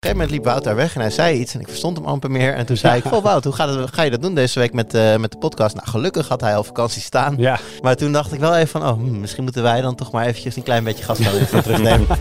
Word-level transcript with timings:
Op 0.00 0.06
een 0.06 0.12
gegeven 0.12 0.30
moment 0.30 0.46
liep 0.46 0.54
Wout 0.54 0.64
daar 0.64 0.84
weg 0.86 0.94
en 0.94 1.00
hij 1.00 1.10
zei 1.10 1.38
iets 1.38 1.54
en 1.54 1.60
ik 1.60 1.68
verstond 1.68 1.96
hem 1.96 2.06
amper 2.06 2.30
meer. 2.30 2.54
En 2.54 2.66
toen 2.66 2.76
zei 2.76 2.98
ik, 2.98 3.12
oh 3.12 3.22
Wout, 3.22 3.44
hoe 3.44 3.52
gaat 3.52 3.74
het, 3.74 3.94
ga 3.94 4.02
je 4.02 4.10
dat 4.10 4.22
doen 4.22 4.34
deze 4.34 4.58
week 4.58 4.72
met, 4.72 4.94
eh, 4.94 5.16
met 5.16 5.32
de 5.32 5.38
podcast? 5.38 5.74
Nou, 5.74 5.88
gelukkig 5.88 6.28
had 6.28 6.40
hij 6.40 6.56
al 6.56 6.64
vakantie 6.64 7.02
staan. 7.02 7.34
Ja. 7.38 7.58
Maar 7.80 7.96
toen 7.96 8.12
dacht 8.12 8.32
ik 8.32 8.40
wel 8.40 8.56
even 8.56 8.80
van, 8.80 8.82
oh, 8.82 8.92
hmm, 8.92 9.20
misschien 9.20 9.42
moeten 9.42 9.62
wij 9.62 9.80
dan 9.80 9.94
toch 9.94 10.12
maar 10.12 10.26
eventjes 10.26 10.56
een 10.56 10.62
klein 10.62 10.84
beetje 10.84 11.04
gas 11.04 11.18
gaan 11.20 11.62
terugnemen. 11.62 12.06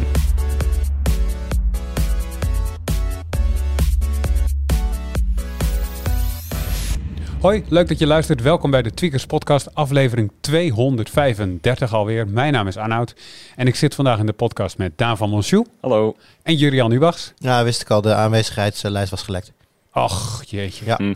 Hoi, 7.42 7.64
leuk 7.70 7.88
dat 7.88 8.00
je 8.00 8.08
luistert. 8.08 8.42
Welkom 8.42 8.72
bij 8.72 8.82
de 8.82 8.94
Tweakers 8.94 9.26
Podcast, 9.26 9.76
aflevering 9.76 10.32
235 10.40 11.94
alweer. 11.94 12.28
Mijn 12.28 12.54
naam 12.54 12.68
is 12.68 12.78
Arnoud 12.78 13.16
en 13.56 13.68
ik 13.68 13.76
zit 13.76 13.96
vandaag 13.96 14.20
in 14.20 14.26
de 14.26 14.34
podcast 14.34 14.78
met 14.78 14.92
Daan 14.98 15.18
van 15.18 15.30
Monchou 15.30 15.66
Hallo. 15.82 16.16
en 16.44 16.56
Jurian 16.56 16.92
Ubachs. 16.92 17.34
Ja, 17.38 17.64
wist 17.64 17.82
ik 17.82 17.90
al, 17.90 18.02
de 18.02 18.14
aanwezigheidslijst 18.14 19.10
was 19.12 19.22
gelekt. 19.22 19.52
Ach, 19.92 20.44
jeetje. 20.48 20.86
Ja. 20.86 20.96
Hm. 20.96 21.14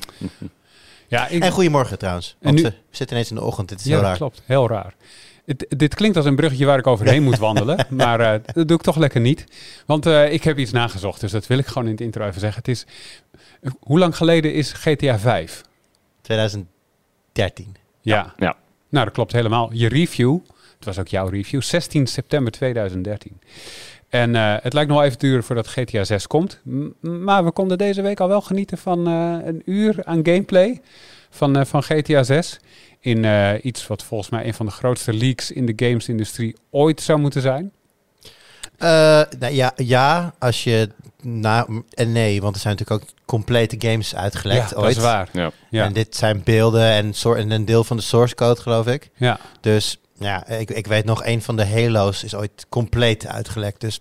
Ja, 1.08 1.28
ik, 1.28 1.44
En 1.44 1.52
goedemorgen 1.52 1.98
trouwens, 1.98 2.36
En 2.40 2.46
want 2.46 2.56
nu- 2.56 2.64
we 2.64 2.74
zitten 2.90 3.16
ineens 3.16 3.30
in 3.30 3.36
de 3.36 3.44
ochtend, 3.44 3.70
dit 3.70 3.80
is 3.80 3.84
ja 3.86 3.90
heel 3.92 4.00
dat 4.00 4.08
raar. 4.10 4.18
klopt. 4.18 4.42
Heel 4.46 4.68
raar. 4.68 4.94
Het- 5.46 5.66
dit 5.70 5.96
klinkt 5.96 6.18
als 6.18 6.26
een 6.26 6.36
bruggetje 6.36 6.66
waar 6.66 6.78
ik 6.80 6.88
overheen 6.88 7.24
moet 7.24 7.38
wandelen, 7.38 7.86
maar 8.02 8.20
eh, 8.20 8.40
dat 8.54 8.68
doe 8.68 8.78
ik 8.78 8.84
toch 8.84 8.96
lekker 8.98 9.22
niet. 9.22 9.44
Want 9.86 10.06
eh, 10.06 10.34
ik 10.34 10.44
heb 10.44 10.58
iets 10.58 10.72
nagezocht, 10.72 11.22
dus 11.22 11.32
dat 11.32 11.48
wil 11.48 11.58
ik 11.58 11.68
gewoon 11.68 11.86
in 11.86 11.92
het 11.92 12.02
intro 12.02 12.28
even 12.28 12.40
zeggen. 12.40 12.60
Het 12.60 12.68
is, 12.68 12.86
eh, 13.62 13.72
hoe 13.80 14.00
lang 14.00 14.18
geleden 14.18 14.54
is 14.54 14.74
GTA 14.74 15.20
5? 15.20 15.62
2013. 16.24 17.76
Ja. 18.02 18.34
Ja. 18.38 18.56
Nou, 18.90 19.06
dat 19.06 19.14
klopt 19.14 19.32
helemaal. 19.32 19.70
Je 19.74 19.88
review, 19.88 20.38
het 20.76 20.86
was 20.86 21.00
ook 21.00 21.08
jouw 21.08 21.28
review, 21.28 21.62
16 21.62 22.08
september 22.08 22.52
2013. 22.52 23.42
En 24.10 24.36
eh, 24.36 24.56
het 24.62 24.74
lijkt 24.74 24.90
nog 24.90 24.98
wel 24.98 25.08
even 25.08 25.20
duren 25.20 25.44
voordat 25.44 25.68
GTA 25.68 26.04
6 26.04 26.28
komt. 26.28 26.60
M- 26.64 26.90
maar 27.24 27.44
we 27.46 27.52
konden 27.52 27.78
deze 27.78 28.02
week 28.02 28.20
al 28.20 28.28
wel 28.28 28.42
genieten 28.42 28.78
van 28.78 29.08
eh, 29.08 29.38
een 29.44 29.62
uur 29.66 30.06
aan 30.06 30.26
gameplay 30.26 30.82
van, 31.30 31.58
eh, 31.58 31.66
van 31.66 31.84
GTA 31.84 32.24
6. 32.24 32.60
In 33.00 33.26
eh, 33.26 33.52
iets 33.62 33.88
wat 33.88 34.04
volgens 34.04 34.30
mij 34.30 34.46
een 34.46 34.54
van 34.54 34.66
de 34.66 34.72
grootste 34.72 35.14
leaks 35.14 35.52
in 35.52 35.66
de 35.66 35.86
gamesindustrie 35.88 36.56
ooit 36.70 37.02
zou 37.02 37.20
moeten 37.20 37.42
zijn. 37.42 37.72
Eh, 38.84 39.22
nou, 39.40 39.54
ja, 39.54 39.72
ja, 39.76 40.34
als 40.40 40.64
je... 40.64 40.90
Nou, 41.22 41.84
en 41.94 42.12
nee, 42.12 42.42
want 42.42 42.56
er 42.56 42.62
zijn 42.62 42.76
natuurlijk 42.78 43.04
ook 43.04 43.10
complete 43.26 43.76
games 43.80 44.16
uitgelekt 44.16 44.70
ja, 44.70 44.76
ooit. 44.76 44.88
dat 44.88 44.98
is 44.98 45.04
waar. 45.04 45.30
Ja. 45.32 45.52
Ja. 45.70 45.86
En 45.86 45.94
dit 45.94 46.16
zijn 46.16 46.42
beelden 46.44 46.90
en, 46.90 47.14
soor- 47.14 47.38
en 47.38 47.52
een 47.52 47.66
deel 47.66 47.84
van 47.84 47.98
de 47.98 48.04
source 48.04 48.36
code, 48.36 48.62
geloof 48.62 48.88
ik. 48.88 49.10
Ja. 49.16 49.40
Dus 49.62 50.00
ja, 50.20 50.48
ik, 50.48 50.72
ik 50.72 50.88
weet 50.88 51.06
nog, 51.06 51.26
een 51.26 51.42
van 51.42 51.56
de 51.56 51.68
Halo's 51.68 52.24
is 52.24 52.36
ooit 52.36 52.66
compleet 52.70 53.28
uitgelekt. 53.28 53.82
Dus, 53.82 54.00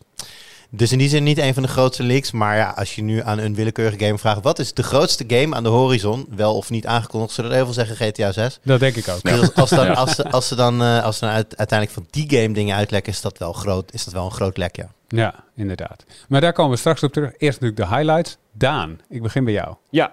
dus 0.74 0.92
in 0.92 0.98
die 0.98 1.08
zin 1.08 1.22
niet 1.22 1.38
een 1.38 1.54
van 1.54 1.62
de 1.62 1.68
grootste 1.68 2.02
leaks. 2.02 2.30
Maar 2.30 2.56
ja, 2.56 2.68
als 2.76 2.94
je 2.94 3.02
nu 3.02 3.22
aan 3.22 3.38
een 3.38 3.54
willekeurige 3.54 4.04
game 4.04 4.18
vraagt... 4.18 4.42
wat 4.42 4.58
is 4.58 4.74
de 4.74 4.82
grootste 4.82 5.24
game 5.26 5.54
aan 5.56 5.62
de 5.62 5.68
horizon? 5.68 6.26
Wel 6.36 6.56
of 6.56 6.70
niet 6.70 6.86
aangekondigd, 6.86 7.32
zullen 7.32 7.50
er 7.50 7.56
heel 7.56 7.64
veel 7.64 7.74
zeggen 7.74 7.96
GTA 7.96 8.32
6. 8.32 8.58
Dat 8.62 8.80
denk 8.80 8.96
ik 8.96 9.08
ook. 9.08 9.22
Dus 9.22 9.40
als, 9.40 9.54
als, 9.54 9.70
dan, 9.70 9.86
Ja. 9.86 9.92
als, 9.92 10.14
ze, 10.14 10.30
als 10.30 10.48
ze 10.48 10.54
dan, 10.54 10.82
eh, 10.82 11.04
als 11.04 11.18
ze 11.18 11.24
dan 11.24 11.34
uit- 11.34 11.56
uiteindelijk 11.56 11.98
van 11.98 12.06
die 12.10 12.38
game 12.40 12.54
dingen 12.54 12.76
uitlekken... 12.76 13.12
is 13.12 13.20
dat 13.20 13.38
wel, 13.38 13.52
groot, 13.52 13.92
is 13.92 14.04
dat 14.04 14.14
wel 14.14 14.24
een 14.24 14.30
groot 14.30 14.56
lek, 14.56 14.76
ja. 14.76 14.88
Ja, 15.08 15.34
inderdaad. 15.56 16.04
Maar 16.28 16.40
daar 16.40 16.52
komen 16.52 16.72
we 16.72 16.78
straks 16.78 17.02
op 17.02 17.12
terug. 17.12 17.30
Eerst 17.38 17.60
natuurlijk 17.60 17.90
de 17.90 17.96
highlights. 17.96 18.36
Daan, 18.52 19.00
ik 19.08 19.22
begin 19.22 19.44
bij 19.44 19.52
jou. 19.52 19.74
Ja, 19.90 20.12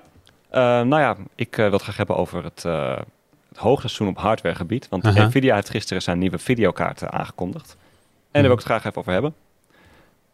eh, 0.49 0.59
nou 0.61 0.99
ja, 0.99 1.15
ik 1.35 1.51
eh, 1.57 1.63
wil 1.63 1.71
het 1.73 1.81
graag 1.81 1.97
hebben 1.97 2.15
over 2.15 2.43
het, 2.43 2.65
eh, 2.65 2.97
het 3.49 3.57
hoogseizoen 3.57 4.07
op 4.07 4.17
hardwaregebied. 4.17 4.87
Want. 4.89 5.03
Nvidia 5.03 5.55
heeft 5.55 5.69
gisteren 5.69 6.01
zijn 6.01 6.19
nieuwe 6.19 6.37
videokaarten 6.37 7.11
aangekondigd. 7.11 7.69
En 7.71 7.77
daar 8.31 8.41
wil 8.41 8.51
ik 8.51 8.57
het 8.57 8.67
graag 8.67 8.85
even 8.85 8.97
over 8.97 9.11
hebben. 9.13 9.33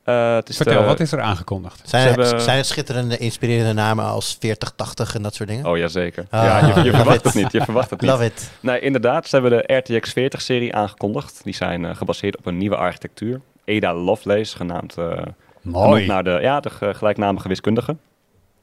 Eh, 0.06 0.36
het 0.36 0.50
is 0.50 0.56
Vertel, 0.56 0.80
de- 0.81 0.86
wat 0.86 1.00
is 1.00 1.11
er 1.11 1.22
aangekondigd? 1.22 1.89
Zijn, 1.89 2.02
Ze 2.02 2.08
hebben- 2.22 2.42
zijn 2.42 2.58
er 2.58 2.66
schitterende, 2.66 3.17
inspirerende 3.17 3.73
namen 3.73 4.06
als 4.06 4.38
4080 4.39 5.16
en 5.16 5.22
dat 5.22 5.34
soort 5.36 5.50
dingen? 5.50 5.66
Oh 5.66 5.78
ja, 5.78 5.88
zeker. 5.88 6.25
Ah, 6.30 6.44
ja, 6.44 6.81
je, 6.84 6.92
verwacht 6.92 7.17
it. 7.17 7.23
het 7.23 7.34
niet. 7.34 7.52
Je 7.52 7.61
verwacht 7.61 7.89
het 7.89 8.02
niet. 8.02 8.09
Love 8.09 8.26
it. 8.26 8.52
Nee, 8.59 8.80
inderdaad. 8.80 9.28
Ze 9.28 9.36
hebben 9.39 9.64
de 9.67 9.73
RTX 9.76 10.14
40-serie 10.14 10.76
aangekondigd. 10.76 11.44
Die 11.44 11.54
zijn 11.55 11.86
eh, 11.86 11.95
gebaseerd 11.95 12.38
op 12.38 12.45
een 12.45 12.58
nieuwe 12.58 12.76
architectuur. 12.76 13.42
Ada 13.65 13.94
Lovelace, 13.94 14.55
genaamd 14.55 14.98
eh, 14.98 15.21
Genoemd 15.64 16.05
naar 16.08 16.23
de, 16.23 16.38
ja, 16.42 16.60
de 16.60 16.70
ge- 16.70 16.94
gelijknamige 16.94 17.48
wiskundige. 17.48 17.95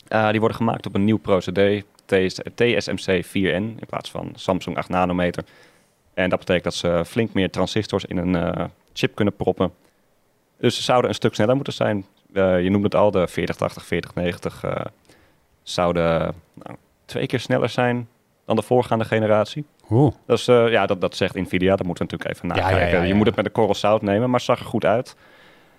Eh, 0.09 0.31
die 0.31 0.39
worden 0.41 0.57
gemaakt 0.57 0.87
op 0.87 0.95
een 0.95 1.05
nieuw 1.05 1.19
procedé, 1.19 1.83
TS 2.07 2.39
TSMC 2.55 3.25
4N, 3.27 3.33
in 3.79 3.87
plaats 3.89 4.11
van 4.11 4.33
Samsung 4.35 4.77
8 4.77 4.89
nanometer. 4.89 5.45
En 6.15 6.31
dat 6.31 6.39
betekent 6.39 6.65
dat 6.65 6.75
ze 6.75 7.03
flink 7.07 7.33
meer 7.33 7.51
transistors 7.51 8.05
in 8.05 8.17
een 8.17 8.37
eh, 8.37 8.65
chip 8.93 9.15
kunnen 9.15 9.37
proppen. 9.37 9.73
Dus 10.63 10.77
ze 10.77 10.83
zouden 10.83 11.09
een 11.09 11.17
stuk 11.17 11.35
sneller 11.35 11.55
moeten 11.55 11.73
zijn. 11.73 12.07
Eh, 12.33 12.63
je 12.63 12.71
noemde 12.71 12.85
het 12.85 12.95
al, 12.95 13.11
de 13.11 13.29
4080, 13.29 13.85
4090 13.87 14.65
eh, 14.65 14.85
zouden 15.63 16.35
nou, 16.55 16.77
twee 17.05 17.27
keer 17.27 17.41
sneller 17.41 17.69
zijn 17.69 18.09
dan 18.45 18.57
de 18.57 18.63
voorgaande 18.63 19.05
generatie. 19.05 19.65
Oeh. 19.91 20.15
Dat, 20.27 20.39
is, 20.39 20.49
eh, 20.49 20.71
ja, 20.71 20.87
dat, 20.87 21.01
dat 21.01 21.17
zegt 21.17 21.35
Nvidia, 21.35 21.77
dat 21.77 21.87
moeten 21.87 22.07
we 22.07 22.13
natuurlijk 22.13 22.39
even 22.39 22.49
ja, 22.49 22.55
nakijken. 22.55 22.97
ja, 22.97 23.03
ja. 23.03 23.09
Je 23.09 23.15
moet 23.15 23.27
het 23.27 23.37
met 23.37 23.45
de 23.45 23.51
korrel 23.51 23.75
zout 23.75 24.03
nemen, 24.03 24.31
maar 24.31 24.39
het 24.39 24.49
zag 24.49 24.59
er 24.59 24.65
goed 24.65 24.85
uit. 24.85 25.17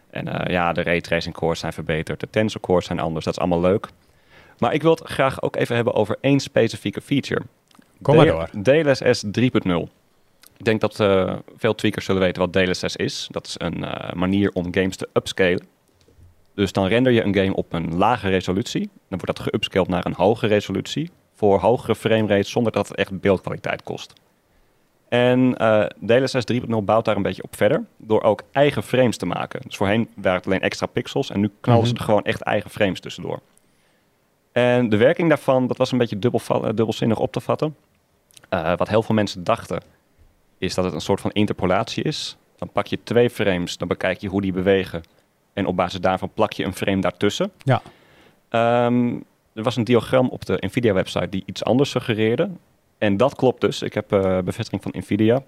En 0.10 0.28
eh, 0.28 0.54
ja, 0.54 0.74
de 0.74 0.84
raytracing 0.84 1.36
cores 1.36 1.60
zijn 1.60 1.74
verbeterd, 1.74 2.20
de 2.20 2.30
tensor 2.30 2.62
cores 2.62 2.86
zijn 2.86 3.00
anders, 3.00 3.26
dat 3.26 3.34
is 3.34 3.40
allemaal 3.40 3.62
leuk. 3.62 3.88
Maar 4.58 4.74
ik 4.74 4.82
wil 4.82 4.92
het 4.92 5.02
graag 5.04 5.42
ook 5.42 5.56
even 5.56 5.76
hebben 5.76 5.94
over 5.94 6.18
één 6.22 6.40
specifieke 6.40 7.02
feature. 7.02 7.42
Kom 8.02 8.16
maar 8.16 8.26
door. 8.26 8.50
DLSS 8.64 9.24
3.0. 9.26 10.03
Ik 10.64 10.70
denk 10.70 10.82
dat 10.82 11.00
eh, 11.00 11.36
veel 11.56 11.76
tweakers 11.76 12.06
zullen 12.06 12.22
weten 12.22 12.42
wat 12.42 12.54
DLSS 12.54 12.96
is. 12.96 13.28
Dat 13.32 13.46
is 13.48 13.56
een 13.58 13.84
eh, 13.86 14.14
manier 14.14 14.52
om 14.54 14.74
games 14.74 14.96
te 14.96 15.10
upscalen. 15.14 15.66
Dus 16.56 16.72
dan 16.72 16.86
render 16.88 17.12
je 17.12 17.24
een 17.24 17.36
game 17.36 17.56
op 17.56 17.74
een 17.74 17.96
lage 17.98 18.30
resolutie. 18.30 18.82
Dan 18.82 19.20
wordt 19.20 19.26
dat 19.26 19.40
geupscaled 19.40 19.88
naar 19.88 20.06
een 20.06 20.14
hoge 20.14 20.48
resolutie. 20.48 21.12
Voor 21.34 21.60
hogere 21.60 21.96
framerates 21.96 22.52
zonder 22.52 22.72
dat 22.72 22.88
het 22.88 22.98
echt 22.98 23.20
beeldkwaliteit 23.22 23.84
kost. 23.84 24.14
En 25.10 25.58
eh 25.58 25.86
DLSS 26.06 26.44
3.0 26.54 26.84
bouwt 26.84 27.06
daar 27.06 27.16
een 27.16 27.22
beetje 27.22 27.44
op 27.44 27.56
verder. 27.56 27.84
Door 27.98 28.22
ook 28.22 28.42
eigen 28.52 28.84
frames 28.84 29.18
te 29.18 29.26
maken. 29.26 29.62
Dus 29.64 29.78
voorheen 29.78 30.10
waren 30.16 30.38
het 30.38 30.46
alleen 30.46 30.62
extra 30.62 30.86
pixels. 30.86 31.30
En 31.30 31.40
nu 31.40 31.52
knallen 31.62 31.86
ze 31.88 31.92
Mhm. 31.92 32.00
er 32.02 32.06
gewoon 32.08 32.24
echt 32.24 32.42
eigen 32.42 32.70
frames 32.70 33.00
tussendoor. 33.00 33.40
En 34.52 34.90
de 34.90 34.98
werking 34.98 35.30
daarvan, 35.30 35.68
dat 35.68 35.78
was 35.78 35.92
een 35.92 35.98
beetje 35.98 36.20
dubbel, 36.20 36.42
dubbelzinnig 36.62 37.20
op 37.20 37.32
te 37.32 37.40
vatten. 37.40 37.76
Eh, 38.50 38.74
wat 38.78 38.90
heel 38.90 39.04
veel 39.04 39.16
mensen 39.16 39.44
dachten, 39.44 39.82
is 40.58 40.74
dat 40.74 40.86
het 40.86 40.94
een 40.94 41.02
soort 41.02 41.22
van 41.22 41.32
interpolatie 41.32 42.04
is. 42.04 42.38
Dan 42.58 42.70
pak 42.72 42.88
je 42.88 43.00
twee 43.04 43.30
frames, 43.30 43.78
dan 43.78 43.88
bekijk 43.88 44.22
je 44.22 44.28
hoe 44.28 44.42
die 44.42 44.54
bewegen. 44.54 45.04
En 45.54 45.66
op 45.66 45.76
basis 45.76 46.00
daarvan 46.00 46.32
plak 46.34 46.54
je 46.54 46.64
een 46.64 46.76
frame 46.76 47.02
daartussen. 47.02 47.52
Ja. 47.58 47.82
Ehm, 48.50 49.16
er 49.54 49.64
was 49.64 49.76
een 49.76 49.84
diagram 49.84 50.30
op 50.30 50.46
de 50.46 50.58
NVIDIA-website 50.60 51.30
die 51.30 51.44
iets 51.46 51.64
anders 51.64 51.90
suggereerde. 51.90 52.50
En 52.98 53.18
dat 53.18 53.36
klopt 53.36 53.62
dus. 53.62 53.82
Ik 53.82 53.94
heb 53.94 54.12
eh, 54.12 54.40
bevestiging 54.40 54.82
van 54.82 54.94
NVIDIA. 54.98 55.44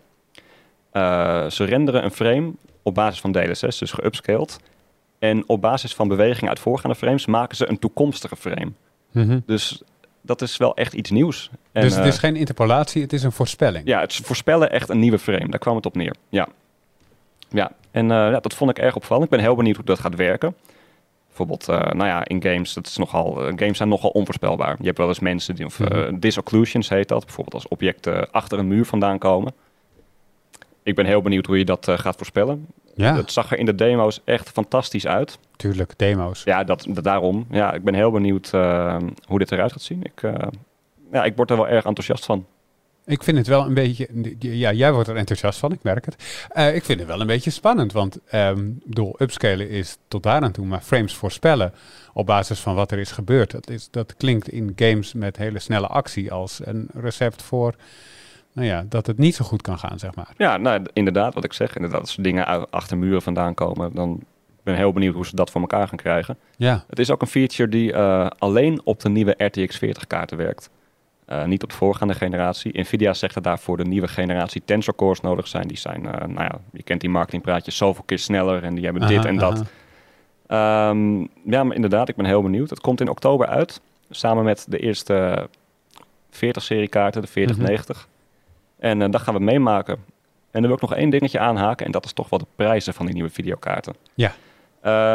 Eh, 0.92 1.50
ze 1.50 1.64
renderen 1.64 2.04
een 2.04 2.12
frame 2.12 2.54
op 2.84 2.96
basis 2.96 3.22
van 3.22 3.32
DLSS, 3.32 3.78
dus 3.78 3.92
geupscaled. 3.92 4.60
En 5.20 5.44
op 5.48 5.62
basis 5.62 5.96
van 5.96 6.08
beweging 6.08 6.50
uit 6.50 6.60
voorgaande 6.60 6.96
frames 6.96 7.26
maken 7.26 7.58
ze 7.58 7.70
een 7.70 7.80
toekomstige 7.80 8.36
frame. 8.36 8.72
Mhm. 9.12 9.40
Dus 9.46 9.82
dat 10.26 10.42
is 10.42 10.58
wel 10.58 10.76
echt 10.76 10.94
iets 10.94 11.10
nieuws. 11.10 11.50
En, 11.72 11.82
dus 11.82 11.94
het 11.94 12.02
eh, 12.02 12.08
is 12.08 12.18
geen 12.18 12.36
interpolatie, 12.36 13.02
het 13.02 13.14
is 13.14 13.24
een 13.24 13.32
voorspelling. 13.32 13.88
ja, 13.88 14.00
het 14.00 14.12
is 14.12 14.18
voorspellen 14.18 14.72
echt 14.72 14.90
een 14.90 15.00
nieuwe 15.00 15.20
frame. 15.20 15.50
Daar 15.50 15.60
kwam 15.60 15.76
het 15.76 15.86
op 15.86 15.96
neer. 15.96 16.16
Ja, 16.30 16.48
ja. 17.50 17.72
en 17.92 18.12
eh, 18.12 18.18
ja, 18.18 18.40
dat 18.40 18.54
vond 18.54 18.70
ik 18.70 18.78
erg 18.80 18.96
opvallend. 18.96 19.26
Ik 19.26 19.32
ben 19.32 19.40
heel 19.40 19.56
benieuwd 19.56 19.76
hoe 19.76 19.86
dat 19.86 20.00
gaat 20.00 20.16
werken. 20.16 20.56
Bijvoorbeeld, 21.28 21.70
eh, 21.70 21.92
nou 21.94 22.10
ja, 22.10 22.26
in 22.28 22.42
games, 22.44 22.74
dat 22.74 22.88
is 22.88 22.98
nogal, 22.98 23.46
eh, 23.46 23.54
games 23.56 23.78
zijn 23.78 23.90
nogal 23.90 24.10
onvoorspelbaar. 24.10 24.76
Je 24.80 24.86
hebt 24.86 24.98
wel 24.98 25.08
eens 25.08 25.20
mensen 25.20 25.56
die, 25.56 25.66
of 25.66 25.80
eh, 25.80 25.88
Mhm. 25.88 26.20
disocclusions 26.20 26.90
heet 26.90 27.08
dat, 27.08 27.26
bijvoorbeeld 27.26 27.56
als 27.56 27.68
objecten 27.68 28.32
achter 28.32 28.60
een 28.60 28.68
muur 28.68 28.86
vandaan 28.86 29.18
komen. 29.18 29.54
Ik 30.86 30.96
ben 30.96 31.06
heel 31.06 31.22
benieuwd 31.22 31.46
hoe 31.46 31.58
je 31.58 31.66
dat 31.66 31.88
eh, 31.88 31.98
gaat 31.98 32.16
voorspellen. 32.16 32.66
Ja, 32.96 33.16
Het 33.16 33.32
zag 33.32 33.52
er 33.52 33.58
in 33.58 33.66
de 33.66 33.76
demo's 33.76 34.22
echt 34.24 34.50
fantastisch 34.50 35.08
uit. 35.08 35.40
tuurlijk, 35.56 35.94
demo's. 35.98 36.44
Ja, 36.44 36.64
dat, 36.64 36.86
dat- 36.90 37.04
daarom. 37.04 37.46
Ja, 37.50 37.74
ik 37.74 37.84
ben 37.84 37.94
heel 37.94 38.12
benieuwd 38.12 38.54
eh, 38.54 38.98
hoe 39.28 39.40
dit 39.40 39.52
eruit 39.52 39.72
gaat 39.72 39.82
zien. 39.82 40.04
Ik, 40.04 40.22
eh, 40.24 40.34
ja, 41.12 41.24
ik 41.24 41.36
word 41.36 41.50
er 41.50 41.56
wel 41.58 41.68
erg 41.68 41.86
enthousiast 41.86 42.26
van. 42.26 42.46
Ik 43.06 43.24
vind 43.24 43.38
het 43.38 43.48
wel 43.48 43.66
een 43.66 43.74
beetje, 43.74 44.08
ja, 44.40 44.72
jij 44.72 44.94
wordt 44.94 45.10
er 45.10 45.16
enthousiast 45.16 45.60
van, 45.60 45.72
ik 45.72 45.84
merk 45.84 46.06
het. 46.06 46.16
Ik 46.76 46.84
vind 46.86 47.00
het 47.00 47.08
wel 47.08 47.22
een 47.22 47.28
beetje 47.28 47.50
spannend, 47.50 47.92
want 47.92 48.20
ehm 48.26 48.68
ik 48.68 48.86
bedoel, 48.86 49.16
upscalen 49.20 49.70
is 49.70 49.98
tot 50.08 50.24
daar 50.24 50.42
aan 50.42 50.52
toe, 50.52 50.66
maar 50.66 50.82
frames 50.82 51.16
voorspellen 51.16 51.74
op 52.14 52.26
basis 52.26 52.60
van 52.60 52.76
wat 52.76 52.92
er 52.92 53.00
is 53.00 53.12
gebeurd, 53.12 53.52
dat, 53.52 53.70
is, 53.70 53.88
dat 53.92 54.16
klinkt 54.18 54.50
in 54.50 54.74
games 54.76 55.14
met 55.14 55.38
hele 55.38 55.60
snelle 55.60 55.88
actie 55.88 56.32
als 56.32 56.60
een 56.64 56.88
recept 56.94 57.42
voor, 57.42 57.76
nou 58.56 58.68
ja, 58.68 58.86
dat 58.90 59.08
het 59.08 59.18
niet 59.18 59.36
zo 59.36 59.46
goed 59.46 59.62
kan 59.62 59.80
gaan, 59.80 60.00
zeg 60.00 60.16
maar. 60.16 60.34
Ja, 60.38 60.58
nou, 60.58 60.82
inderdaad, 60.94 61.34
wat 61.34 61.44
ik 61.44 61.54
zeg. 61.54 61.76
Inderdaad, 61.76 62.02
als 62.02 62.16
dingen 62.16 62.70
achter 62.72 62.98
muren 62.98 63.22
vandaan 63.22 63.54
komen, 63.54 63.94
dan 63.94 64.24
ben 64.64 64.74
ik 64.74 64.80
heel 64.80 64.94
benieuwd 64.94 65.14
hoe 65.16 65.26
ze 65.26 65.36
dat 65.36 65.52
voor 65.52 65.62
elkaar 65.62 65.88
gaan 65.88 65.98
krijgen. 65.98 66.38
Ja, 66.58 66.84
Het 66.88 67.00
is 67.00 67.12
ook 67.12 67.22
een 67.22 67.28
feature 67.28 67.70
die 67.70 67.94
eh, 67.94 68.28
alleen 68.38 68.82
op 68.84 69.00
de 69.00 69.10
nieuwe 69.10 69.36
RTX 69.38 69.78
40 69.78 70.08
kaarten 70.08 70.38
werkt. 70.38 70.70
Eh, 71.26 71.46
niet 71.46 71.64
op 71.64 71.70
de 71.70 71.76
voorgaande 71.76 72.14
generatie. 72.14 72.80
Nvidia 72.80 73.14
zegt 73.14 73.34
dat 73.34 73.44
daarvoor 73.44 73.78
de 73.78 73.86
nieuwe 73.86 74.08
generatie 74.08 74.62
tensor 74.66 74.96
cores 74.96 75.22
nodig 75.22 75.48
zijn. 75.48 75.68
Die 75.68 75.78
zijn, 75.78 76.06
eh, 76.06 76.28
nou 76.28 76.44
ja, 76.44 76.60
je 76.72 76.84
kent 76.84 77.02
die 77.02 77.10
marketingpraatjes, 77.10 77.78
zoveel 77.78 78.04
keer 78.04 78.20
sneller 78.20 78.64
en 78.64 78.76
die 78.76 78.84
hebben 78.84 79.08
dit 79.08 79.20
Aha, 79.20 79.28
en 79.28 79.38
dat. 79.38 79.64
Ehm, 80.48 81.20
ja, 81.52 81.64
maar 81.64 81.76
inderdaad, 81.76 82.10
ik 82.10 82.16
ben 82.16 82.26
heel 82.26 82.42
benieuwd. 82.42 82.70
Het 82.70 82.82
komt 82.82 83.02
in 83.02 83.10
oktober 83.10 83.48
uit, 83.48 83.82
samen 84.10 84.44
met 84.44 84.66
de 84.70 84.78
eerste 84.78 85.48
40-serie 86.30 86.88
kaarten, 86.88 87.22
de 87.22 87.28
4090. 87.28 88.08
En 88.86 89.02
uh, 89.02 89.10
dat 89.10 89.22
gaan 89.22 89.34
we 89.34 89.40
meemaken. 89.40 89.94
En 90.52 90.62
dan 90.62 90.62
wil 90.62 90.74
ik 90.74 90.82
nog 90.82 90.94
één 90.94 91.10
dingetje 91.10 91.40
aanhaken, 91.40 91.86
en 91.86 91.92
dat 91.92 92.06
is 92.06 92.14
toch 92.14 92.30
wel 92.30 92.40
de 92.40 92.46
prijzen 92.56 92.94
van 92.94 93.06
die 93.06 93.16
nieuwe 93.16 93.30
videokaarten. 93.30 93.96
Ja. 94.14 94.34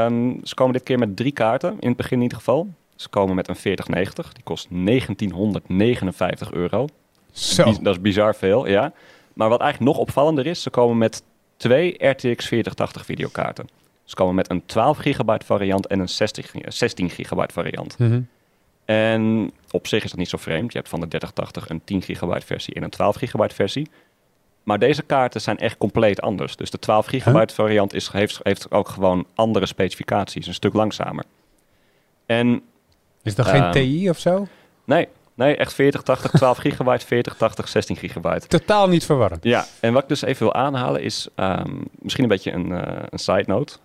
Um, 0.04 0.40
ze 0.42 0.54
komen 0.54 0.72
dit 0.72 0.82
keer 0.82 0.98
met 0.98 1.16
drie 1.16 1.32
kaarten, 1.32 1.76
in 1.80 1.88
het 1.88 1.96
begin 1.96 2.16
in 2.16 2.22
ieder 2.22 2.38
geval. 2.38 2.68
Ze 2.96 3.08
komen 3.08 3.34
met 3.34 3.48
een 3.48 3.56
4090, 3.56 4.32
die 4.32 4.42
kost 4.42 4.66
1959 4.70 6.52
euro. 6.52 6.86
Zo. 7.32 7.64
Dat 7.64 7.94
is 7.94 8.00
bizar 8.00 8.34
veel, 8.34 8.68
ja. 8.68 8.92
Maar 9.32 9.48
wat 9.48 9.60
eigenlijk 9.60 9.90
nog 9.92 10.00
opvallender 10.00 10.46
is, 10.46 10.62
ze 10.62 10.70
komen 10.70 10.98
met 10.98 11.22
twee 11.56 12.06
RTX 12.08 12.46
4080 12.46 13.04
videokaarten. 13.04 13.68
Ze 14.04 14.14
komen 14.14 14.34
met 14.34 14.50
een 14.50 14.66
12 14.66 14.98
gigabyte 14.98 15.46
variant 15.46 15.86
en 15.86 16.00
een 16.00 16.08
60, 16.08 16.52
16 16.64 17.10
gigabyte 17.10 17.54
variant. 17.54 17.98
Mm 17.98 18.28
En 18.90 19.52
op 19.70 19.86
zich 19.86 20.04
is 20.04 20.10
dat 20.10 20.18
niet 20.18 20.28
zo 20.28 20.36
vreemd. 20.36 20.72
Je 20.72 20.78
hebt 20.78 20.90
van 20.90 21.00
de 21.00 21.08
3080 21.08 21.68
een 21.68 21.84
10 21.84 22.02
gigabyte 22.02 22.46
versie 22.46 22.74
en 22.74 22.82
een 22.82 22.90
12 22.90 23.16
gigabyte 23.16 23.54
versie. 23.54 23.90
Maar 24.62 24.78
deze 24.78 25.02
kaarten 25.02 25.40
zijn 25.40 25.58
echt 25.58 25.78
compleet 25.78 26.20
anders. 26.20 26.56
Dus 26.56 26.70
de 26.70 26.78
12 26.78 27.06
gigabyte 27.06 27.54
variant 27.54 27.94
is, 27.94 28.08
heeft, 28.08 28.40
heeft 28.42 28.70
ook 28.70 28.88
gewoon 28.88 29.26
andere 29.34 29.66
specificaties, 29.66 30.46
een 30.46 30.54
stuk 30.54 30.72
langzamer. 30.72 31.24
En, 32.26 32.62
is 33.22 33.34
dat 33.34 33.46
geen 33.46 33.62
uh, 33.62 33.70
TI 33.70 34.10
of 34.10 34.18
zo? 34.18 34.46
Nee, 34.84 35.08
nee, 35.34 35.56
echt 35.56 35.74
40, 35.74 36.02
80, 36.02 36.30
12 36.30 36.58
gigabyte, 36.58 37.06
40, 37.06 37.36
80, 37.36 37.68
16 37.68 37.96
gigabyte. 37.96 38.46
Totaal 38.46 38.88
niet 38.88 39.04
verwarrend. 39.04 39.44
Ja, 39.44 39.66
en 39.80 39.92
wat 39.92 40.02
ik 40.02 40.08
dus 40.08 40.22
even 40.22 40.42
wil 40.42 40.54
aanhalen 40.54 41.02
is 41.02 41.28
um, 41.36 41.84
misschien 41.98 42.22
een 42.22 42.30
beetje 42.30 42.52
een, 42.52 42.70
uh, 42.70 42.82
een 43.10 43.18
side 43.18 43.44
note. 43.46 43.76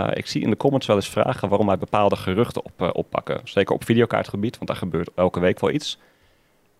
Uh, 0.00 0.06
ik 0.12 0.26
zie 0.26 0.42
in 0.42 0.50
de 0.50 0.56
comments 0.56 0.86
wel 0.86 0.96
eens 0.96 1.08
vragen 1.08 1.48
waarom 1.48 1.66
wij 1.66 1.78
bepaalde 1.78 2.16
geruchten 2.16 2.64
op, 2.64 2.82
uh, 2.82 2.88
oppakken. 2.92 3.40
Zeker 3.44 3.74
op 3.74 3.84
videokaartgebied, 3.84 4.56
want 4.56 4.66
daar 4.66 4.78
gebeurt 4.78 5.10
elke 5.14 5.40
week 5.40 5.60
wel 5.60 5.70
iets. 5.70 5.98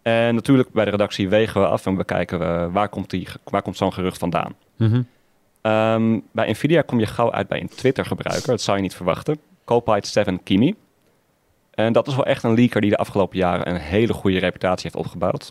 En 0.02 0.34
natuurlijk 0.34 0.72
bij 0.72 0.84
de 0.84 0.90
redactie 0.90 1.28
wegen 1.28 1.60
we 1.60 1.66
af 1.66 1.86
en 1.86 1.94
bekijken 1.94 2.38
we 2.38 2.68
waar 2.72 2.88
komt, 2.88 3.10
die, 3.10 3.28
waar 3.44 3.62
komt 3.62 3.76
zo'n 3.76 3.92
gerucht 3.92 4.18
vandaan. 4.18 4.54
Mm 4.76 4.90
-hmm. 4.90 5.06
um, 5.72 6.22
bij 6.32 6.50
Nvidia 6.50 6.82
kom 6.82 6.98
je 6.98 7.06
gauw 7.06 7.32
uit 7.32 7.48
bij 7.48 7.60
een 7.60 7.68
Twitter-gebruiker, 7.68 8.48
dat 8.48 8.60
zou 8.60 8.76
je 8.76 8.82
niet 8.82 8.94
verwachten. 8.94 9.38
Copite 9.64 10.08
7 10.08 10.42
Kimi. 10.42 10.74
En 11.70 11.92
dat 11.92 12.06
is 12.06 12.14
wel 12.14 12.26
echt 12.26 12.42
een 12.42 12.54
leaker 12.54 12.80
die 12.80 12.90
de 12.90 12.96
afgelopen 12.96 13.38
jaren 13.38 13.68
een 13.68 13.80
hele 13.80 14.12
goede 14.12 14.38
reputatie 14.38 14.82
heeft 14.82 15.04
opgebouwd. 15.04 15.50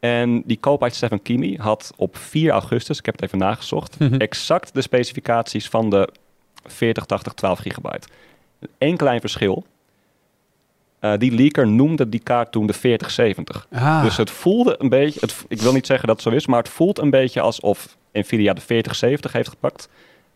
En 0.00 0.42
die 0.46 0.60
Copite 0.60 0.96
7 0.96 1.22
Kimi 1.22 1.56
had 1.56 1.92
op 1.96 2.16
4 2.16 2.50
augustus, 2.52 2.98
ik 2.98 3.04
heb 3.04 3.14
het 3.14 3.24
even 3.24 3.38
nagezocht, 3.38 3.98
Mhm. 3.98 4.14
exact 4.14 4.74
de 4.74 4.80
specificaties 4.80 5.68
van 5.68 5.90
de 5.90 6.08
40, 6.64 7.04
80, 7.04 7.32
12 7.32 7.58
gigabyte. 7.58 8.08
Eén 8.78 8.96
klein 8.96 9.20
verschil. 9.20 9.64
Uh, 11.00 11.12
die 11.18 11.32
leaker 11.32 11.68
noemde 11.68 12.08
die 12.08 12.20
kaart 12.20 12.52
toen 12.52 12.66
de 12.66 12.72
4070. 12.72 13.66
Ah. 13.72 14.02
Dus 14.02 14.16
het 14.16 14.30
voelde 14.30 14.74
een 14.78 14.88
beetje, 14.88 15.20
het, 15.20 15.44
ik 15.48 15.60
wil 15.60 15.72
niet 15.72 15.86
zeggen 15.86 16.06
dat 16.06 16.16
het 16.16 16.28
zo 16.28 16.34
is, 16.34 16.46
maar 16.46 16.58
het 16.58 16.68
voelt 16.68 16.98
een 16.98 17.10
beetje 17.10 17.40
alsof 17.40 17.96
Nvidia 18.12 18.52
de 18.52 18.60
4070 18.60 19.32
heeft 19.32 19.48
gepakt, 19.48 19.88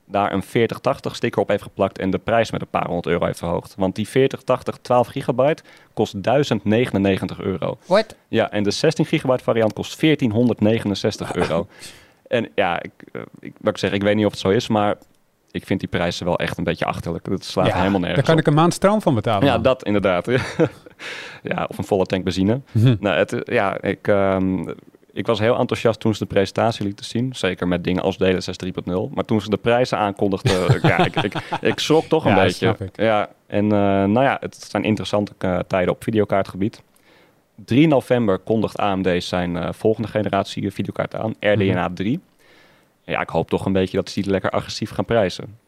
daar 0.07 0.33
een 0.33 0.43
4080 0.43 1.17
sticker 1.17 1.43
op 1.43 1.49
heeft 1.49 1.63
geplakt 1.63 1.99
en 1.99 2.11
de 2.11 2.19
prijs 2.19 2.51
met 2.51 2.61
een 2.61 2.69
paar 2.71 2.87
honderd 2.87 3.07
euro 3.07 3.25
heeft 3.25 3.39
verhoogd. 3.39 3.75
Want 3.77 3.95
die 3.95 4.09
4080 4.09 4.77
12 4.83 5.07
gigabyte 5.07 5.63
kost 5.93 6.23
1099 6.23 7.41
euro. 7.41 7.79
What? 7.87 8.17
Ja, 8.29 8.51
en 8.51 8.63
de 8.63 8.71
16 8.71 9.07
gigabyte 9.07 9.45
variant 9.45 9.73
kost 9.73 10.01
1469 10.01 11.35
euro. 11.35 11.67
En 12.27 12.49
ja, 12.55 12.83
ik, 12.83 12.91
uh, 13.13 13.23
ik, 13.41 13.53
wat 13.61 13.73
ik 13.73 13.79
zeg, 13.79 13.93
ik 13.93 14.03
weet 14.03 14.17
niet 14.17 14.27
of 14.27 14.31
het 14.31 14.41
zo 14.41 14.49
is, 14.49 14.69
maar 14.69 14.97
ik 15.55 15.67
vind 15.67 15.81
die 15.81 15.89
prijzen 15.89 16.27
wel 16.27 16.39
echt 16.39 16.59
een 16.59 16.65
beetje 16.65 16.85
achterlijk. 16.85 17.25
Dat 17.25 17.45
slaat 17.45 17.67
Ja, 17.67 17.77
helemaal 17.77 18.01
nergens 18.01 18.17
Daar 18.17 18.25
kan 18.25 18.35
op. 18.35 18.41
ik 18.41 18.47
een 18.47 18.55
maand 18.55 18.75
stroom 18.75 19.03
van 19.03 19.15
betalen. 19.15 19.47
Ja, 19.47 19.53
man. 19.53 19.63
dat 19.63 19.83
inderdaad. 19.85 20.27
ja, 21.43 21.65
of 21.69 21.79
een 21.79 21.85
volle 21.85 22.05
tank 22.07 22.25
benzine. 22.25 22.61
Mhm. 22.73 22.97
Nou, 23.01 23.17
het, 23.17 23.37
ja, 23.45 23.81
ik, 23.81 24.09
ehm, 24.09 24.69
ik 25.13 25.27
was 25.27 25.39
heel 25.39 25.59
enthousiast 25.59 26.01
toen 26.01 26.13
ze 26.15 26.19
de 26.19 26.27
presentatie 26.35 26.85
lieten 26.85 27.05
zien. 27.05 27.35
Zeker 27.35 27.69
met 27.69 27.85
dingen 27.85 28.03
als 28.03 28.17
DLSS 28.17 28.57
3.0. 28.57 28.71
Maar 29.15 29.25
toen 29.25 29.41
ze 29.41 29.51
de 29.51 29.57
prijzen 29.57 29.99
aankondigden, 29.99 30.79
ja, 30.91 31.05
ik, 31.05 31.17
ik, 31.17 31.35
ik 31.61 31.79
schrok 31.79 32.05
toch 32.05 32.25
een 32.25 32.37
Ja, 32.37 32.43
beetje. 32.43 32.77
Ja, 32.93 33.29
en 33.47 33.65
eh, 33.65 33.79
nou 34.05 34.23
ja, 34.23 34.37
het 34.41 34.67
zijn 34.71 34.85
interessante 34.85 35.33
eh, 35.39 35.59
tijden 35.67 35.95
op 35.95 36.03
videokaartgebied. 36.03 36.83
3 37.65 37.87
november 37.87 38.39
kondigt 38.39 38.79
AMD 38.79 39.09
zijn 39.25 39.57
eh, 39.57 39.69
volgende 39.73 40.09
generatie 40.09 40.71
videokaart 40.71 41.15
aan, 41.15 41.35
RDNA 41.41 41.91
3. 41.95 42.21
Ja, 43.05 43.21
ik 43.21 43.29
hoop 43.29 43.49
toch 43.49 43.67
een 43.67 43.73
beetje 43.73 43.97
dat 43.97 44.09
ze 44.11 44.21
die 44.23 44.31
lekker 44.31 44.51
agressief 44.51 44.91
gaan 44.91 45.05
prijzen. 45.05 45.59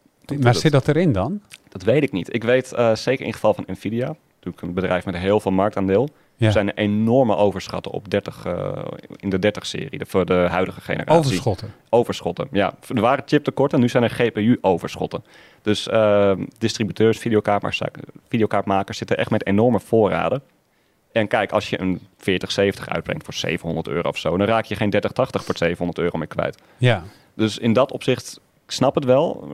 Maar 0.41 0.55
zit 0.55 0.73
dat 0.73 0.88
erin 0.88 1.12
dan? 1.12 1.41
Dat 1.69 1.83
weet 1.83 2.03
ik 2.03 2.12
niet. 2.12 2.35
Ik 2.35 2.44
weet 2.44 2.73
eh, 2.73 2.94
zeker 2.94 3.21
in 3.21 3.27
het 3.27 3.35
geval 3.35 3.55
van 3.55 3.65
Nvidia, 3.67 4.06
natuurlijk 4.35 4.62
een 4.62 4.75
bedrijf 4.75 5.05
met 5.05 5.17
heel 5.17 5.41
veel 5.41 5.50
marktaandeel, 5.50 6.09
Ja. 6.37 6.50
zijn 6.50 6.69
er 6.69 6.77
enorme 6.77 7.37
overschatten 7.37 7.93
op 7.93 8.11
30, 8.11 8.44
eh, 8.44 8.73
in 9.17 9.31
de 9.31 9.38
30-serie, 9.38 10.00
voor 10.06 10.27
de 10.27 10.47
huidige 10.50 10.81
generatie. 10.81 11.19
Overschotten. 11.19 11.73
Overschotten, 11.91 12.49
ja. 12.53 12.75
Er 12.94 13.00
waren 13.00 13.25
chiptekorten, 13.27 13.81
nu 13.81 13.89
zijn 13.89 14.03
er 14.03 14.11
GPU-overschotten. 14.11 15.25
Dus 15.62 15.89
eh, 15.89 16.32
distributeurs, 16.59 17.19
videokaartmakers, 17.19 17.82
videokaartmakers 18.29 18.99
zitten 18.99 19.17
echt 19.19 19.31
met 19.31 19.47
enorme 19.47 19.81
voorraden. 19.81 20.43
En 21.17 21.29
kijk, 21.29 21.53
als 21.53 21.71
je 21.71 21.81
een 21.81 22.01
4070 22.19 22.89
uitbrengt 22.89 23.25
voor 23.25 23.35
700 23.35 23.89
euro 23.89 24.09
of 24.09 24.19
zo, 24.19 24.37
dan 24.37 24.47
raak 24.47 24.65
je 24.65 24.77
geen 24.77 24.91
3080 24.91 25.45
voor 25.45 25.57
700 25.57 25.99
euro 25.99 26.19
meer 26.19 26.27
kwijt. 26.27 26.59
Ja. 26.77 27.03
Dus 27.35 27.59
in 27.59 27.73
dat 27.73 27.93
opzicht, 27.93 28.41
ik 28.65 28.71
snap 28.71 28.95
het 28.95 29.05
wel. 29.05 29.49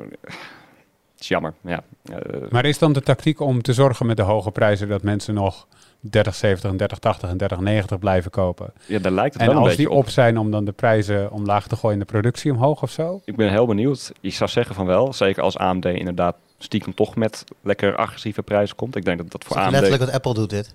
Het 1.12 1.20
is 1.20 1.28
jammer, 1.28 1.54
ja. 1.60 1.82
Eh, 2.04 2.16
Maar 2.50 2.64
is 2.64 2.78
dan 2.78 2.92
de 2.92 3.00
tactiek 3.00 3.40
om 3.40 3.62
te 3.62 3.72
zorgen 3.72 4.06
met 4.06 4.16
de 4.16 4.22
hoge 4.22 4.50
prijzen 4.50 4.88
dat 4.88 5.02
mensen 5.02 5.34
nog 5.34 5.66
3070 6.00 6.70
en 6.70 6.76
3080 6.76 7.30
en 7.30 7.36
3090 7.36 7.98
blijven 7.98 8.30
kopen? 8.30 8.72
ja, 8.86 8.98
daar 8.98 9.12
lijkt 9.12 9.32
het 9.32 9.42
En 9.42 9.48
wel 9.48 9.56
een 9.56 9.62
als 9.62 9.70
beetje 9.70 9.88
die 9.88 9.96
op 9.98 10.08
zijn 10.08 10.38
om 10.38 10.50
dan 10.50 10.64
de 10.64 10.72
prijzen 10.72 11.30
omlaag 11.30 11.66
te 11.66 11.76
gooien 11.76 12.00
en 12.00 12.06
de 12.06 12.12
productie 12.12 12.52
omhoog 12.52 12.82
of 12.82 12.90
zo? 12.90 13.20
Ik 13.24 13.36
ben 13.36 13.50
heel 13.50 13.66
benieuwd. 13.66 14.12
Ik 14.20 14.34
zou 14.34 14.50
zeggen 14.50 14.74
van 14.74 14.86
wel. 14.86 15.12
Zeker 15.12 15.42
als 15.42 15.58
AMD 15.58 15.84
inderdaad 15.84 16.36
stiekem 16.58 16.94
toch 16.94 17.16
met 17.16 17.44
lekker 17.60 17.96
agressieve 17.96 18.42
prijzen 18.42 18.76
komt. 18.76 18.96
Ik 18.96 19.04
denk 19.04 19.18
dat 19.18 19.30
dat 19.30 19.44
voor 19.44 19.56
Is 19.56 19.62
AMD... 19.62 19.72
letterlijk 19.72 20.02
wat 20.02 20.12
Apple 20.12 20.34
doet 20.34 20.50
dit. 20.50 20.74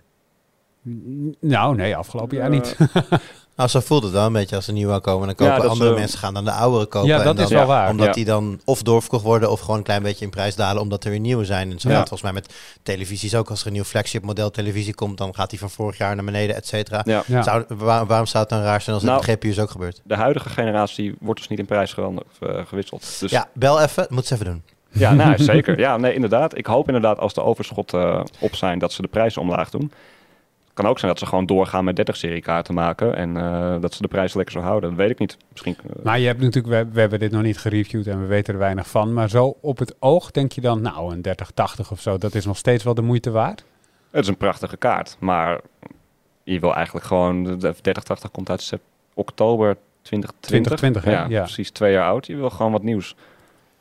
Nou, 1.42 1.76
nee, 1.76 1.96
afgelopen 1.96 2.38
jaar 2.38 2.50
niet. 2.50 2.76
Nou, 3.56 3.70
zo 3.70 3.80
voelt 3.80 4.04
het 4.04 4.12
wel 4.12 4.26
een 4.26 4.34
beetje 4.34 4.56
als 4.56 4.68
er 4.68 4.74
nieuwe 4.74 4.94
aankomen. 4.94 5.28
Dan 5.28 5.36
kopen 5.36 5.70
andere 5.70 5.94
mensen 5.94 6.20
gaan 6.20 6.34
dan 6.34 6.46
de 6.46 6.52
oudere 6.52 6.86
kopen. 6.86 7.10
Ja, 7.10 7.18
en 7.18 7.24
dat 7.24 7.36
dan- 7.36 7.46
is 7.46 7.52
wel 7.52 7.66
waar. 7.66 7.90
Omdat 7.90 8.06
Ja. 8.08 8.12
die 8.14 8.26
dan 8.26 8.60
of 8.66 8.82
doorverkocht 8.82 9.24
worden 9.24 9.52
of 9.52 9.60
gewoon 9.60 9.78
een 9.78 9.84
klein 9.84 10.04
beetje 10.04 10.26
in 10.26 10.32
prijs 10.32 10.56
dalen 10.56 10.82
omdat 10.82 11.04
er 11.04 11.10
weer 11.10 11.20
nieuwe 11.20 11.46
zijn. 11.46 11.72
En 11.72 11.80
zo 11.80 11.90
Ja. 11.90 11.94
gaat 11.96 12.10
het 12.10 12.20
volgens 12.20 12.32
mij 12.32 12.42
met 12.42 12.54
televisies 12.84 13.36
ook. 13.36 13.50
Als 13.50 13.62
er 13.62 13.68
een 13.68 13.74
nieuw 13.74 13.84
flagship 13.84 14.24
model 14.24 14.52
televisie 14.52 14.94
komt, 14.96 15.18
dan 15.18 15.36
gaat 15.36 15.50
die 15.50 15.60
van 15.60 15.70
vorig 15.70 15.98
jaar 15.98 16.16
naar 16.16 16.26
beneden, 16.26 16.56
et 16.56 16.68
cetera. 16.68 17.02
Ja. 17.06 17.24
Ja. 17.28 17.42
Zou- 17.44 17.64
waar- 17.68 18.06
waarom 18.06 18.26
zou 18.26 18.44
het 18.44 18.52
dan 18.54 18.62
raar 18.62 18.82
zijn 18.82 18.96
als 18.96 19.04
het 19.06 19.14
Nou, 19.14 19.26
met 19.26 19.36
GPU's 19.38 19.60
ook 19.60 19.70
gebeurt? 19.72 20.02
De 20.04 20.16
huidige 20.16 20.50
generatie 20.50 21.16
wordt 21.20 21.40
dus 21.40 21.50
niet 21.50 21.60
in 21.60 21.66
prijs 21.66 21.96
eh, 21.96 22.08
gewisseld. 22.66 23.20
Dus 23.20 23.32
Ja, 23.32 23.48
bel 23.54 23.82
even. 23.82 24.06
Moet 24.10 24.26
ze 24.26 24.34
even 24.34 24.46
doen. 24.46 24.64
Ja, 24.92 25.14
nou, 25.14 25.38
zeker. 25.54 25.80
Ja, 25.80 25.98
nee, 25.98 26.14
inderdaad. 26.14 26.58
Ik 26.58 26.66
hoop 26.66 26.88
inderdaad 26.88 27.20
als 27.20 27.34
de 27.34 27.42
overschotten 27.42 28.02
eh, 28.14 28.22
op 28.40 28.56
zijn 28.56 28.80
dat 28.80 28.92
ze 28.92 29.02
de 29.02 29.08
prijzen 29.08 29.42
omlaag 29.42 29.70
doen. 29.70 29.92
Kan 30.78 30.86
ook 30.88 31.00
zijn 31.00 31.12
dat 31.12 31.20
ze 31.20 31.26
gewoon 31.26 31.46
doorgaan 31.46 31.84
met 31.84 32.12
30-serie 32.12 32.42
kaarten 32.42 32.74
maken 32.74 33.16
en 33.16 33.38
eh, 33.38 33.76
dat 33.82 33.94
ze 33.94 34.02
de 34.02 34.08
prijs 34.08 34.34
lekker 34.34 34.54
zo 34.54 34.60
houden. 34.60 34.90
Dat 34.90 35.00
weet 35.00 35.10
ik 35.10 35.20
niet. 35.20 35.38
Misschien. 35.52 35.76
eh, 35.84 36.04
Maar 36.04 36.20
je 36.20 36.28
hebt 36.28 36.42
natuurlijk, 36.42 36.74
we, 36.74 36.94
we 36.94 37.00
hebben 37.00 37.20
dit 37.20 37.32
nog 37.32 37.42
niet 37.42 37.58
gereviewd 37.58 38.08
en 38.08 38.22
we 38.22 38.26
weten 38.28 38.54
er 38.54 38.60
weinig 38.60 38.88
van. 38.90 39.14
Maar 39.14 39.30
zo 39.30 39.58
op 39.62 39.78
het 39.78 39.96
oog 40.00 40.32
denk 40.32 40.52
je 40.52 40.62
dan, 40.62 40.82
nou, 40.82 41.14
een 41.14 41.22
3080 41.22 41.92
of 41.92 42.02
zo, 42.02 42.18
dat 42.18 42.36
is 42.36 42.46
nog 42.46 42.58
steeds 42.58 42.84
wel 42.84 42.94
de 42.94 43.02
moeite 43.02 43.32
waard? 43.32 43.64
Het 44.12 44.22
is 44.24 44.28
een 44.30 44.38
prachtige 44.38 44.78
kaart, 44.78 45.16
maar 45.20 45.60
je 46.44 46.60
wil 46.60 46.76
eigenlijk 46.76 47.06
gewoon... 47.06 47.44
De 47.44 47.58
3080 47.58 48.32
komt 48.32 48.50
uit 48.50 48.72
oktober 49.14 49.78
2020. 50.02 50.32
2020, 50.40 51.04
hè? 51.04 51.12
ja, 51.12 51.26
Ja. 51.30 51.42
precies 51.44 51.70
twee 51.70 51.92
jaar 51.92 52.08
oud. 52.08 52.26
Je 52.28 52.36
wil 52.36 52.50
gewoon 52.50 52.72
wat 52.72 52.84
nieuws. 52.84 53.16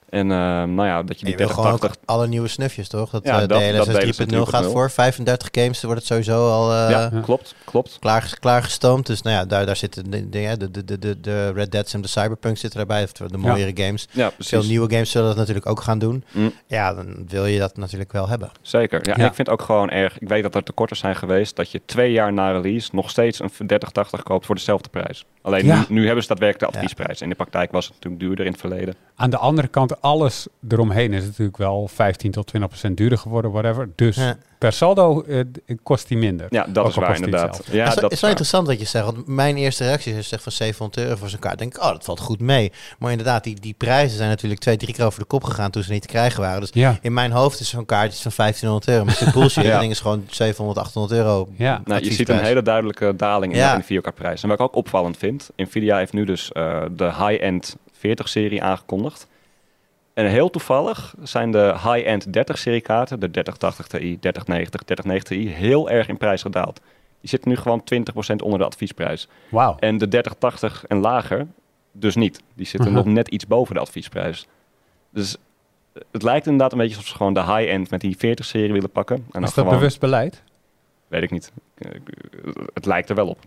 En 0.08 0.30
eh, 0.30 0.36
nou 0.62 0.84
ja, 0.86 1.02
dat 1.02 1.20
je 1.20 1.26
die 1.26 1.36
wil 1.36 1.48
gewoon 1.48 1.72
ook 1.72 1.78
3080... 1.78 2.02
alle 2.16 2.26
nieuwe 2.28 2.48
snufjes, 2.48 2.88
toch? 2.88 3.10
Dat, 3.10 3.24
Ja, 3.24 3.32
eh, 3.32 3.38
dat- 3.38 3.48
dat 3.48 3.86
DLSS 3.86 4.16
DLSS 4.16 4.16
3.0 4.16 4.46
gaat 4.46 4.62
3.0. 4.64 4.70
voor. 4.72 4.90
35 4.90 5.48
games 5.50 5.82
wordt 5.82 5.98
het 5.98 6.06
sowieso 6.08 6.50
al 6.50 6.72
eh, 6.72 6.90
ja, 6.90 7.10
Ja. 7.12 7.20
klopt, 7.20 7.54
klopt. 7.64 7.96
klaar, 8.00 8.36
klaargestoomd. 8.40 9.06
Dus 9.06 9.22
nou 9.22 9.36
ja, 9.36 9.44
daar, 9.44 9.66
daar 9.66 9.76
zitten 9.76 10.10
de, 10.10 10.28
dingen, 10.28 10.58
de, 10.58 10.70
de, 10.70 10.84
de, 10.84 10.98
de, 10.98 11.20
de 11.20 11.52
Red 11.52 11.72
Dead's 11.72 11.94
en 11.94 12.00
de 12.00 12.08
Cyberpunk 12.08 12.56
zitten 12.58 12.80
erbij. 12.80 13.02
Of 13.02 13.12
de 13.12 13.38
mooiere 13.38 13.82
games. 13.84 14.08
Ja, 14.10 14.28
Veel 14.28 14.32
precies. 14.36 14.68
nieuwe 14.68 14.90
games 14.90 15.10
zullen 15.10 15.28
dat 15.28 15.36
natuurlijk 15.36 15.66
ook 15.66 15.80
gaan 15.80 15.98
doen. 15.98 16.24
Mm. 16.32 16.52
Ja, 16.66 16.94
dan 16.94 17.24
wil 17.28 17.46
je 17.46 17.58
dat 17.58 17.76
natuurlijk 17.76 18.12
wel 18.12 18.28
hebben. 18.28 18.50
Zeker. 18.62 19.00
Ja, 19.08 19.16
en 19.16 19.24
ik 19.24 19.34
vind 19.34 19.48
ook 19.48 19.62
gewoon 19.62 19.90
erg. 19.90 20.18
Ik 20.18 20.28
weet 20.28 20.42
dat 20.42 20.54
er 20.54 20.62
tekorten 20.62 20.96
zijn 20.96 21.16
geweest 21.16 21.56
dat 21.56 21.70
je 21.70 21.80
twee 21.86 22.12
jaar 22.12 22.32
na 22.32 22.50
release 22.50 22.88
nog 22.92 23.10
steeds 23.10 23.40
een 23.40 23.50
3080 23.50 24.22
koopt 24.22 24.46
voor 24.46 24.54
dezelfde 24.54 24.88
prijs. 24.88 25.24
Alleen 25.42 25.64
Ja. 25.66 25.76
nu, 25.78 25.84
nu 26.00 26.04
hebben 26.04 26.22
ze 26.22 26.28
daadwerkelijk 26.28 26.72
de 26.72 26.78
Ja. 26.78 26.82
adviesprijs. 26.84 27.20
In 27.20 27.28
de 27.28 27.34
praktijk 27.34 27.72
was 27.72 27.84
het 27.84 27.94
natuurlijk 27.94 28.22
duurder 28.22 28.44
in 28.44 28.50
het 28.50 28.60
verleden. 28.60 28.94
Aan 29.16 29.30
de 29.30 29.36
andere 29.38 29.68
kant, 29.68 29.95
want 30.00 30.14
alles 30.14 30.46
eromheen 30.68 31.12
is 31.12 31.24
natuurlijk 31.24 31.56
wel 31.56 31.88
15 31.88 32.30
tot 32.30 32.46
20 32.46 32.68
procent 32.70 32.96
duurder 32.96 33.18
geworden, 33.18 33.50
whatever. 33.50 33.88
Dus 33.94 34.18
per 34.58 34.72
saldo 34.72 35.24
uh, 35.26 35.40
kost 35.82 36.08
die 36.08 36.16
minder. 36.16 36.46
Ja, 36.50 36.66
dat 36.68 36.88
is 36.88 36.94
waar 36.94 37.14
inderdaad. 37.14 37.62
Ja, 37.70 37.84
dat, 37.88 38.00
dat 38.00 38.12
is 38.12 38.20
wel 38.20 38.30
interessant 38.30 38.66
wat 38.66 38.78
je 38.78 38.84
zegt. 38.84 39.04
Want 39.04 39.26
mijn 39.26 39.56
eerste 39.56 39.84
reactie 39.84 40.14
is 40.14 40.28
zeg 40.28 40.42
van 40.42 40.52
700 40.52 41.06
euro 41.06 41.16
voor 41.16 41.28
zo'n 41.28 41.38
kaart. 41.38 41.58
denk 41.58 41.76
ik, 41.76 41.82
oh, 41.82 41.90
dat 41.90 42.04
valt 42.04 42.20
goed 42.20 42.40
mee. 42.40 42.72
Maar 42.98 43.10
inderdaad, 43.10 43.44
die, 43.44 43.60
die 43.60 43.74
prijzen 43.78 44.16
zijn 44.16 44.28
natuurlijk 44.28 44.60
twee, 44.60 44.76
drie 44.76 44.94
keer 44.94 45.04
over 45.04 45.18
de 45.20 45.26
kop 45.26 45.44
gegaan 45.44 45.70
toen 45.70 45.82
ze 45.82 45.92
niet 45.92 46.02
te 46.02 46.08
krijgen 46.08 46.40
waren. 46.40 46.60
Dus 46.60 46.70
ja. 46.72 46.98
in 47.00 47.12
mijn 47.12 47.30
hoofd 47.30 47.60
is 47.60 47.68
zo'n 47.68 47.84
kaartje 47.84 48.22
van 48.22 48.32
1500 48.36 48.88
euro. 48.88 49.04
Maar 49.04 49.32
bullshit. 49.34 49.64
ja. 49.64 49.78
ding 49.80 49.90
is 49.90 50.00
gewoon 50.00 50.24
700, 50.30 50.78
800 50.78 51.20
euro. 51.20 51.48
Ja. 51.56 51.80
Nou, 51.84 52.04
je 52.04 52.12
ziet 52.12 52.28
een 52.28 52.38
hele 52.38 52.62
duidelijke 52.62 53.16
daling 53.16 53.52
in, 53.52 53.76
de 53.76 53.82
videokaartprijs. 53.82 54.42
En 54.42 54.48
wat 54.48 54.58
ik 54.58 54.64
ook 54.64 54.74
opvallend 54.74 55.16
vind, 55.16 55.50
Nvidia 55.56 55.96
heeft 55.96 56.12
nu 56.12 56.24
dus 56.24 56.50
uh, 56.52 56.82
de 56.90 57.04
high-end 57.04 57.76
40-serie 57.96 58.62
aangekondigd. 58.62 59.26
En 60.16 60.26
heel 60.26 60.50
toevallig 60.50 61.14
zijn 61.22 61.50
de 61.50 61.74
high-end 61.82 62.26
30-serie 62.26 62.80
kaarten, 62.80 63.20
de 63.20 63.30
3080 63.30 63.86
Ti, 63.86 64.18
3090, 64.18 64.82
3090 64.82 65.28
Ti, 65.28 65.64
heel 65.64 65.90
erg 65.90 66.08
in 66.08 66.16
prijs 66.16 66.42
gedaald. 66.42 66.80
Die 67.20 67.28
zitten 67.28 67.50
nu 67.50 67.56
gewoon 67.56 67.80
20% 67.80 68.36
onder 68.42 68.58
de 68.58 68.64
adviesprijs. 68.64 69.28
Wow. 69.48 69.76
En 69.80 69.98
de 69.98 70.08
3080 70.08 70.84
en 70.86 70.98
lager 70.98 71.46
dus 71.92 72.14
niet. 72.14 72.42
Die 72.54 72.66
zitten 72.66 72.92
nog 72.92 73.04
net 73.04 73.28
iets 73.28 73.46
boven 73.46 73.74
de 73.74 73.80
adviesprijs. 73.80 74.46
Dus 75.10 75.36
het 76.10 76.22
lijkt 76.22 76.46
inderdaad 76.46 76.72
een 76.72 76.78
beetje 76.78 76.96
alsof 76.96 77.10
ze 77.10 77.16
gewoon 77.16 77.34
de 77.34 77.44
high-end 77.44 77.90
met 77.90 78.00
die 78.00 78.16
40-serie 78.16 78.72
willen 78.72 78.90
pakken. 78.90 79.26
En 79.32 79.42
Is 79.42 79.54
dat 79.54 79.68
bewust 79.68 80.00
beleid? 80.00 80.42
Weet 81.08 81.22
ik 81.22 81.30
niet. 81.30 81.52
Het 82.74 82.86
lijkt 82.86 83.08
er 83.08 83.14
wel 83.14 83.28
op. 83.28 83.38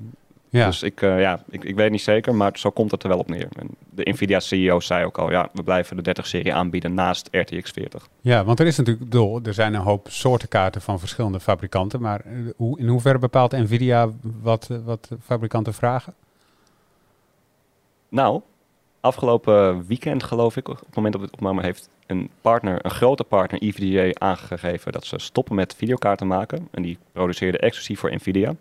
Ja. 0.50 0.66
Dus 0.66 0.84
ik, 0.84 1.02
uh, 1.02 1.22
ja, 1.22 1.44
ik, 1.50 1.64
ik 1.64 1.76
weet 1.76 1.92
niet 1.92 2.02
zeker, 2.02 2.36
maar 2.36 2.52
zo 2.54 2.70
komt 2.70 2.92
het 2.92 3.04
er 3.04 3.10
wel 3.10 3.18
op 3.18 3.30
neer. 3.30 3.48
En 3.60 3.68
de 3.90 4.10
Nvidia 4.10 4.40
CEO 4.40 4.80
zei 4.80 5.06
ook 5.06 5.18
al, 5.18 5.32
ja, 5.32 5.50
we 5.54 5.64
blijven 5.64 6.04
de 6.04 6.16
30-serie 6.16 6.54
aanbieden 6.54 6.94
naast 6.94 7.28
RTX 7.32 7.72
40. 7.72 8.08
Ja, 8.22 8.44
want 8.44 8.60
er 8.60 8.68
is 8.68 8.78
natuurlijk, 8.78 9.10
bedoel, 9.10 9.40
er 9.44 9.54
zijn 9.54 9.74
een 9.74 9.82
hoop 9.82 10.08
soorten 10.10 10.48
kaarten 10.48 10.82
van 10.82 11.00
verschillende 11.00 11.40
fabrikanten, 11.40 12.02
maar 12.02 12.22
eh, 12.26 12.32
hoe, 12.56 12.80
in 12.80 12.88
hoeverre 12.88 13.20
bepaalt 13.20 13.52
Nvidia 13.52 14.10
wat, 14.42 14.70
wat 14.86 15.10
fabrikanten 15.22 15.74
vragen? 15.74 16.14
Nou, 18.10 18.42
afgelopen 19.00 19.88
weekend 19.88 20.24
geloof 20.24 20.58
ik, 20.58 20.68
op 20.68 20.80
het 20.80 20.96
moment 20.96 21.14
dat 21.14 21.24
het 21.24 21.34
opname 21.34 21.62
heeft 21.62 21.90
een 22.06 22.30
partner, 22.42 22.86
een 22.86 22.92
grote 22.92 23.24
partner, 23.24 23.62
IVDA, 23.62 24.26
aangegeven 24.26 24.92
dat 24.92 25.06
ze 25.06 25.20
stoppen 25.20 25.56
met 25.56 25.76
videokaarten 25.76 26.28
maken. 26.28 26.68
En 26.72 26.82
die 26.82 26.98
produceerden 27.12 27.62
exclusief 27.62 28.00
voor 28.00 28.16
Nvidia. 28.16 28.56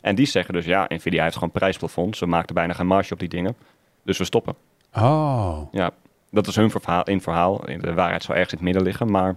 En 0.00 0.14
die 0.14 0.26
zeggen 0.26 0.54
dus, 0.54 0.64
ja, 0.64 0.86
Nvidia 0.88 1.22
heeft 1.22 1.34
gewoon 1.34 1.50
prijsplafond. 1.50 2.16
Ze 2.16 2.26
maakten 2.26 2.54
bijna 2.54 2.72
geen 2.72 2.86
marge 2.86 3.12
op 3.12 3.18
die 3.18 3.28
dingen. 3.28 3.56
Dus 4.02 4.18
we 4.18 4.24
stoppen. 4.24 4.54
Oh. 4.94 5.58
Ja, 5.72 5.90
dat 6.30 6.46
is 6.46 6.56
hun 6.56 6.70
verhaal, 6.70 7.04
in 7.04 7.20
verhaal. 7.20 7.60
De 7.80 7.94
waarheid 7.94 8.22
zou 8.22 8.38
ergens 8.38 8.52
in 8.52 8.58
het 8.58 8.66
midden 8.66 8.82
liggen, 8.82 9.10
maar 9.10 9.36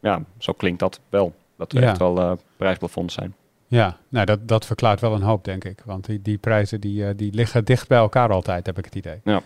ja, 0.00 0.22
zo 0.38 0.52
klinkt 0.52 0.78
dat 0.80 1.00
wel. 1.08 1.34
Dat 1.56 1.72
we 1.72 1.80
echt 1.80 1.98
wel 1.98 2.18
uh, 2.18 2.32
prijsplafond 2.56 3.12
zijn. 3.12 3.34
Ja, 3.66 3.96
nou 4.08 4.26
dat, 4.26 4.48
dat 4.48 4.66
verklaart 4.66 5.00
wel 5.00 5.14
een 5.14 5.22
hoop, 5.22 5.44
denk 5.44 5.64
ik. 5.64 5.82
Want 5.84 6.06
die, 6.06 6.22
die 6.22 6.38
prijzen 6.38 6.80
die, 6.80 7.02
uh, 7.02 7.10
die 7.16 7.32
liggen 7.32 7.64
dicht 7.64 7.88
bij 7.88 7.98
elkaar 7.98 8.30
altijd, 8.30 8.66
heb 8.66 8.78
ik 8.78 8.84
het 8.84 8.94
idee. 8.94 9.20
Ja. 9.24 9.42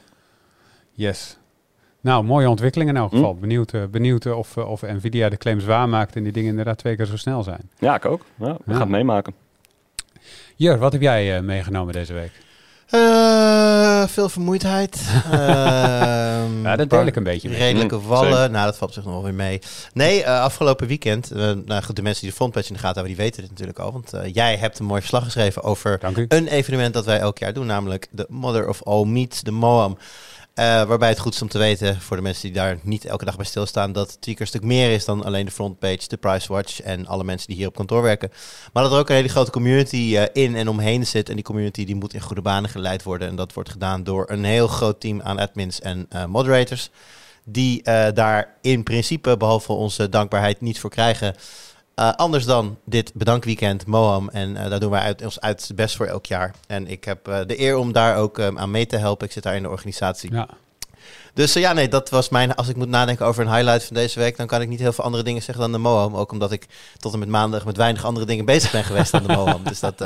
Yes. 1.00 1.36
Nou, 2.00 2.24
mooie 2.24 2.48
ontwikkeling 2.48 2.90
in 2.90 2.96
elk 2.96 3.10
hm? 3.10 3.16
geval. 3.16 3.34
Benieuwd, 3.34 3.72
uh, 3.72 3.84
benieuwd 3.90 4.26
of, 4.26 4.56
of 4.56 4.82
Nvidia 4.82 5.28
de 5.28 5.36
claims 5.36 5.64
waarmaakt 5.64 6.16
en 6.16 6.22
die 6.22 6.32
dingen 6.32 6.50
inderdaad 6.50 6.78
twee 6.78 6.96
keer 6.96 7.06
zo 7.06 7.16
snel 7.16 7.42
zijn. 7.42 7.70
Ja, 7.78 7.94
ik 7.94 8.04
ook. 8.04 8.24
Ja, 8.38 8.56
we 8.64 8.72
gaan 8.72 8.80
het 8.80 8.88
meemaken. 8.88 9.34
Jur, 10.56 10.78
wat 10.78 10.92
heb 10.92 11.00
jij 11.00 11.42
meegenomen 11.42 11.92
deze 11.92 12.12
week? 12.12 12.32
Uh, 12.90 14.06
veel 14.06 14.28
vermoeidheid. 14.28 15.00
uh, 15.24 15.32
ja, 16.62 16.76
dat 16.76 16.90
deel 16.90 17.06
ik 17.06 17.16
een 17.16 17.22
beetje. 17.22 17.48
Redelijke 17.48 17.96
hm, 17.96 18.06
wallen. 18.06 18.50
Nou, 18.50 18.64
dat 18.64 18.76
valt 18.76 18.92
zich 18.92 19.04
nog 19.04 19.22
weer 19.22 19.34
mee. 19.34 19.60
Nee, 19.92 20.20
uh, 20.20 20.40
afgelopen 20.40 20.86
weekend. 20.86 21.30
nou 21.64 21.82
goed, 21.82 21.96
de 21.96 22.02
mensen 22.02 22.20
die 22.20 22.30
de 22.30 22.36
frontpatch 22.36 22.68
in 22.68 22.74
de 22.74 22.80
gaten 22.80 22.96
hebben, 22.96 23.16
die 23.16 23.24
weten 23.24 23.40
dit 23.40 23.50
natuurlijk 23.50 23.78
al. 23.78 23.92
Want 23.92 24.12
jij 24.32 24.56
hebt 24.56 24.78
een 24.78 24.86
mooi 24.86 25.00
verslag 25.00 25.24
geschreven 25.24 25.62
over 25.62 25.98
een 26.28 26.48
evenement 26.48 26.94
dat 26.94 27.04
wij 27.04 27.18
elk 27.18 27.38
jaar 27.38 27.52
doen. 27.52 27.66
Namelijk 27.66 28.06
de 28.10 28.26
Mother 28.28 28.68
of 28.68 28.82
All 28.82 29.04
Meets, 29.04 29.40
de 29.40 29.50
MOAM. 29.50 29.98
Uh, 30.60 30.66
waarbij 30.66 31.08
het 31.08 31.18
goed 31.18 31.34
is 31.34 31.42
om 31.42 31.48
te 31.48 31.58
weten, 31.58 32.00
voor 32.00 32.16
de 32.16 32.22
mensen 32.22 32.42
die 32.42 32.52
daar 32.52 32.78
niet 32.82 33.04
elke 33.04 33.24
dag 33.24 33.36
bij 33.36 33.44
stilstaan, 33.44 33.92
dat 33.92 34.20
Tweaker 34.20 34.42
een 34.42 34.48
stuk 34.48 34.62
meer 34.62 34.90
is 34.90 35.04
dan 35.04 35.24
alleen 35.24 35.44
de 35.44 35.50
frontpage, 35.50 36.08
de 36.08 36.16
price 36.16 36.52
watch 36.52 36.80
en 36.80 37.06
alle 37.06 37.24
mensen 37.24 37.46
die 37.46 37.56
hier 37.56 37.66
op 37.66 37.74
kantoor 37.74 38.02
werken. 38.02 38.30
Maar 38.72 38.82
dat 38.82 38.92
er 38.92 38.98
ook 38.98 39.08
een 39.08 39.14
hele 39.14 39.28
grote 39.28 39.50
community 39.50 39.96
uh, 39.96 40.22
in 40.32 40.56
en 40.56 40.68
omheen 40.68 41.06
zit. 41.06 41.28
En 41.28 41.34
die 41.34 41.44
community 41.44 41.84
die 41.84 41.94
moet 41.94 42.14
in 42.14 42.20
goede 42.20 42.42
banen 42.42 42.70
geleid 42.70 43.02
worden. 43.02 43.28
En 43.28 43.36
dat 43.36 43.52
wordt 43.52 43.70
gedaan 43.70 44.04
door 44.04 44.30
een 44.30 44.44
heel 44.44 44.68
groot 44.68 45.00
team 45.00 45.22
aan 45.22 45.38
admins 45.38 45.80
en 45.80 46.06
uh, 46.12 46.24
moderators. 46.24 46.90
Die 47.44 47.82
daar 48.12 48.54
in 48.60 48.82
principe, 48.82 49.36
behalve 49.36 49.72
onze 49.72 50.08
dankbaarheid, 50.08 50.60
niet 50.60 50.80
voor 50.80 50.90
krijgen. 50.90 51.34
Uh, 52.00 52.12
anders 52.12 52.44
dan 52.44 52.78
dit 52.84 53.14
bedankweekend 53.14 53.86
Moham. 53.86 54.28
En 54.28 54.50
uh, 54.50 54.68
daar 54.68 54.80
doen 54.80 54.90
wij 54.90 55.00
uit, 55.00 55.22
ons 55.22 55.40
uit 55.40 55.70
best 55.74 55.96
voor 55.96 56.06
elk 56.06 56.26
jaar. 56.26 56.54
En 56.66 56.86
ik 56.86 57.04
heb 57.04 57.28
uh, 57.28 57.38
de 57.46 57.60
eer 57.60 57.76
om 57.76 57.92
daar 57.92 58.16
ook 58.16 58.38
um, 58.38 58.58
aan 58.58 58.70
mee 58.70 58.86
te 58.86 58.96
helpen. 58.96 59.26
Ik 59.26 59.32
zit 59.32 59.42
daar 59.42 59.56
in 59.56 59.62
de 59.62 59.68
organisatie. 59.68 60.32
Ja. 60.32 60.48
Dus 61.34 61.52
ja, 61.52 61.72
nee, 61.72 61.88
dat 61.88 62.10
was 62.10 62.28
mijn... 62.28 62.54
Als 62.54 62.68
ik 62.68 62.76
moet 62.76 62.88
nadenken 62.88 63.26
over 63.26 63.46
een 63.46 63.54
highlight 63.54 63.84
van 63.84 63.96
deze 63.96 64.18
week... 64.18 64.36
dan 64.36 64.46
kan 64.46 64.60
ik 64.60 64.68
niet 64.68 64.80
heel 64.80 64.92
veel 64.92 65.04
andere 65.04 65.22
dingen 65.22 65.42
zeggen 65.42 65.62
dan 65.62 65.72
de 65.72 65.78
Moham. 65.78 66.16
Ook 66.16 66.32
omdat 66.32 66.52
ik 66.52 66.66
tot 66.96 67.12
en 67.12 67.18
met 67.18 67.28
maandag 67.28 67.64
met 67.64 67.76
weinig 67.76 68.04
andere 68.04 68.26
dingen 68.26 68.44
bezig 68.44 68.70
ben 68.70 68.84
geweest 68.84 69.12
dan 69.12 69.22
de 69.22 69.32
Moham. 69.32 69.62
Dus 69.64 69.80
dat... 69.80 70.04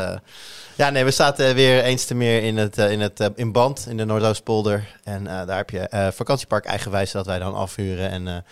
ja, 0.75 0.91
nee, 0.91 1.05
we 1.05 1.11
zaten 1.11 1.55
weer 1.55 1.83
eens 1.83 2.05
te 2.05 2.15
meer 2.15 2.43
in, 2.43 2.57
het, 2.57 2.79
in, 2.79 3.01
het, 3.01 3.31
in 3.35 3.53
band 3.53 3.87
in 3.89 3.97
de 3.97 4.05
Noordoostpolder. 4.05 4.97
En 5.05 5.25
daar 5.25 5.57
heb 5.57 5.71
je 5.71 6.11
vakantiepark 6.15 6.65
Eigenwijs 6.65 7.11
dat 7.13 7.27
wij 7.27 7.39
dan 7.39 7.55
afhuren. 7.55 8.11
En 8.11 8.45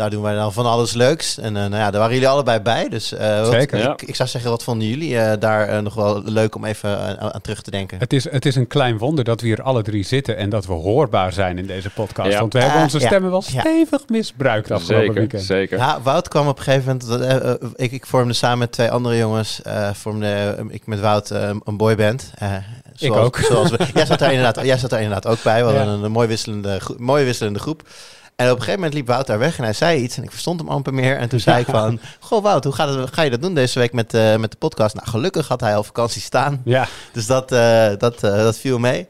daar 0.00 0.10
doen 0.10 0.22
wij 0.22 0.34
dan 0.34 0.52
van 0.52 0.66
alles 0.66 0.92
leuks. 0.92 1.38
En 1.38 1.54
uh, 1.54 1.60
nou 1.60 1.74
ja, 1.74 1.90
daar 1.90 2.00
waren 2.00 2.14
jullie 2.14 2.28
allebei 2.28 2.60
bij. 2.60 2.88
Dus 2.88 3.12
uh, 3.12 3.48
Zeker. 3.48 3.90
ik, 3.90 4.02
ik, 4.02 4.16
zou 4.16 4.28
zeggen, 4.28 4.50
wat 4.50 4.62
vonden 4.62 4.88
jullie 4.88 5.14
uh, 5.14 5.32
daar 5.38 5.82
nog 5.82 5.94
wel 5.94 6.22
leuk 6.24 6.54
om 6.54 6.64
even 6.64 7.20
aan 7.20 7.40
terug 7.40 7.62
te 7.62 7.70
denken? 7.70 7.98
Het 7.98 8.12
is, 8.12 8.30
het 8.30 8.46
is 8.46 8.56
een 8.56 8.66
klein 8.66 8.98
wonder 8.98 9.24
dat 9.24 9.40
we 9.40 9.46
hier 9.46 9.62
alle 9.62 9.82
drie 9.82 10.04
zitten 10.04 10.36
en 10.36 10.50
dat 10.50 10.66
we 10.66 10.72
hoorbaar 10.72 11.32
zijn 11.32 11.58
in 11.58 11.66
deze 11.66 11.90
podcast. 11.90 12.38
Want 12.38 12.52
we 12.52 12.60
hebben 12.60 12.82
onze 12.82 13.00
stemmen 13.00 13.30
wel 13.30 13.42
stevig 13.42 14.08
misbruikt 14.08 14.70
afgelopen 14.70 15.06
zeker, 15.06 15.20
weekend. 15.20 15.42
Zeker. 15.42 15.78
Ja, 15.78 16.00
Wout 16.02 16.28
kwam 16.28 16.48
op 16.48 16.58
een 16.58 16.64
gegeven 16.64 17.00
moment. 17.08 17.74
ik, 17.76 17.92
ik 17.92 18.06
vormde 18.06 18.32
samen 18.32 18.58
met 18.58 18.72
twee 18.72 18.90
andere 18.90 19.16
jongens, 19.16 19.60
vormde 19.92 20.56
ik 20.68 20.86
met 20.86 21.00
Wout 21.00 21.30
een 21.30 21.76
boyband. 21.76 22.30
Zoals, 22.94 23.18
ik 23.18 23.24
ook. 23.24 23.36
Zoals 23.36 23.70
we, 23.70 23.86
jij, 23.94 24.06
zat 24.06 24.18
daar 24.18 24.32
inderdaad, 24.32 24.64
jij 24.64 24.78
zat 24.78 24.90
daar 24.90 25.02
inderdaad 25.02 25.32
ook 25.32 25.42
bij. 25.42 25.64
We 25.64 25.72
hadden 25.72 25.94
een, 25.94 26.02
een 26.02 26.12
mooi 26.12 26.28
wisselende, 26.28 26.80
mooi 26.98 27.24
wisselende 27.24 27.58
groep. 27.58 27.82
En 28.40 28.46
op 28.46 28.52
een 28.52 28.58
gegeven 28.58 28.80
moment 28.80 28.94
liep 28.94 29.06
Wout 29.06 29.26
daar 29.26 29.38
weg 29.38 29.58
en 29.58 29.64
hij 29.64 29.72
zei 29.72 30.02
iets 30.02 30.16
en 30.16 30.22
ik 30.22 30.30
verstond 30.30 30.60
hem 30.60 30.68
amper 30.68 30.94
meer. 30.94 31.16
En 31.16 31.28
toen 31.28 31.40
zei 31.40 31.60
ik 31.60 31.66
van, 31.66 32.00
goh 32.20 32.42
Wout, 32.42 32.64
hoe 32.64 32.72
gaat 32.72 32.94
het, 32.94 33.12
ga 33.12 33.22
je 33.22 33.30
dat 33.30 33.42
doen 33.42 33.54
deze 33.54 33.78
week 33.78 33.92
met, 33.92 34.14
uh, 34.14 34.36
met 34.36 34.50
de 34.50 34.56
podcast? 34.56 34.94
Nou, 34.94 35.08
gelukkig 35.08 35.48
had 35.48 35.60
hij 35.60 35.76
al 35.76 35.84
vakantie 35.84 36.20
staan. 36.22 36.60
Ja. 36.64 36.88
Dus 37.12 37.26
dat, 37.26 37.52
uh, 37.52 37.88
dat, 37.98 38.24
uh, 38.24 38.36
dat 38.36 38.58
viel 38.58 38.78
mee. 38.78 39.08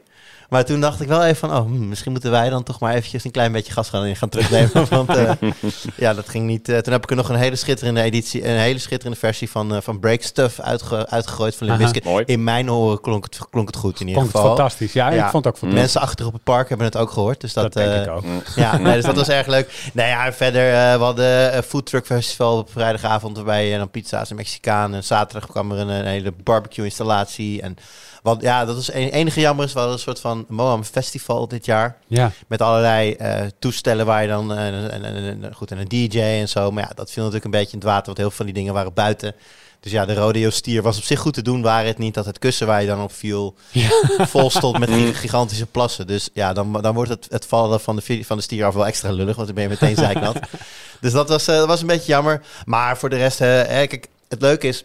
Maar 0.51 0.65
toen 0.65 0.81
dacht 0.81 1.01
ik 1.01 1.07
wel 1.07 1.23
even 1.23 1.49
van, 1.49 1.57
oh, 1.57 1.65
hmm, 1.65 1.87
misschien 1.87 2.11
moeten 2.11 2.31
wij 2.31 2.49
dan 2.49 2.63
toch 2.63 2.79
maar 2.79 2.93
eventjes 2.93 3.23
een 3.23 3.31
klein 3.31 3.51
beetje 3.51 3.73
gas 3.73 3.89
gaan, 3.89 4.15
gaan 4.15 4.29
terugnemen. 4.29 4.89
Want 4.89 5.17
uh, 5.17 5.31
ja, 5.97 6.13
dat 6.13 6.29
ging 6.29 6.45
niet. 6.45 6.69
Uh, 6.69 6.77
toen 6.77 6.93
heb 6.93 7.03
ik 7.03 7.09
er 7.09 7.15
nog 7.15 7.29
een 7.29 7.35
hele 7.35 7.55
schitterende 7.55 8.01
editie, 8.01 8.47
een 8.47 8.57
hele 8.57 8.79
schitterende 8.79 9.19
versie 9.19 9.49
van, 9.49 9.75
uh, 9.75 9.81
van 9.81 9.99
Break 9.99 10.21
Stuff 10.21 10.59
uitge 10.59 11.07
uitgegooid 11.07 11.55
van 11.55 11.67
Limbiskit. 11.67 12.05
In 12.25 12.43
mijn 12.43 12.71
oren 12.71 13.01
klonk 13.01 13.23
het, 13.23 13.39
klonk 13.49 13.67
het 13.67 13.75
goed 13.75 13.99
in 13.99 14.07
ieder 14.07 14.13
klonk 14.13 14.31
geval. 14.31 14.49
Het 14.49 14.57
fantastisch, 14.57 14.93
ja, 14.93 15.11
ja, 15.11 15.25
ik 15.25 15.31
vond 15.31 15.45
het 15.45 15.53
ook 15.53 15.59
fantastisch. 15.59 15.73
Mensen 15.73 16.01
achter 16.01 16.25
op 16.25 16.33
het 16.33 16.43
park 16.43 16.69
hebben 16.69 16.87
het 16.87 16.97
ook 16.97 17.11
gehoord. 17.11 17.41
Dus 17.41 17.53
dat, 17.53 17.63
dat 17.63 17.73
denk 17.73 18.05
ik 18.05 18.11
ook. 18.11 18.23
Ja, 18.55 18.77
nee, 18.77 18.95
dus 18.95 19.05
dat 19.05 19.15
was 19.15 19.29
erg 19.29 19.47
leuk. 19.47 19.89
Nou 19.93 20.09
ja, 20.09 20.33
verder, 20.33 20.97
we 20.97 21.03
hadden 21.03 21.55
een 21.55 21.63
food 21.63 21.85
truck 21.85 22.05
festival 22.05 22.57
op 22.57 22.71
vrijdagavond 22.71 23.35
waarbij 23.35 23.67
je 23.67 23.77
dan 23.77 23.89
pizza's 23.89 24.29
en 24.29 24.35
Mexicaan. 24.35 24.93
En 24.93 25.03
zaterdag 25.03 25.49
kwam 25.49 25.71
er 25.71 25.77
een, 25.77 25.89
een 25.89 26.05
hele 26.05 26.33
barbecue 26.43 26.85
installatie 26.85 27.61
en... 27.61 27.77
Want 28.21 28.41
ja, 28.41 28.65
dat 28.65 28.77
is 28.77 28.93
een, 28.93 29.09
enige 29.09 29.39
jammer 29.39 29.65
is 29.65 29.73
wel 29.73 29.91
een 29.91 29.99
soort 29.99 30.19
van 30.19 30.45
Moam 30.47 30.83
Festival 30.83 31.47
dit 31.47 31.65
jaar. 31.65 31.97
Ja. 32.07 32.31
Met 32.47 32.61
allerlei 32.61 33.15
uh, 33.19 33.35
toestellen 33.59 34.05
waar 34.05 34.21
je 34.21 34.27
dan 34.27 34.51
uh, 34.51 34.65
en, 34.65 34.91
en, 34.91 35.43
en, 35.43 35.55
goed 35.55 35.71
en 35.71 35.77
een 35.77 35.87
DJ 35.87 36.19
en 36.19 36.49
zo. 36.49 36.71
Maar 36.71 36.83
ja, 36.83 36.91
dat 36.95 37.11
viel 37.11 37.23
natuurlijk 37.23 37.45
een 37.45 37.59
beetje 37.59 37.73
in 37.73 37.79
het 37.79 37.87
water, 37.87 38.05
want 38.05 38.17
heel 38.17 38.27
veel 38.27 38.37
van 38.37 38.45
die 38.45 38.55
dingen 38.55 38.73
waren 38.73 38.93
buiten. 38.93 39.35
Dus 39.79 39.91
ja, 39.91 40.05
de 40.05 40.13
rodeo 40.13 40.49
stier 40.49 40.81
was 40.81 40.97
op 40.97 41.03
zich 41.03 41.19
goed 41.19 41.33
te 41.33 41.41
doen, 41.41 41.61
waar 41.61 41.85
het 41.85 41.97
niet 41.97 42.13
dat 42.13 42.25
het 42.25 42.39
kussen 42.39 42.67
waar 42.67 42.81
je 42.81 42.87
dan 42.87 43.01
op 43.01 43.13
viel 43.13 43.55
ja. 43.71 43.89
vol 44.33 44.49
stond 44.49 44.77
met 44.77 44.89
gigantische 45.13 45.65
plassen. 45.65 46.07
Dus 46.07 46.29
ja, 46.33 46.53
dan, 46.53 46.81
dan 46.81 46.93
wordt 46.93 47.09
het, 47.09 47.27
het 47.29 47.45
vallen 47.45 47.79
van 47.79 47.95
de, 47.95 48.23
van 48.23 48.37
de 48.37 48.43
stier 48.43 48.65
af 48.65 48.73
wel 48.73 48.85
extra 48.85 49.11
lullig, 49.11 49.35
want 49.35 49.47
dan 49.47 49.55
ben 49.55 49.63
je 49.63 49.69
meteen 49.69 49.95
zeiknat. 49.95 50.39
dus 51.01 51.11
dat 51.11 51.29
was, 51.29 51.47
uh, 51.47 51.55
dat 51.55 51.67
was 51.67 51.81
een 51.81 51.87
beetje 51.87 52.11
jammer. 52.11 52.41
Maar 52.65 52.97
voor 52.97 53.09
de 53.09 53.17
rest, 53.17 53.37
kijk, 53.37 54.07
het 54.27 54.41
leuke 54.41 54.67
is, 54.67 54.83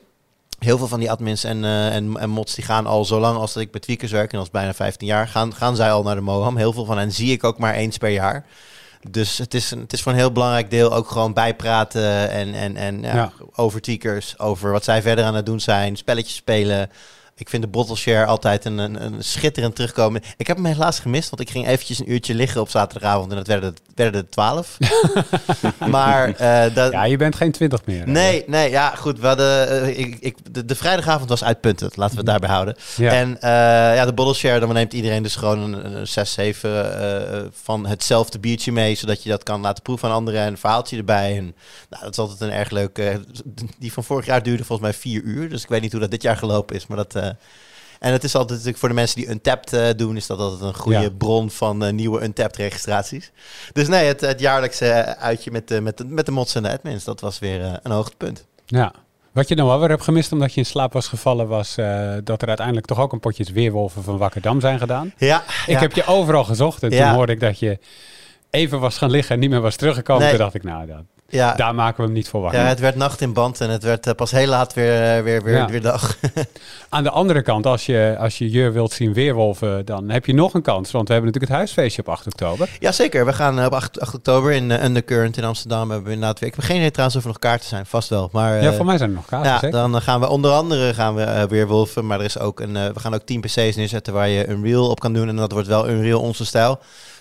heel 0.59 0.79
veel 0.79 0.89
van 0.89 1.01
die 1.01 1.11
admins 1.11 1.45
en, 1.45 1.63
uh, 1.63 1.95
en, 1.95 2.17
en 2.19 2.31
mods 2.31 2.55
die 2.55 2.65
gaan 2.65 2.87
al 2.87 3.05
zo 3.05 3.21
lang 3.21 3.39
als 3.39 3.53
dat 3.53 3.63
ik 3.63 3.71
bij 3.71 3.81
Tweakers 3.81 4.13
werk, 4.13 4.31
en 4.31 4.37
dat 4.37 4.47
is 4.47 4.53
bijna 4.53 4.75
15 4.75 5.07
jaar, 5.07 5.29
gaan, 5.29 5.55
gaan 5.55 5.77
zij 5.77 5.93
al 5.93 6.03
naar 6.03 6.15
de 6.15 6.21
Moham. 6.21 6.57
Heel 6.57 6.73
veel 6.73 6.85
van 6.85 6.99
hen 6.99 7.13
zie 7.13 7.33
ik 7.33 7.45
ook 7.45 7.59
maar 7.59 7.75
eens 7.75 7.99
per 7.99 8.11
jaar. 8.11 8.45
Dus 9.11 9.39
het 9.39 9.55
is, 9.55 9.71
een, 9.71 9.81
het 9.81 9.93
is 9.93 10.03
voor 10.03 10.13
een 10.13 10.19
heel 10.19 10.33
belangrijk 10.33 10.71
deel 10.71 10.95
ook 10.95 11.11
gewoon 11.11 11.33
bijpraten 11.33 12.31
en, 12.31 12.55
en, 12.55 12.77
en 12.77 13.03
ja, 13.03 13.15
ja. 13.15 13.33
over 13.55 13.81
Tweakers, 13.81 14.39
over 14.39 14.73
wat 14.73 14.85
zij 14.85 15.03
verder 15.03 15.25
aan 15.25 15.35
het 15.35 15.47
doen 15.47 15.61
zijn, 15.61 15.97
spelletjes 15.97 16.37
spelen. 16.37 16.91
Ik 17.39 17.49
vind 17.49 17.63
de 17.63 17.69
bottle 17.69 17.97
share 17.97 18.27
altijd 18.27 18.65
een, 18.65 18.79
een, 18.79 19.03
een 19.03 19.25
schitterend 19.25 19.75
terugkomen. 19.75 20.23
Ik 20.37 20.47
heb 20.47 20.57
hem 20.57 20.67
helaas 20.67 20.99
gemist, 20.99 21.31
want 21.31 21.43
ik 21.43 21.51
ging 21.51 21.67
eventjes 21.67 21.99
een 21.99 22.13
uurtje 22.13 22.35
liggen 22.35 22.61
op 22.61 22.69
zaterdagavond 22.69 23.31
en 23.31 23.39
het 23.39 23.47
werden, 23.47 23.75
werden 23.95 24.21
er 24.21 24.29
twaalf. 24.29 24.79
maar 25.91 26.29
uh, 26.29 26.75
dat... 26.75 26.93
Ja, 26.93 27.05
je 27.05 27.17
bent 27.17 27.35
geen 27.35 27.53
twintig 27.53 27.85
meer. 27.85 28.09
Nee, 28.09 28.45
nee, 28.47 28.71
ja, 28.71 28.95
goed. 28.95 29.21
We 29.21 29.27
hadden, 29.27 29.83
uh, 29.83 29.99
ik, 29.99 30.17
ik, 30.21 30.55
de, 30.55 30.65
de, 30.65 30.75
vrijdagavond 30.75 31.29
was 31.29 31.45
uitpuntend, 31.45 31.97
laten 31.97 32.15
we 32.15 32.21
het 32.21 32.31
daarbij 32.31 32.51
houden. 32.51 32.77
Ja. 32.97 33.13
En 33.13 33.29
uh, 33.29 33.41
ja, 33.97 34.05
de 34.05 34.13
bottle 34.13 34.35
share, 34.35 34.61
dan 34.61 34.73
neemt 34.73 34.93
iedereen 34.93 35.23
dus 35.23 35.37
gewoon 35.37 35.61
een, 35.61 35.97
een 35.97 36.07
6, 36.07 36.33
7 36.33 37.51
van 37.63 37.87
hetzelfde 37.87 38.39
biertje 38.39 38.73
mee, 38.73 38.95
zodat 38.95 39.23
je 39.23 39.29
dat 39.29 39.43
kan 39.43 39.61
laten 39.61 39.83
proeven 39.83 40.09
aan 40.09 40.15
anderen 40.15 40.41
en 40.41 40.47
een 40.47 40.59
verhaaltje 40.59 40.97
erbij. 40.97 41.37
En 41.37 41.55
nou, 41.91 42.03
dat 42.03 42.13
is 42.13 42.19
altijd 42.19 42.41
een 42.41 42.57
erg 42.57 42.71
leuk. 42.71 43.19
die 43.79 43.93
van 43.93 44.05
vorig 44.05 44.27
jaar 44.27 44.43
duurde 44.43 44.65
volgens 44.65 44.89
mij 44.89 44.99
vier 44.99 45.23
uur, 45.23 45.49
dus 45.49 45.63
ik 45.63 45.69
weet 45.69 45.83
niet 45.83 45.93
hoe 45.93 46.01
dat 46.01 46.11
dit 46.11 46.23
jaar 46.23 46.37
gelopen 46.37 46.77
is, 46.77 46.87
maar 46.87 46.97
dat 46.97 47.26
en 47.99 48.13
het 48.13 48.25
is 48.25 48.35
altijd 48.35 48.51
natuurlijk 48.51 48.79
voor 48.79 48.89
de 48.89 48.95
mensen 48.95 49.17
die 49.17 49.31
Untapped 49.31 49.73
uh, 49.73 49.89
doen, 49.97 50.17
is 50.17 50.27
dat 50.27 50.39
altijd 50.39 50.61
een 50.61 50.75
goede 50.75 51.13
bron 51.13 51.51
van 51.51 51.85
uh, 51.85 51.93
nieuwe 51.93 52.23
Untapped 52.23 52.57
registraties. 52.57 53.31
Dus 53.73 53.89
nee, 53.89 54.07
het, 54.07 54.21
het 54.21 54.41
jaarlijkse 54.41 55.17
uitje 55.19 55.51
met, 55.51 55.71
uh, 55.71 55.79
met, 55.79 55.99
de, 55.99 56.05
met 56.05 56.27
de 56.27 56.33
mods 56.33 56.55
en 56.55 56.63
de 56.63 56.71
admins, 56.71 57.05
dat 57.05 57.21
was 57.21 57.39
weer 57.39 57.81
een 57.83 57.91
hoogtepunt. 57.91 58.47
Ja. 58.67 58.93
Wat 59.33 59.49
je 59.49 59.57
dan 59.57 59.67
wel 59.67 59.79
weer 59.79 59.89
hebt 59.89 60.03
gemist 60.03 60.33
omdat 60.33 60.53
je 60.53 60.61
in 60.61 60.67
slaap 60.67 60.93
was 60.93 61.09
gevallen, 61.09 61.49
was 61.49 61.75
dat 62.25 62.43
er 62.43 62.49
uiteindelijk 62.49 62.87
toch 62.87 62.99
ook 62.99 63.13
een 63.13 63.21
potje 63.21 63.53
weerwolven 63.53 64.03
van 64.03 64.19
Wakkerdam 64.19 64.61
zijn 64.61 64.79
gedaan. 64.79 65.13
Ja. 65.17 65.45
Ik 65.67 65.79
heb 65.79 65.93
je 65.93 66.07
overal 66.07 66.45
gezocht 66.45 66.83
en 66.83 66.91
toen 66.91 67.09
hoorde 67.09 67.33
ik 67.33 67.41
dat 67.41 67.59
je 67.59 67.79
even 68.51 68.81
was 68.81 68.99
gaan 68.99 69.11
liggen 69.11 69.35
en 69.35 69.41
niet 69.41 69.51
meer 69.51 69.61
was 69.61 69.77
teruggekomen. 69.77 70.23
Nee. 70.23 70.31
Toen 70.31 70.41
dacht 70.41 70.55
ik, 70.55 70.65
nou, 70.65 70.87
dat, 70.87 71.03
ja. 71.29 71.55
Daar 71.55 71.75
maken 71.75 71.97
we 71.97 72.03
hem 72.03 72.13
niet 72.13 72.29
voor 72.29 72.41
wakker. 72.41 72.61
Ja, 72.61 72.67
het 72.67 72.81
werd 72.81 72.97
nacht 72.97 73.21
in 73.21 73.33
band 73.33 73.61
en 73.61 73.71
het 73.71 73.83
werd 73.83 74.07
uh, 74.07 74.15
pas 74.15 74.31
heel 74.31 74.47
laat 74.47 74.75
weer, 74.75 75.17
uh, 75.17 75.23
weer, 75.23 75.43
weer, 75.43 75.55
ja. 75.55 75.67
weer 75.67 75.81
dag. 75.81 76.17
Aan 76.89 77.03
de 77.03 77.11
andere 77.11 77.43
kant, 77.43 77.67
als 77.67 77.87
je, 77.87 78.17
als 78.19 78.39
je 78.39 78.51
je 78.51 78.71
wilt 78.71 78.93
zien 78.93 79.13
weerwolven, 79.13 79.85
dan 79.85 80.09
heb 80.09 80.27
je 80.27 80.35
nog 80.35 80.55
een 80.55 80.63
kans. 80.63 80.91
Want 80.91 81.09
we 81.09 81.13
hebben 81.13 81.33
natuurlijk 81.33 81.53
het 81.53 81.61
huisfeestje 81.61 82.03
op 82.03 82.09
8 82.09 82.27
oktober. 82.27 82.69
Jazeker, 82.79 83.27
we 83.27 83.33
gaan 83.33 83.65
op 83.65 83.73
8, 83.73 84.01
8 84.01 84.15
oktober 84.15 84.53
in 84.53 84.71
uh, 84.71 84.85
Undercurrent 84.85 85.37
in 85.37 85.45
Amsterdam. 85.45 85.91
Hebben 85.91 86.07
we 86.07 86.13
inderdaad 86.13 86.39
weer. 86.39 86.49
Ik 86.49 86.55
heb 86.55 86.65
geen 86.65 86.77
idee 86.77 86.91
trouwens 86.91 87.17
of 87.17 87.23
er 87.23 87.29
nog 87.29 87.39
kaarten 87.39 87.69
zijn, 87.69 87.87
vast 87.87 88.09
wel. 88.09 88.29
Maar, 88.33 88.63
ja, 88.63 88.73
voor 88.73 88.87
mij 88.87 88.99
zijn 88.99 89.11
er 89.11 89.17
nog 89.17 89.27
kaarten. 89.27 89.71
Ja, 89.71 89.89
dan 89.89 90.03
gaan 90.03 90.21
we 90.21 90.29
onder 90.29 90.51
andere 90.51 90.95
gaan 90.95 91.15
we 91.15 91.47
weerwolven. 91.49 92.07
Maar 92.07 92.19
er 92.19 92.25
is 92.25 92.39
ook 92.39 92.61
een, 92.61 92.73
we 92.73 93.01
gaan 93.01 93.15
ook 93.15 93.27
10 93.27 93.41
PC's 93.41 93.77
neerzetten 93.77 94.13
waar 94.13 94.29
je 94.29 94.49
een 94.49 94.63
reel 94.63 94.89
op 94.89 95.01
kan 95.01 95.13
doen. 95.13 95.29
En 95.29 95.37
dat 95.37 95.53
wordt 95.53 95.69
wel 95.69 95.89
een 95.89 96.03
reel 96.03 96.21
onze 96.21 96.45
stijl. 96.45 96.79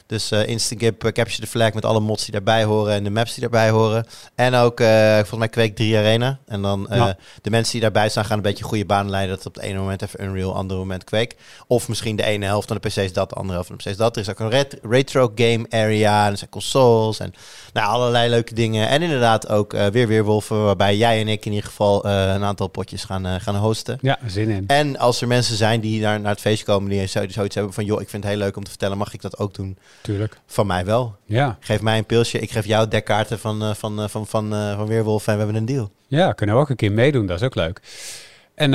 Dus 0.08 0.32
uh, 0.32 0.48
Instagip, 0.48 1.04
uh, 1.04 1.12
Capture 1.12 1.42
the 1.42 1.48
Flag 1.48 1.74
met 1.74 1.86
alle 1.86 2.00
mods 2.00 2.24
die 2.24 2.32
daarbij 2.32 2.64
horen 2.64 2.94
en 2.94 3.04
de 3.04 3.10
maps 3.10 3.32
die 3.32 3.42
daarbij 3.42 3.70
horen. 3.70 4.06
En 4.36 4.54
ook, 4.54 4.80
uh, 4.80 5.16
volgens 5.16 5.40
mij, 5.40 5.50
Quake 5.50 5.74
3 5.74 5.98
Arena. 5.98 6.40
En 6.46 6.62
dan 6.62 6.88
ja. 6.90 7.18
de 7.42 7.50
mensen 7.50 7.72
die 7.72 7.82
daarbij 7.82 8.10
staan 8.10 8.26
gaan 8.26 8.38
een 8.38 8.44
beetje 8.44 8.64
goede 8.64 8.86
banen 8.86 9.12
leiden. 9.12 9.36
Dat 9.36 9.46
op 9.46 9.56
het 9.56 9.64
ene 9.64 9.80
moment 9.80 10.02
even 10.02 10.24
Unreal, 10.24 10.56
andere 10.56 10.80
moment 10.80 11.04
Quake. 11.04 11.36
Of 11.68 11.88
misschien 11.88 12.16
de 12.16 12.24
ene 12.24 12.46
helft 12.46 12.68
van 12.68 12.78
de 12.82 12.88
PC's 12.88 13.14
dat, 13.14 13.30
de 13.30 13.36
andere 13.36 13.54
helft 13.54 13.68
van 13.68 13.78
de 13.78 13.84
PC's 13.84 13.98
dat. 13.98 14.16
Er 14.16 14.22
is 14.22 14.30
ook 14.30 14.40
een 14.40 14.50
ret 14.50 14.78
retro 14.82 15.32
game 15.36 15.66
area 15.70 16.26
en 16.26 16.32
er 16.32 16.38
zijn 16.38 16.50
consoles 16.50 17.20
en 17.20 17.34
nou, 17.74 17.88
allerlei 17.88 18.30
leuke 18.30 18.54
dingen. 18.54 18.88
En 18.88 19.02
inderdaad 19.02 19.50
ook 19.50 19.72
weer 19.72 20.08
Weerwolven, 20.08 20.64
waarbij 20.64 20.98
jij 20.98 21.22
en 21.22 21.28
ik 21.28 21.46
in 21.46 21.52
ieder 21.52 21.70
geval 21.70 22.06
een 22.06 22.44
aantal 22.44 22.68
potjes 22.68 23.04
gaan, 23.04 23.42
gaan 23.42 23.56
hosten. 23.56 23.98
Ja, 24.02 24.20
zin 24.28 24.50
in. 24.50 24.64
En 24.68 24.98
als 24.98 25.22
er 25.22 25.28
mensen 25.28 25.56
zijn 25.56 25.80
die 25.80 26.02
naar, 26.02 26.20
naar 26.20 26.32
het 26.32 26.42
feest 26.42 26.64
komen 26.64 26.90
die 26.90 27.08
zoiets 27.08 27.56
hebben 27.56 27.74
van... 27.74 27.86
joh, 27.86 28.02
ik 28.02 28.10
vind 28.10 28.24
het 28.24 28.32
heel 28.32 28.42
leuk 28.42 28.58
om 28.58 28.64
te 28.64 28.70
vertellen, 28.70 28.98
mag 28.98 29.14
ik 29.14 29.22
dat 29.22 29.38
ook 29.38 29.54
doen? 29.54 29.78
Tuurlijk. 30.02 30.38
Van 30.46 30.68
mij 30.68 30.86
wel. 30.86 31.16
Ja. 31.26 31.58
Geef 31.60 31.82
mij 31.82 31.98
een 31.98 32.06
pilsje, 32.06 32.40
ik 32.40 32.52
geef 32.52 32.66
jou 32.66 32.88
dekkaarten 32.88 33.40
van, 33.40 33.64
uh, 33.64 33.74
van, 33.74 34.00
uh, 34.00 34.08
van, 34.08 34.28
van, 34.28 34.54
uh, 34.54 34.76
van 34.76 34.88
Weerwolf 34.88 35.28
en 35.28 35.34
we 35.34 35.38
hebben 35.38 35.56
een 35.56 35.66
deal. 35.66 35.92
Ja, 36.08 36.32
kunnen 36.32 36.56
we 36.56 36.62
ook 36.62 36.70
een 36.70 36.76
keer 36.76 36.92
meedoen, 36.92 37.26
dat 37.26 37.40
is 37.40 37.46
ook 37.46 37.56
leuk. 37.56 37.82
En 38.56 38.72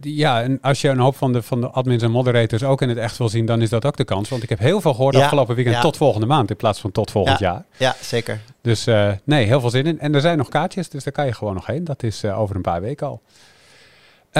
ja, 0.00 0.42
en 0.42 0.58
als 0.60 0.80
je 0.80 0.88
een 0.88 0.98
hoop 0.98 1.16
van 1.16 1.32
de, 1.32 1.42
van 1.42 1.60
de 1.60 1.68
admins 1.68 2.02
en 2.02 2.10
moderators 2.10 2.62
ook 2.62 2.82
in 2.82 2.88
het 2.88 2.98
echt 2.98 3.18
wil 3.18 3.28
zien, 3.28 3.46
dan 3.46 3.62
is 3.62 3.68
dat 3.68 3.84
ook 3.84 3.96
de 3.96 4.04
kans. 4.04 4.28
Want 4.28 4.42
ik 4.42 4.48
heb 4.48 4.58
heel 4.58 4.80
veel 4.80 4.94
gehoord 4.94 5.14
ja, 5.14 5.22
afgelopen 5.22 5.54
weekend 5.54 5.76
ja. 5.76 5.82
tot 5.82 5.96
volgende 5.96 6.26
maand 6.26 6.50
in 6.50 6.56
plaats 6.56 6.80
van 6.80 6.92
tot 6.92 7.10
volgend 7.10 7.38
ja, 7.38 7.46
jaar. 7.46 7.64
Ja, 7.76 7.96
zeker. 8.00 8.40
Dus 8.62 8.84
nee, 9.24 9.46
heel 9.46 9.60
veel 9.60 9.70
zin 9.70 9.86
in. 9.86 10.00
En 10.00 10.14
er 10.14 10.20
zijn 10.20 10.38
nog 10.38 10.48
kaartjes, 10.48 10.88
dus 10.88 11.04
daar 11.04 11.12
kan 11.12 11.26
je 11.26 11.32
gewoon 11.32 11.54
nog 11.54 11.66
heen. 11.66 11.84
Dat 11.84 12.02
is 12.02 12.24
over 12.24 12.56
een 12.56 12.62
paar 12.62 12.80
weken 12.80 13.06
al. 13.06 13.22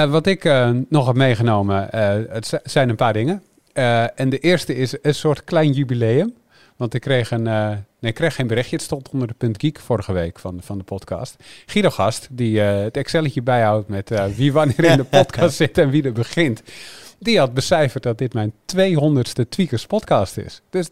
wat 0.09 0.25
ik 0.25 0.43
nog 0.89 1.05
heb 1.05 1.15
meegenomen, 1.15 1.87
het 2.29 2.61
zijn 2.63 2.89
een 2.89 2.95
paar 2.95 3.13
dingen. 3.13 3.43
Uh, 3.79 4.19
en 4.19 4.29
de 4.29 4.39
eerste 4.39 4.75
is 4.75 4.93
een 5.01 5.15
soort 5.15 5.43
klein 5.43 5.71
jubileum. 5.71 6.33
Want 6.75 6.93
ik 6.93 7.01
kreeg, 7.01 7.31
een, 7.31 7.45
uh, 7.45 7.69
nee, 7.69 8.11
ik 8.11 8.13
kreeg 8.13 8.35
geen 8.35 8.47
berichtje. 8.47 8.75
Het 8.75 8.85
stond 8.85 9.09
onder 9.09 9.27
de 9.27 9.33
punt 9.33 9.61
geek 9.61 9.79
vorige 9.79 10.13
week 10.13 10.39
van, 10.39 10.59
van 10.61 10.77
de 10.77 10.83
podcast. 10.83 11.35
Guido 11.65 11.89
Gast, 11.89 12.27
die 12.31 12.59
uh, 12.59 12.81
het 12.81 12.97
Excelletje 12.97 13.41
bijhoudt 13.41 13.87
met 13.87 14.35
wie 14.35 14.53
wanneer 14.53 14.83
in 14.83 14.97
de 14.97 15.03
podcast 15.19 15.55
zit 15.55 15.77
en 15.77 15.89
wie 15.89 16.03
er 16.03 16.11
begint. 16.11 16.61
Die 17.19 17.39
had 17.39 17.53
becijferd 17.53 18.03
dat 18.03 18.17
dit 18.17 18.33
mijn 18.33 18.53
200ste 18.75 19.49
Tweakers 19.49 19.85
podcast 19.85 20.37
is. 20.37 20.61
Dus 20.69 20.89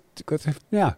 ja, 0.69 0.97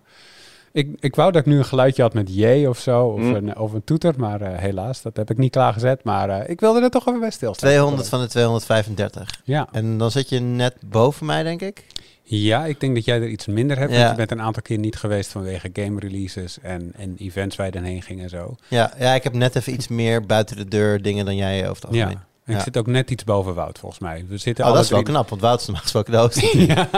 ik, 0.71 0.87
ik 0.99 1.15
wou 1.15 1.31
dat 1.31 1.41
ik 1.41 1.47
nu 1.47 1.57
een 1.57 1.65
geluidje 1.65 2.01
had 2.01 2.13
met 2.13 2.35
J 2.35 2.65
of 2.65 2.79
zo, 2.79 3.05
of, 3.05 3.19
mm. 3.19 3.35
een, 3.35 3.57
of 3.57 3.73
een 3.73 3.83
toeter, 3.83 4.13
maar 4.17 4.41
uh, 4.41 4.57
helaas, 4.57 5.01
dat 5.01 5.17
heb 5.17 5.29
ik 5.29 5.37
niet 5.37 5.51
klaargezet. 5.51 6.03
Maar 6.03 6.29
uh, 6.29 6.49
ik 6.49 6.59
wilde 6.59 6.81
er 6.81 6.89
toch 6.89 7.07
even 7.07 7.19
bij 7.19 7.31
stilstaan. 7.31 7.69
200 7.69 8.09
van 8.09 8.21
de 8.21 8.27
235. 8.27 9.41
Ja. 9.43 9.67
En 9.71 9.97
dan 9.97 10.11
zit 10.11 10.29
je 10.29 10.39
net 10.39 10.75
boven 10.85 11.25
mij, 11.25 11.43
denk 11.43 11.61
ik? 11.61 11.85
Ja, 12.23 12.65
ik 12.65 12.79
denk 12.79 12.95
dat 12.95 13.05
jij 13.05 13.21
er 13.21 13.27
iets 13.27 13.47
minder 13.47 13.77
hebt. 13.77 13.91
Ja. 13.91 13.97
Want 13.97 14.09
je 14.09 14.15
bent 14.15 14.31
een 14.31 14.41
aantal 14.41 14.61
keer 14.61 14.77
niet 14.77 14.95
geweest 14.95 15.31
vanwege 15.31 15.69
game 15.73 15.99
releases 15.99 16.59
en, 16.61 16.91
en 16.97 17.15
events 17.17 17.55
waar 17.55 17.65
je 17.65 17.71
dan 17.71 17.83
heen 17.83 18.01
ging 18.01 18.21
en 18.21 18.29
zo. 18.29 18.55
Ja, 18.67 18.93
ja, 18.99 19.13
ik 19.13 19.23
heb 19.23 19.33
net 19.33 19.55
even 19.55 19.73
iets 19.73 19.87
meer 19.87 20.25
buiten 20.25 20.55
de 20.55 20.67
deur 20.67 21.01
dingen 21.01 21.25
dan 21.25 21.35
jij 21.35 21.61
over 21.69 21.75
het 21.75 21.85
algemeen. 21.85 22.09
Ja. 22.09 22.27
En 22.45 22.55
ik 22.55 22.61
zit 22.61 22.77
ook 22.77 22.87
net 22.87 23.11
iets 23.11 23.23
boven 23.23 23.55
Wout, 23.55 23.79
volgens 23.79 24.01
mij. 24.01 24.25
We 24.27 24.37
zitten 24.37 24.65
oh, 24.65 24.73
dat 24.73 24.83
is 24.83 24.89
wel 24.89 25.03
knap, 25.03 25.29
want 25.29 25.41
Wout 25.41 25.59
is 25.59 25.65
normaal 25.65 25.83
gesproken 25.83 26.11
de 26.11 26.17
host. 26.25 26.41
ja. 26.51 26.89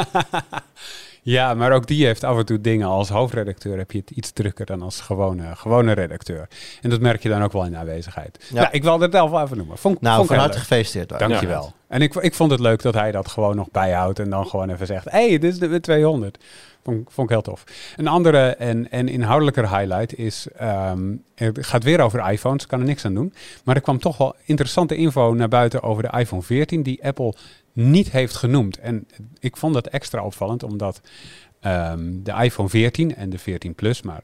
Ja, 1.24 1.54
maar 1.54 1.72
ook 1.72 1.88
die 1.88 2.06
heeft 2.06 2.24
af 2.24 2.38
en 2.38 2.46
toe 2.46 2.62
dingen. 2.62 2.88
Als 2.88 3.10
hoofdredacteur 3.10 3.78
heb 3.78 3.92
je 3.92 3.98
het 3.98 4.10
iets 4.10 4.32
drukker 4.32 4.66
dan 4.66 4.82
als 4.82 5.02
gewone, 5.02 5.56
gewone 5.56 5.92
redacteur. 5.92 6.48
En 6.82 6.90
dat 6.90 7.00
merk 7.00 7.24
je 7.24 7.30
dan 7.30 7.44
ook 7.44 7.52
wel 7.52 7.66
in 7.66 7.78
aanwezigheid. 7.78 8.46
Ja, 8.50 8.62
nou, 8.62 8.68
ik 8.72 8.84
wilde 8.84 9.04
het 9.04 9.14
wel 9.14 9.42
even 9.42 9.58
noemen. 9.58 9.78
Vond, 9.78 10.02
nou, 10.02 10.16
vond 10.16 10.28
van 10.28 10.38
harte 10.38 10.60
gefeliciteerd. 10.60 11.20
Dankjewel. 11.20 11.64
Ja. 11.64 11.74
En 11.88 12.02
ik, 12.02 12.16
ik 12.16 12.34
vond 12.34 12.52
het 12.52 12.60
leuk 12.60 12.82
dat 12.82 12.94
hij 12.94 13.12
dat 13.12 13.28
gewoon 13.28 13.56
nog 13.56 13.72
bijhoudt 13.72 14.20
en 14.20 14.30
dan 14.30 14.48
gewoon 14.48 14.70
even 14.70 14.86
zegt... 14.86 15.12
hé, 15.12 15.28
hey, 15.28 15.38
dit 15.38 15.54
is 15.54 15.60
de 15.60 15.80
200. 15.80 16.38
Vond, 16.84 17.14
vond 17.14 17.30
ik 17.30 17.34
heel 17.34 17.44
tof. 17.44 17.64
Een 17.96 18.08
andere 18.08 18.56
en, 18.56 18.92
en 18.92 19.08
inhoudelijker 19.08 19.78
highlight 19.78 20.18
is... 20.18 20.48
Um, 20.62 21.24
het 21.36 21.66
gaat 21.66 21.84
weer 21.84 22.00
over 22.02 22.32
iPhones, 22.32 22.68
kan 22.68 22.80
er 22.80 22.86
niks 22.86 23.06
aan 23.06 23.14
doen. 23.14 23.34
Maar 23.64 23.76
er 23.76 23.82
kwam 23.82 24.00
toch 24.00 24.18
wel 24.18 24.36
interessante 24.46 24.96
info 24.96 25.34
naar 25.34 25.48
buiten 25.48 25.84
over 25.84 26.04
de 26.04 26.18
iPhone 26.18 26.42
14... 26.42 26.84
die 26.84 27.06
Apple 27.06 27.34
niet 27.74 28.12
heeft 28.12 28.36
genoemd. 28.36 28.78
En 28.78 29.08
ik 29.40 29.58
vond 29.58 29.74
dat 29.74 29.88
extra 29.88 30.24
opvallend, 30.24 30.64
omdat 30.64 31.02
um, 31.62 32.24
de 32.24 32.34
iPhone 32.34 32.70
14 32.70 33.16
en 33.16 33.30
de 33.30 33.38
14 33.38 33.76
Plus, 33.76 34.02
maar 34.02 34.24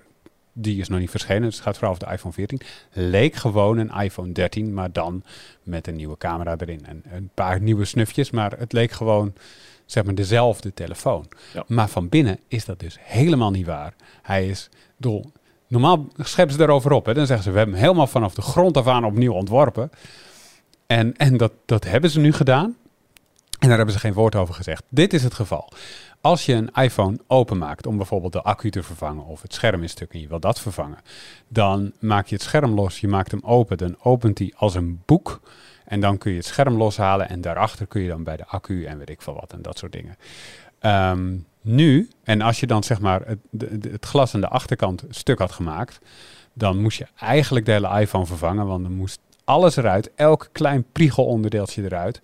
die 0.54 0.80
is 0.80 0.88
nog 0.88 1.00
niet 1.00 1.10
verschenen, 1.10 1.42
dus 1.42 1.56
het 1.56 1.64
gaat 1.64 1.78
vooral 1.78 1.94
over 1.94 2.08
de 2.08 2.14
iPhone 2.14 2.34
14, 2.34 2.62
leek 2.92 3.36
gewoon 3.36 3.78
een 3.78 3.92
iPhone 4.02 4.32
13, 4.32 4.74
maar 4.74 4.92
dan 4.92 5.24
met 5.64 5.88
een 5.88 5.96
nieuwe 5.96 6.18
camera 6.18 6.56
erin 6.58 6.86
en 6.86 7.04
een 7.12 7.30
paar 7.34 7.62
nieuwe 7.62 7.86
snufjes, 7.86 8.32
maar 8.32 8.52
het 8.58 8.74
leek 8.74 8.92
gewoon 8.92 9.34
zeg 9.86 10.04
maar 10.04 10.16
dezelfde 10.16 10.74
telefoon. 10.74 11.26
Ja. 11.54 11.64
Maar 11.68 11.90
van 11.90 12.10
binnen 12.10 12.40
is 12.48 12.66
dat 12.66 12.80
dus 12.80 12.98
helemaal 13.02 13.52
niet 13.52 13.66
waar. 13.66 13.94
Hij 14.22 14.48
is 14.48 14.70
dol. 14.98 15.32
Normaal 15.68 16.08
scheppen 16.18 16.56
ze 16.56 16.62
erover 16.62 16.92
op. 16.92 17.06
Hè. 17.06 17.14
Dan 17.14 17.26
zeggen 17.26 17.46
ze, 17.46 17.52
we 17.52 17.58
hebben 17.58 17.76
hem 17.76 17.84
helemaal 17.84 18.08
vanaf 18.08 18.34
de 18.34 18.42
grond 18.42 18.78
af 18.78 18.88
aan 18.88 19.06
opnieuw 19.06 19.34
ontworpen. 19.34 19.90
En, 20.88 21.16
en 21.18 21.38
dat, 21.38 21.52
dat 21.66 21.84
hebben 21.84 22.10
ze 22.10 22.20
nu 22.20 22.34
gedaan. 22.34 22.76
En 23.60 23.68
daar 23.68 23.78
hebben 23.78 23.96
ze 23.96 24.00
geen 24.00 24.14
woord 24.14 24.36
over 24.36 24.54
gezegd. 24.54 24.84
Dit 24.90 25.14
is 25.14 25.24
het 25.24 25.34
geval. 25.34 25.72
Als 26.22 26.46
je 26.46 26.54
een 26.54 26.72
iPhone 26.74 27.18
openmaakt 27.28 27.88
om 27.88 27.98
bijvoorbeeld 27.98 28.34
de 28.34 28.42
accu 28.42 28.72
te 28.72 28.84
vervangen 28.84 29.26
of 29.26 29.42
het 29.42 29.54
scherm 29.54 29.84
is 29.84 29.92
stuk 29.92 30.14
en 30.14 30.20
je 30.20 30.28
wil 30.28 30.40
dat 30.40 30.60
vervangen, 30.60 30.98
dan 31.48 31.92
maak 32.00 32.28
je 32.28 32.36
het 32.36 32.44
scherm 32.44 32.74
los, 32.74 33.00
je 33.00 33.08
maakt 33.08 33.32
hem 33.32 33.42
open, 33.44 33.78
dan 33.78 33.96
opent 34.00 34.38
hij 34.38 34.54
als 34.56 34.76
een 34.76 35.02
boek 35.06 35.42
en 35.86 36.00
dan 36.00 36.18
kun 36.18 36.32
je 36.32 36.38
het 36.38 36.46
scherm 36.46 36.78
loshalen 36.78 37.30
en 37.30 37.42
daarachter 37.42 37.88
kun 37.88 38.02
je 38.02 38.08
dan 38.08 38.24
bij 38.24 38.38
de 38.38 38.46
accu 38.46 38.86
en 38.86 38.98
weet 38.98 39.10
ik 39.10 39.22
veel 39.22 39.34
wat 39.34 39.54
en 39.54 39.62
dat 39.62 39.78
soort 39.78 39.92
dingen. 39.92 40.16
Um, 40.82 41.46
nu, 41.62 42.10
en 42.24 42.42
als 42.42 42.60
je 42.60 42.68
dan 42.68 42.84
zeg 42.84 43.00
maar 43.00 43.22
het, 43.26 43.40
het 43.84 44.06
glas 44.06 44.34
aan 44.34 44.42
de 44.42 44.48
achterkant 44.48 45.04
stuk 45.10 45.40
had 45.40 45.52
gemaakt, 45.52 46.00
dan 46.54 46.82
moest 46.82 46.98
je 46.98 47.08
eigenlijk 47.20 47.66
de 47.66 47.72
hele 47.72 48.00
iPhone 48.00 48.26
vervangen, 48.26 48.66
want 48.66 48.84
dan 48.84 48.94
moest 48.94 49.20
alles 49.44 49.76
eruit, 49.76 50.12
elk 50.16 50.50
klein 50.52 50.86
priegelonderdeeltje 50.92 51.84
eruit. 51.84 52.22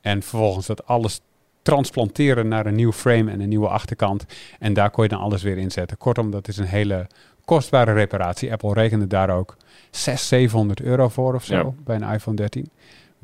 En 0.00 0.22
vervolgens 0.22 0.66
dat 0.66 0.86
alles 0.86 1.20
transplanteren 1.62 2.48
naar 2.48 2.66
een 2.66 2.74
nieuw 2.74 2.92
frame 2.92 3.30
en 3.30 3.40
een 3.40 3.48
nieuwe 3.48 3.68
achterkant. 3.68 4.24
En 4.58 4.72
daar 4.72 4.90
kon 4.90 5.02
je 5.02 5.08
dan 5.08 5.20
alles 5.20 5.42
weer 5.42 5.58
inzetten. 5.58 5.96
Kortom, 5.96 6.30
dat 6.30 6.48
is 6.48 6.56
een 6.56 6.66
hele 6.66 7.06
kostbare 7.44 7.92
reparatie. 7.92 8.52
Apple 8.52 8.72
rekende 8.72 9.06
daar 9.06 9.30
ook 9.30 9.56
600, 9.90 10.28
700 10.28 10.80
euro 10.80 11.08
voor 11.08 11.34
of 11.34 11.44
zo 11.44 11.54
ja. 11.54 11.72
bij 11.84 11.96
een 11.96 12.12
iPhone 12.12 12.36
13. 12.36 12.70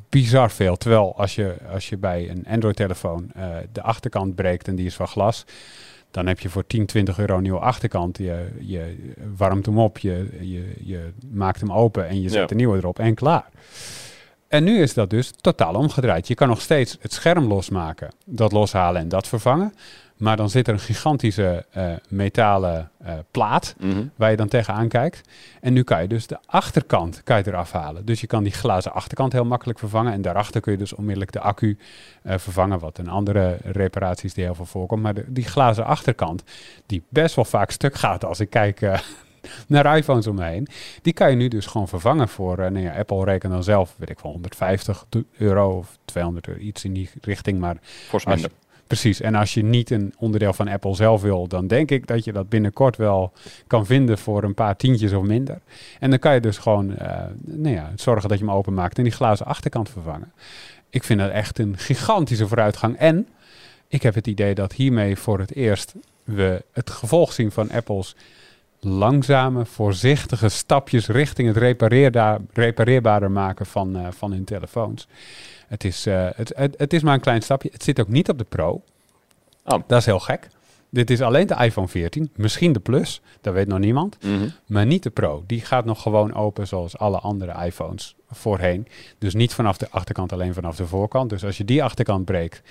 Bizar 0.09 0.51
veel. 0.51 0.77
Terwijl 0.77 1.17
als 1.17 1.35
je, 1.35 1.57
als 1.73 1.89
je 1.89 1.97
bij 1.97 2.31
een 2.31 2.45
Android-telefoon 2.49 3.31
uh, 3.37 3.57
de 3.73 3.83
achterkant 3.83 4.35
breekt 4.35 4.69
en 4.69 4.77
die 4.77 4.87
is 4.87 4.95
van 4.95 5.09
glas, 5.09 5.45
dan 6.11 6.27
heb 6.27 6.41
je 6.41 6.49
voor 6.49 6.67
10, 6.67 6.87
20 6.87 7.19
euro 7.19 7.37
een 7.37 7.43
nieuwe 7.43 7.59
achterkant. 7.59 8.19
Je, 8.19 8.49
je 8.61 9.15
warmt 9.37 9.67
hem 9.67 9.79
op, 9.79 9.99
je, 9.99 10.29
je, 10.41 10.75
je 10.85 11.13
maakt 11.31 11.61
hem 11.61 11.73
open 11.73 12.09
en 12.09 12.21
je 12.21 12.29
zet 12.29 12.41
ja. 12.41 12.47
de 12.47 12.55
nieuwe 12.55 12.77
erop 12.77 12.99
en 12.99 13.15
klaar. 13.15 13.49
En 14.49 14.65
nu 14.65 14.81
is 14.83 14.95
dat 14.95 15.11
dus 15.11 15.33
totaal 15.41 15.75
omgedraaid. 15.75 16.29
Je 16.29 16.35
kan 16.35 16.49
nog 16.49 16.61
steeds 16.61 16.97
het 17.01 17.13
scherm 17.13 17.45
losmaken, 17.45 18.11
dat 18.25 18.53
loshalen 18.53 19.01
en 19.01 19.09
dat 19.09 19.27
vervangen. 19.29 19.75
Maar 20.17 20.37
dan 20.37 20.51
zit 20.51 20.69
er 20.69 20.75
een 20.75 20.81
gigantische 20.81 21.65
uh, 21.77 21.93
metalen 22.09 22.91
uh, 23.03 23.13
plaat 23.31 23.75
Mhm. 23.79 24.05
waar 24.17 24.31
je 24.31 24.37
dan 24.37 24.49
tegenaan 24.49 24.89
kijkt. 24.89 25.21
En 25.61 25.73
nu 25.73 25.83
kan 25.83 26.03
je 26.03 26.09
dus 26.09 26.27
de 26.27 26.39
achterkant 26.47 27.23
kan 27.23 27.37
je 27.37 27.47
eraf 27.47 27.73
halen. 27.73 28.05
Dus 28.05 28.21
je 28.21 28.27
kan 28.27 28.43
die 28.43 28.53
glazen 28.53 28.93
achterkant 28.93 29.33
heel 29.33 29.45
makkelijk 29.45 29.79
vervangen. 29.79 30.13
En 30.13 30.23
daarachter 30.23 30.61
kun 30.61 30.73
je 30.73 30.79
dus 30.79 30.95
onmiddellijk 30.95 31.33
de 31.33 31.41
accu 31.41 31.79
eh, 32.23 32.39
vervangen. 32.39 32.79
Wat 32.79 32.99
een 32.99 33.09
andere 33.09 33.59
reparaties 33.65 34.35
die 34.35 34.45
heel 34.45 34.55
veel 34.55 34.65
voorkomt. 34.65 35.03
Maar 35.03 35.15
de, 35.15 35.25
die 35.29 35.45
glazen 35.45 35.85
achterkant, 35.85 36.43
die 36.87 37.03
best 37.09 37.35
wel 37.35 37.45
vaak 37.45 37.71
stuk 37.71 37.95
gaat 37.95 38.25
als 38.25 38.41
ik 38.41 38.51
kijk 38.51 38.81
eh, 38.83 38.99
naar 39.67 39.97
iPhones 39.97 40.27
om 40.27 40.35
me 40.35 40.45
heen. 40.45 40.69
Die 41.03 41.13
kan 41.13 41.31
je 41.31 41.37
nu 41.37 41.49
dus 41.49 41.67
gewoon 41.67 41.89
vervangen 41.89 42.29
voor, 42.29 42.59
eh, 42.59 42.71
nou 42.71 42.85
ja, 42.85 42.93
Apple 42.93 43.25
rekent 43.25 43.53
dan 43.53 43.65
zelf, 43.65 43.95
weet 43.97 44.11
ik 44.11 44.19
wel, 44.21 44.33
150 44.33 45.07
euro 45.39 45.77
of 45.77 45.99
200 46.05 46.49
euro, 46.49 46.61
iets 46.61 46.85
in 46.85 46.93
die 46.93 47.11
richting. 47.21 47.59
Maar 47.59 47.77
als 48.25 48.47
Precies, 48.87 49.21
en 49.21 49.35
als 49.35 49.55
je 49.55 49.65
niet 49.65 49.91
een 49.91 50.15
onderdeel 50.19 50.53
van 50.53 50.69
Apple 50.69 50.95
zelf 50.95 51.23
wil, 51.23 51.47
dan 51.47 51.67
denk 51.67 51.91
ik 51.91 52.07
dat 52.07 52.25
je 52.25 52.33
dat 52.33 52.49
binnenkort 52.49 52.97
wel 52.97 53.33
kan 53.67 53.87
vinden 53.87 54.19
voor 54.19 54.43
een 54.43 54.55
paar 54.55 54.77
tientjes 54.77 55.13
of 55.13 55.23
minder. 55.23 55.61
En 56.01 56.11
dan 56.11 56.19
kan 56.19 56.35
je 56.35 56.41
dus 56.41 56.59
gewoon 56.59 56.97
eh, 56.97 57.25
nou 57.45 57.75
ja, 57.75 57.93
zorgen 57.95 58.29
dat 58.29 58.39
je 58.39 58.45
hem 58.45 58.55
openmaakt 58.55 58.99
en 58.99 59.05
die 59.05 59.13
glazen 59.13 59.47
achterkant 59.47 59.91
vervangen. 59.91 60.33
Ik 60.91 61.05
vind 61.05 61.21
dat 61.21 61.31
echt 61.31 61.59
een 61.59 61.79
gigantische 61.79 62.49
vooruitgang. 62.49 62.97
En 62.97 63.29
ik 63.89 64.03
heb 64.03 64.15
het 64.15 64.27
idee 64.27 64.55
dat 64.55 64.73
hiermee 64.73 65.17
voor 65.17 65.39
het 65.39 65.55
eerst 65.55 65.95
we 66.25 66.65
het 66.73 66.91
gevolg 66.91 67.33
zien 67.33 67.51
van 67.51 67.71
Apple's 67.71 68.17
langzame, 68.87 69.65
voorzichtige 69.65 70.49
stapjes 70.49 71.07
richting 71.07 71.55
het 71.55 71.77
repareerbaarder 72.53 73.31
maken 73.31 73.67
van, 73.67 73.97
eh, 73.97 74.07
van 74.11 74.33
hun 74.33 74.45
telefoons. 74.45 75.09
Het 75.69 75.85
is, 75.85 76.07
eh, 76.07 76.29
het, 76.35 76.53
het, 76.57 76.75
het 76.79 76.93
is 76.93 77.03
maar 77.03 77.15
een 77.15 77.21
klein 77.21 77.43
stapje. 77.43 77.69
Het 77.73 77.83
zit 77.83 78.01
ook 78.01 78.09
niet 78.09 78.29
op 78.29 78.39
de 78.39 78.45
Pro. 78.45 78.83
Oh. 79.65 79.83
Dat 79.87 79.99
is 79.99 80.07
heel 80.07 80.21
gek. 80.21 80.49
Dit 80.91 81.11
is 81.11 81.21
alleen 81.21 81.47
de 81.47 81.55
iPhone 81.55 81.89
14, 81.89 82.31
misschien 82.37 82.73
de 82.73 82.81
Plus, 82.81 83.21
dat 83.41 83.55
weet 83.55 83.67
nog 83.67 83.79
niemand. 83.79 84.17
Mhm. 84.23 84.49
Maar 84.67 84.87
niet 84.87 85.03
de 85.03 85.11
Pro. 85.11 85.45
Die 85.47 85.61
gaat 85.61 85.85
nog 85.85 86.03
gewoon 86.03 86.35
open 86.35 86.67
zoals 86.67 86.99
alle 86.99 87.19
andere 87.19 87.65
iPhones 87.65 88.17
voorheen. 88.31 88.87
Dus 89.19 89.35
niet 89.35 89.55
vanaf 89.55 89.77
de 89.77 89.91
achterkant, 89.91 90.33
alleen 90.33 90.55
vanaf 90.55 90.77
de 90.77 90.87
voorkant. 90.87 91.31
Dus 91.31 91.45
als 91.45 91.57
je 91.57 91.65
die 91.65 91.85
achterkant 91.85 92.25
breekt, 92.25 92.63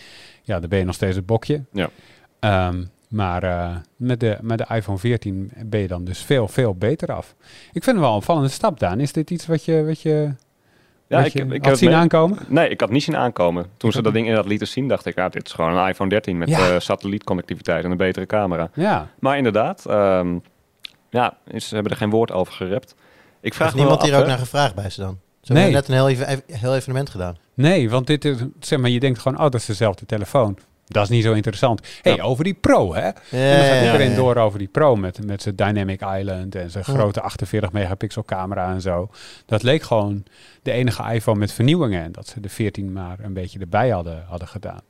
ja, 0.42 0.60
dan 0.60 0.70
ben 0.70 0.80
je 0.80 0.86
nog 0.86 0.96
steeds 0.96 1.16
het 1.16 1.26
bokje. 1.26 1.64
Ja. 1.72 1.90
Ehm, 2.40 2.84
maar 3.10 3.44
eh, 3.44 3.76
met, 3.96 4.20
de, 4.20 4.38
met 4.42 4.58
de 4.58 4.66
iPhone 4.70 4.98
14 4.98 5.52
ben 5.66 5.80
je 5.80 5.88
dan 5.88 6.04
dus 6.06 6.20
veel, 6.24 6.48
veel 6.48 6.76
beter 6.76 7.12
af. 7.14 7.36
Ik 7.74 7.84
vind 7.84 7.86
het 7.86 8.00
wel 8.00 8.10
een 8.10 8.16
opvallende 8.16 8.50
stap, 8.50 8.80
Daan. 8.80 9.00
Is 9.00 9.12
dit 9.14 9.32
iets 9.32 9.46
wat 9.46 9.66
je, 9.66 9.86
wat 9.86 10.02
je, 10.02 10.30
Ja, 11.08 11.18
wat 11.18 11.26
ik, 11.26 11.34
je 11.34 11.40
ik, 11.40 11.46
ik 11.52 11.56
had 11.58 11.66
heb 11.66 11.76
zien 11.76 11.90
mee- 11.90 11.98
aankomen? 11.98 12.38
Nee, 12.48 12.70
ik 12.70 12.80
had 12.80 12.90
niet 12.90 13.04
zien 13.04 13.16
aankomen. 13.18 13.66
Toen 13.78 13.92
ze 13.92 14.02
dat 14.02 14.14
ding 14.14 14.26
inderdaad 14.26 14.50
lieten 14.50 14.68
zien, 14.68 14.88
dacht 14.88 15.06
ik, 15.06 15.16
ja, 15.16 15.30
dit 15.30 15.46
is 15.48 15.52
gewoon 15.54 15.76
een 15.78 15.88
iPhone 15.90 16.10
13 16.10 16.38
met 16.38 16.50
Ja. 16.50 16.74
eh, 16.74 16.80
satellietconnectiviteit 16.80 17.84
en 17.84 17.92
een 17.92 17.98
betere 17.98 18.26
camera. 18.26 18.70
Ja. 18.74 19.08
Maar 19.20 19.38
inderdaad, 19.38 19.86
ehm, 19.86 20.38
ja, 21.10 21.38
ze 21.58 21.74
hebben 21.74 21.92
er 21.92 21.98
geen 21.98 22.10
woord 22.10 22.32
over 22.32 22.54
gerept. 22.54 22.96
Ik 23.42 23.54
vraag 23.54 23.68
Heeft 23.74 23.80
me 23.84 23.90
wel 23.90 23.98
niemand 23.98 24.00
af, 24.02 24.06
hier 24.08 24.16
ook 24.18 24.22
hè. 24.24 24.28
naar 24.30 24.38
gevraagd 24.38 24.76
bij 24.76 24.90
ze 24.90 25.02
dan? 25.02 25.18
Ze 25.42 25.54
Nee. 25.54 25.62
hebben 25.64 25.82
net 25.82 25.90
een 25.90 25.96
heel, 25.96 26.10
even- 26.10 26.42
heel 26.60 26.76
evenement 26.76 27.10
gedaan. 27.10 27.38
Nee, 27.54 27.90
want 27.90 28.08
dit 28.08 28.26
is, 28.26 28.38
zeg 28.60 28.80
maar, 28.80 28.90
je 28.90 29.00
denkt 29.00 29.20
gewoon, 29.20 29.38
oh, 29.38 29.44
dat 29.44 29.54
is 29.54 29.66
dezelfde 29.66 30.06
telefoon. 30.06 30.58
Dat 30.88 31.04
is 31.04 31.10
niet 31.10 31.24
zo 31.24 31.34
interessant. 31.34 31.82
Hé, 31.82 31.88
hey, 32.02 32.16
Ja. 32.16 32.24
over 32.24 32.44
die 32.44 32.54
Pro, 32.54 32.94
hè? 32.94 33.06
Ja, 33.06 33.14
En 33.30 33.58
dan 33.58 33.66
gaat 33.66 33.84
iedereen 33.86 34.10
ja. 34.10 34.16
door 34.16 34.36
over 34.36 34.60
die 34.60 34.68
Pro 34.68 34.96
met, 34.96 35.26
met 35.26 35.42
zijn 35.42 35.56
Dynamic 35.56 36.02
Island 36.02 36.56
en 36.56 36.70
zijn 36.72 36.84
grote 36.84 37.22
48 37.22 37.72
megapixel 37.72 38.24
camera 38.26 38.72
en 38.74 38.82
zo. 38.82 39.10
Dat 39.46 39.64
leek 39.64 39.84
gewoon 39.84 40.24
de 40.62 40.72
enige 40.72 41.14
iPhone 41.14 41.40
met 41.40 41.52
vernieuwingen. 41.52 42.04
En 42.04 42.12
dat 42.12 42.28
ze 42.28 42.40
de 42.40 42.50
14 42.50 42.92
maar 42.94 43.18
een 43.22 43.34
beetje 43.34 43.60
erbij 43.60 43.90
hadden, 43.90 44.24
hadden 44.28 44.48
gedaan. 44.48 44.82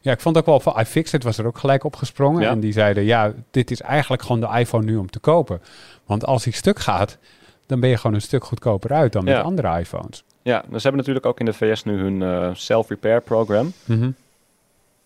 Ja, 0.00 0.12
ik 0.12 0.20
vond 0.20 0.36
ook 0.38 0.46
wel 0.46 0.60
van 0.60 0.80
iFixit 0.80 1.22
was 1.22 1.38
er 1.38 1.46
ook 1.46 1.58
gelijk 1.58 1.84
opgesprongen. 1.84 2.42
Ja. 2.42 2.50
En 2.50 2.60
die 2.60 2.72
zeiden, 2.72 3.04
ja, 3.04 3.32
dit 3.50 3.70
is 3.70 3.80
eigenlijk 3.80 4.22
gewoon 4.22 4.40
de 4.40 4.58
iPhone 4.58 4.84
nu 4.84 4.96
om 4.96 5.10
te 5.10 5.18
kopen. 5.18 5.60
Want 6.06 6.24
als 6.26 6.44
hij 6.44 6.52
stuk 6.52 6.78
gaat, 6.78 7.18
dan 7.66 7.80
ben 7.80 7.90
je 7.90 7.96
gewoon 7.96 8.14
een 8.14 8.20
stuk 8.22 8.44
goedkoper 8.44 8.92
uit 8.92 9.12
dan 9.12 9.24
met 9.24 9.42
andere 9.42 9.78
iPhones. 9.78 10.24
Ja, 10.42 10.58
dus 10.58 10.82
ze 10.82 10.88
hebben 10.88 10.96
natuurlijk 10.96 11.26
ook 11.26 11.38
in 11.40 11.44
de 11.44 11.52
VS 11.52 11.84
nu 11.84 11.98
hun 12.00 12.22
eh, 12.22 12.50
self-repair 12.54 13.20
program. 13.20 13.72
Mhm. 13.84 14.10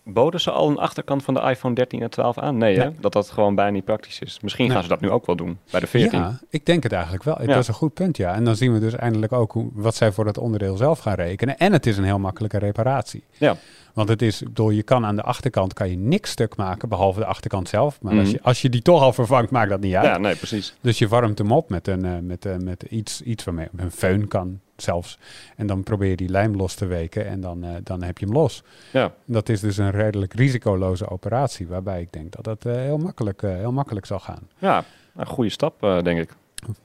Boden 0.05 0.39
ze 0.41 0.51
al 0.51 0.69
een 0.69 0.77
achterkant 0.77 1.23
van 1.23 1.33
de 1.33 1.39
iPhone 1.39 1.75
13 1.75 2.01
en 2.01 2.09
12 2.09 2.37
aan? 2.37 2.57
Nee, 2.57 2.79
hè? 2.79 2.89
Dat 2.99 3.13
dat 3.13 3.29
gewoon 3.31 3.55
bijna 3.55 3.71
niet 3.71 3.85
praktisch 3.85 4.19
is. 4.19 4.39
Misschien 4.41 4.65
Nee. 4.65 4.73
gaan 4.73 4.83
ze 4.83 4.89
dat 4.89 5.01
nu 5.01 5.09
ook 5.09 5.25
wel 5.25 5.35
doen, 5.35 5.57
bij 5.71 5.79
de 5.79 5.87
14. 5.87 6.19
Ja, 6.19 6.39
ik 6.49 6.65
denk 6.65 6.83
het 6.83 6.91
eigenlijk 6.91 7.23
wel. 7.23 7.41
Ja. 7.41 7.47
Dat 7.47 7.57
is 7.57 7.67
een 7.67 7.73
goed 7.73 7.93
punt, 7.93 8.17
ja. 8.17 8.33
En 8.33 8.43
dan 8.43 8.55
zien 8.55 8.73
we 8.73 8.79
dus 8.79 8.95
eindelijk 8.95 9.31
ook 9.33 9.51
hoe, 9.51 9.69
wat 9.73 9.95
zij 9.95 10.11
voor 10.11 10.25
dat 10.25 10.37
onderdeel 10.37 10.77
zelf 10.77 10.99
gaan 10.99 11.13
rekenen. 11.15 11.57
En 11.57 11.71
het 11.73 11.85
is 11.85 11.97
een 11.97 12.03
heel 12.03 12.19
makkelijke 12.19 12.57
reparatie. 12.57 13.23
Ja. 13.37 13.55
Want 13.93 14.09
het 14.09 14.21
is, 14.21 14.39
bedoel, 14.41 14.69
je 14.69 14.83
kan 14.83 15.05
aan 15.05 15.15
de 15.15 15.21
achterkant 15.21 15.73
kan 15.73 15.89
je 15.89 15.97
niks 15.97 16.31
stuk 16.31 16.55
maken, 16.55 16.89
behalve 16.89 17.19
de 17.19 17.25
achterkant 17.25 17.69
zelf. 17.69 18.01
Maar 18.01 18.13
als, 18.13 18.21
Mhm. 18.27 18.31
je, 18.31 18.39
als 18.43 18.61
je 18.61 18.69
die 18.69 18.81
toch 18.81 19.01
al 19.01 19.13
vervangt, 19.13 19.51
maakt 19.51 19.69
dat 19.69 19.79
niet 19.79 19.95
uit. 19.95 20.05
Ja, 20.05 20.17
nee, 20.17 20.35
precies. 20.35 20.75
Dus 20.81 20.97
je 20.97 21.07
warmt 21.07 21.37
hem 21.37 21.51
op 21.51 21.69
met, 21.69 21.87
een, 21.87 22.05
eh, 22.05 22.11
met, 22.21 22.45
eh, 22.45 22.55
met 22.57 22.83
iets, 22.89 23.21
iets 23.21 23.43
waarmee 23.43 23.67
een 23.75 23.91
föhn 23.91 24.27
kan 24.27 24.59
zelfs. 24.75 25.17
En 25.55 25.67
dan 25.67 25.83
probeer 25.83 26.09
je 26.09 26.15
die 26.15 26.29
lijm 26.29 26.55
los 26.55 26.75
te 26.75 26.85
weken 26.85 27.25
en 27.27 27.41
dan, 27.41 27.63
eh, 27.63 27.69
dan 27.83 28.03
heb 28.03 28.17
je 28.17 28.25
hem 28.25 28.33
los. 28.35 28.63
Ja, 28.91 29.13
Dat 29.25 29.49
is 29.49 29.59
dus 29.59 29.77
een 29.77 29.91
redelijk 29.91 30.33
risicoloze 30.33 31.09
operatie, 31.09 31.67
waarbij 31.67 32.01
ik 32.01 32.13
denk 32.13 32.31
dat 32.31 32.43
dat 32.43 32.65
eh, 32.65 32.73
heel, 32.81 32.97
makkelijk, 32.97 33.43
eh, 33.43 33.49
heel 33.55 33.71
makkelijk 33.71 34.05
zal 34.05 34.19
gaan. 34.19 34.47
ja 34.57 34.83
een 35.15 35.25
goede 35.25 35.49
stap, 35.49 35.79
denk 36.03 36.19
ik. 36.19 36.35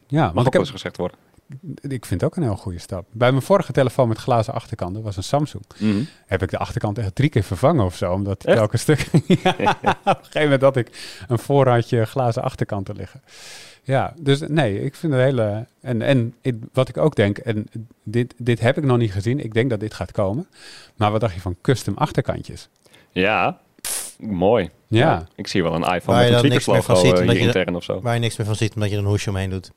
Ja, 0.06 0.24
Mag 0.24 0.32
want 0.34 0.46
ook 0.46 0.52
heb, 0.52 0.62
eens 0.62 0.70
gezegd 0.70 0.96
worden. 0.96 1.16
Ik 1.80 2.06
vind 2.06 2.20
het 2.20 2.24
ook 2.24 2.36
een 2.36 2.42
heel 2.42 2.56
goede 2.56 2.78
stap. 2.78 3.06
Bij 3.10 3.30
mijn 3.30 3.42
vorige 3.42 3.72
telefoon 3.72 4.08
met 4.08 4.18
glazen 4.18 4.54
achterkant, 4.54 4.94
dat 4.94 5.02
was 5.02 5.16
een 5.16 5.22
Samsung, 5.22 5.64
Mhm. 5.78 6.02
heb 6.26 6.42
ik 6.42 6.50
de 6.50 6.58
achterkant 6.58 6.98
echt 6.98 7.14
drie 7.14 7.28
keer 7.28 7.42
vervangen 7.42 7.84
of 7.84 7.96
zo. 7.96 8.12
Omdat 8.12 8.44
elke 8.44 8.76
stuk. 8.76 9.08
ja, 9.42 9.50
op 9.50 10.04
een 10.04 10.14
gegeven 10.14 10.42
moment 10.42 10.62
had 10.62 10.76
ik 10.76 11.20
een 11.28 11.38
voorraadje 11.38 12.04
glazen 12.04 12.42
achterkanten 12.42 12.96
liggen. 12.96 13.22
Ja, 13.88 14.14
dus 14.20 14.40
nee, 14.48 14.84
ik 14.84 14.94
vind 14.94 15.12
het 15.12 15.22
hele. 15.22 15.66
En, 15.80 16.02
en 16.02 16.34
ik- 16.40 16.56
wat 16.72 16.88
ik 16.88 16.96
ook 16.96 17.16
denk, 17.16 17.38
en 17.38 17.66
dit, 18.02 18.34
dit 18.36 18.60
heb 18.60 18.76
ik 18.78 18.84
nog 18.84 18.98
niet 18.98 19.12
gezien, 19.12 19.40
ik 19.44 19.54
denk 19.54 19.70
dat 19.70 19.80
dit 19.80 19.94
gaat 19.94 20.12
komen. 20.12 20.46
Maar 20.96 21.10
wat 21.10 21.20
dacht 21.20 21.34
je 21.34 21.40
van 21.40 21.56
custom 21.62 21.94
achterkantjes? 21.96 22.68
Ja, 23.10 23.58
mooi. 24.18 24.70
Ja, 24.86 25.26
Ik 25.36 25.46
zie 25.46 25.62
wel 25.62 25.74
een 25.74 25.82
iPhone 25.94 26.16
Waar 26.16 26.24
je 26.26 26.30
met 26.32 26.36
een 26.36 26.42
dan 26.42 26.50
niks 26.50 26.66
meer 26.66 26.82
van 26.82 26.94
tweakers 26.94 27.02
logo 27.02 27.04
ziet, 27.06 27.14
eh, 27.14 27.20
omdat 27.20 27.34
hier 27.34 27.44
je- 27.44 27.58
intern 27.58 27.76
of 27.76 27.84
zo. 27.84 28.00
Waar 28.00 28.14
je 28.14 28.20
niks 28.20 28.36
meer 28.36 28.46
van 28.46 28.56
ziet, 28.56 28.74
omdat 28.74 28.90
je 28.90 28.96
er 28.96 29.02
een 29.02 29.08
hoesje 29.08 29.30
omheen 29.30 29.50
doet. 29.50 29.70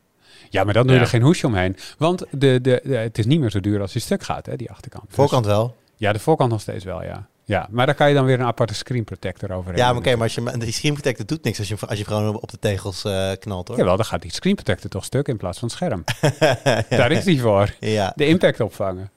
ja 0.49 0.63
maar 0.63 0.73
dan 0.73 0.83
doe 0.83 0.91
je 0.91 0.97
Ja. 0.97 1.03
er 1.05 1.11
geen 1.11 1.21
hoesje 1.21 1.47
omheen. 1.47 1.77
Want 1.97 2.19
de, 2.31 2.61
de, 2.61 2.81
de- 2.83 2.95
het 2.95 3.17
is 3.17 3.25
niet 3.25 3.39
meer 3.39 3.51
zo 3.51 3.59
duur 3.59 3.81
als 3.81 3.91
die 3.93 4.01
stuk 4.01 4.23
gaat, 4.23 4.45
hè, 4.45 4.55
die 4.55 4.69
achterkant. 4.71 5.05
Dus- 5.05 5.15
Voorkant 5.15 5.45
wel. 5.45 5.75
ja, 5.95 6.13
de 6.13 6.19
voorkant 6.19 6.51
nog 6.51 6.61
steeds 6.61 6.83
wel, 6.83 7.03
ja. 7.03 7.27
Ja, 7.51 7.67
maar 7.71 7.85
daar 7.85 7.95
kan 7.95 8.07
je 8.07 8.13
dan 8.13 8.25
weer 8.25 8.39
een 8.39 8.45
aparte 8.45 8.73
screen 8.73 9.03
protector 9.03 9.51
overheen. 9.51 9.77
Ja, 9.77 9.87
maar 9.87 9.97
oké, 9.97 10.15
maar 10.15 10.23
als 10.23 10.35
je, 10.35 10.57
die 10.57 10.71
screen 10.71 10.93
protector 10.93 11.25
doet 11.25 11.43
niks 11.43 11.59
als 11.59 11.67
je, 11.67 11.75
als 11.87 11.99
je 11.99 12.05
gewoon 12.05 12.41
op 12.41 12.51
de 12.51 12.59
tegels 12.59 13.03
eh, 13.03 13.31
knalt, 13.39 13.67
hoor. 13.67 13.77
Jawel, 13.77 13.95
dan 13.95 14.05
gaat 14.05 14.21
die 14.21 14.33
screen 14.33 14.55
protector 14.55 14.89
toch 14.89 15.03
stuk 15.03 15.27
in 15.27 15.37
plaats 15.37 15.59
van 15.59 15.67
het 15.67 15.77
scherm. 15.77 16.03
Daar 16.99 17.11
is 17.11 17.23
die 17.23 17.41
voor. 17.41 17.75
Ja. 17.79 18.13
De 18.15 18.25
impact 18.25 18.59
opvangen. 18.59 19.11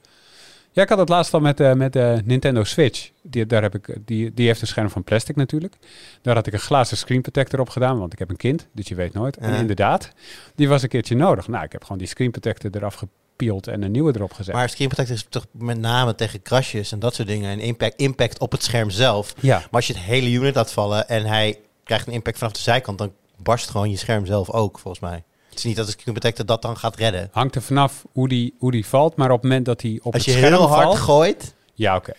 Ja, 0.73 0.83
ik 0.83 0.89
had 0.89 0.99
het 0.99 1.09
laatst 1.09 1.35
al 1.35 1.41
met, 1.41 1.61
eh, 1.61 1.73
met 1.73 1.93
de 1.93 2.21
Nintendo 2.25 2.65
Switch. 2.65 3.11
Die, 3.23 3.47
daar 3.47 3.63
heb 3.63 3.75
ik, 3.75 3.97
die, 4.05 4.35
die 4.35 4.47
heeft 4.47 4.61
een 4.61 4.67
scherm 4.67 4.91
van 4.91 5.05
plastic 5.05 5.37
natuurlijk. 5.37 5.75
Daar 6.23 6.35
had 6.35 6.47
ik 6.47 6.53
een 6.53 6.59
glazen 6.59 6.97
screen 6.97 7.23
protector 7.23 7.61
op 7.61 7.69
gedaan, 7.69 7.99
want 7.99 8.13
ik 8.13 8.19
heb 8.19 8.31
een 8.31 8.37
kind, 8.37 8.67
dus 8.73 8.89
je 8.89 8.95
weet 8.95 9.13
nooit. 9.13 9.37
En 9.37 9.55
inderdaad, 9.55 10.11
die 10.55 10.69
was 10.69 10.83
een 10.83 10.89
keertje 10.89 11.17
nodig. 11.17 11.49
Nou, 11.49 11.65
ik 11.65 11.73
heb 11.73 11.83
gewoon 11.83 11.99
die 11.99 12.07
screen 12.07 12.31
protector 12.31 12.71
eraf 12.75 13.03
en 13.51 13.83
een 13.83 13.91
nieuwe 13.91 14.15
erop 14.15 14.33
gezet. 14.33 14.55
Maar 14.55 14.69
screen 14.69 14.89
protector 14.89 15.17
is 15.17 15.27
toch 15.29 15.47
met 15.51 15.79
name 15.79 16.15
tegen 16.15 16.43
crashes 16.43 16.93
en 16.93 16.99
dat 16.99 17.15
soort 17.15 17.29
dingen. 17.29 17.51
En 17.51 17.61
impact, 17.61 17.97
impact 17.97 18.39
op 18.39 18.53
het 18.53 18.63
scherm 18.63 18.91
zelf. 18.91 19.35
ja, 19.41 19.59
Maar 19.59 19.69
als 19.71 19.87
je 19.87 19.93
het 19.93 20.03
hele 20.03 20.31
unit 20.31 20.55
laat 20.55 20.73
vallen 20.73 21.09
en 21.09 21.25
hij 21.25 21.59
krijgt 21.85 22.07
een 22.07 22.13
impact 22.13 22.39
vanaf 22.39 22.53
de 22.53 22.61
zijkant, 22.61 22.99
dan 22.99 23.13
barst 23.37 23.71
gewoon 23.71 23.91
je 23.91 23.97
scherm 23.97 24.27
zelf 24.27 24.51
ook, 24.51 24.79
volgens 24.79 25.03
mij. 25.03 25.23
Het 25.49 25.59
is 25.59 25.65
niet 25.65 25.77
dat 25.77 25.87
de 25.87 25.93
screen 25.93 26.15
protector 26.15 26.47
dat 26.47 26.63
dan 26.63 26.77
gaat 26.77 26.97
redden. 26.97 27.29
hangt 27.33 27.55
er 27.55 27.63
vanaf 27.63 28.05
hoe 28.13 28.29
die, 28.29 28.55
hoe 28.59 28.71
die 28.71 28.87
valt, 28.87 29.17
maar 29.17 29.31
op 29.31 29.35
het 29.35 29.43
moment 29.43 29.67
dat 29.67 29.81
hij 29.81 30.01
op 30.03 30.15
Als 30.15 30.25
je 30.25 30.31
het 30.31 30.41
scherm 30.41 30.55
heel 30.55 30.69
hard 30.69 30.85
valt... 30.85 30.99
gooit, 30.99 31.55
Ja, 31.77 31.97
oké. 31.97 32.13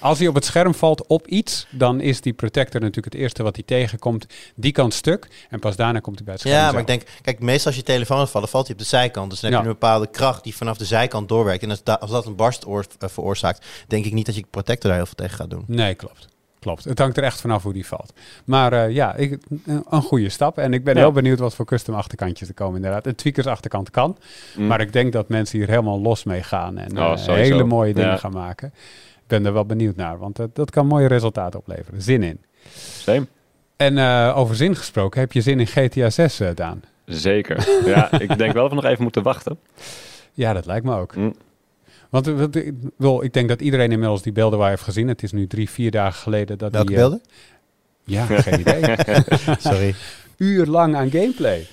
Als 0.00 0.18
hij 0.18 0.28
op 0.28 0.34
het 0.34 0.44
scherm 0.44 0.74
valt 0.74 1.06
op 1.06 1.26
iets, 1.26 1.66
dan 1.70 2.00
is 2.00 2.20
die 2.20 2.32
protector 2.32 2.80
natuurlijk 2.80 3.12
het 3.12 3.22
eerste 3.22 3.42
wat 3.42 3.54
hij 3.56 3.64
tegenkomt. 3.64 4.26
Die 4.54 4.72
kant 4.72 4.94
stuk 4.94 5.28
en 5.50 5.58
pas 5.58 5.76
daarna 5.76 6.00
komt 6.00 6.16
hij 6.16 6.24
bij 6.24 6.34
het 6.34 6.42
scherm 6.42 6.56
Ja, 6.56 6.62
maar 6.72 6.72
zelf. 6.72 6.82
ik 6.82 7.06
denk, 7.06 7.20
kijk, 7.22 7.40
meestal 7.40 7.66
als 7.66 7.76
je 7.76 7.82
telefoon 7.82 8.28
vallen, 8.28 8.48
valt 8.48 8.66
hij 8.66 8.72
op 8.76 8.80
de 8.80 8.86
zijkant. 8.88 9.30
Dus 9.30 9.40
dan 9.40 9.50
heb 9.50 9.58
Ja. 9.60 9.64
je 9.66 9.72
een 9.72 9.78
bepaalde 9.80 10.10
kracht 10.10 10.44
die 10.44 10.56
vanaf 10.56 10.76
de 10.76 10.84
zijkant 10.84 11.28
doorwerkt. 11.28 11.62
En 11.62 11.70
als, 11.70 11.82
da- 11.84 11.94
als 11.94 12.10
dat 12.10 12.26
een 12.26 12.36
barst 12.36 12.64
eh, 12.64 13.08
veroorzaakt, 13.08 13.66
denk 13.88 14.04
ik 14.04 14.12
niet 14.12 14.26
dat 14.26 14.34
je 14.34 14.44
protector 14.50 14.88
daar 14.90 14.98
heel 14.98 15.06
veel 15.06 15.14
tegen 15.14 15.36
gaat 15.36 15.50
doen. 15.50 15.64
Nee, 15.66 15.94
klopt. 15.94 16.28
Klopt. 16.66 16.84
Het 16.84 16.98
hangt 16.98 17.16
er 17.16 17.22
echt 17.22 17.40
vanaf 17.40 17.62
hoe 17.62 17.72
die 17.72 17.86
valt. 17.86 18.12
Maar 18.44 18.72
eh, 18.72 18.90
ja, 18.94 19.14
ik, 19.14 19.38
een 19.90 20.02
goede 20.02 20.28
stap. 20.28 20.58
En 20.58 20.72
ik 20.72 20.84
ben 20.84 20.94
Ja. 20.94 21.00
heel 21.00 21.12
benieuwd 21.12 21.38
wat 21.38 21.54
voor 21.54 21.64
custom 21.64 21.94
achterkantjes 21.94 22.48
er 22.48 22.54
komen 22.54 22.76
inderdaad. 22.76 23.06
Een 23.06 23.14
tweakers 23.14 23.46
achterkant 23.46 23.90
kan. 23.90 24.16
Mm. 24.56 24.66
Maar 24.66 24.80
ik 24.80 24.92
denk 24.92 25.12
dat 25.12 25.28
mensen 25.28 25.58
hier 25.58 25.68
helemaal 25.68 26.00
los 26.00 26.24
mee 26.24 26.42
gaan. 26.42 26.78
En 26.78 26.98
Oh, 26.98 27.12
eh, 27.12 27.26
hele 27.26 27.64
mooie 27.64 27.94
dingen 27.94 28.10
Ja. 28.10 28.16
gaan 28.16 28.32
maken. 28.32 28.68
Ik 29.16 29.26
ben 29.26 29.46
er 29.46 29.52
wel 29.52 29.64
benieuwd 29.66 29.96
naar. 29.96 30.18
Want 30.18 30.36
dat, 30.36 30.54
dat 30.54 30.70
kan 30.70 30.86
mooie 30.86 31.06
resultaten 31.08 31.58
opleveren. 31.60 32.02
Zin 32.02 32.22
in. 32.22 32.40
Same. 32.98 33.26
En 33.76 33.98
eh, 33.98 34.32
over 34.36 34.56
zin 34.56 34.76
gesproken, 34.76 35.20
heb 35.20 35.32
je 35.32 35.40
zin 35.40 35.60
in 35.60 35.66
GTA 35.66 36.10
6, 36.10 36.40
eh, 36.40 36.48
Daan? 36.54 36.82
Zeker. 37.04 37.68
ja, 37.84 38.12
ik 38.20 38.38
denk 38.38 38.52
wel 38.52 38.62
dat 38.62 38.70
we 38.70 38.74
nog 38.82 38.84
even 38.90 39.02
moeten 39.02 39.22
wachten. 39.22 39.58
Ja, 40.32 40.52
dat 40.52 40.66
lijkt 40.66 40.84
me 40.84 40.96
ook. 40.96 41.16
Mm. 41.16 41.34
Want 42.22 42.38
wat, 42.38 42.54
ik, 42.54 42.72
wel, 42.96 43.24
ik 43.24 43.32
denk 43.32 43.48
dat 43.48 43.60
iedereen 43.60 43.92
inmiddels 43.92 44.22
die 44.22 44.32
beelden 44.32 44.58
waar 44.58 44.68
heeft 44.70 44.82
gezien. 44.82 45.08
Het 45.08 45.22
is 45.22 45.32
nu 45.32 45.46
drie, 45.46 45.70
vier 45.70 45.90
dagen 45.90 46.20
geleden 46.20 46.58
dat 46.58 46.72
Welke 46.72 46.86
die... 46.86 46.96
eh, 46.96 47.02
beelden? 47.02 47.22
ja, 48.04 48.24
geen 48.26 48.60
idee. 48.60 48.96
Sorry. 49.58 49.94
Uur 50.36 50.66
lang 50.66 50.94
aan 50.96 51.10
gameplay. 51.10 51.66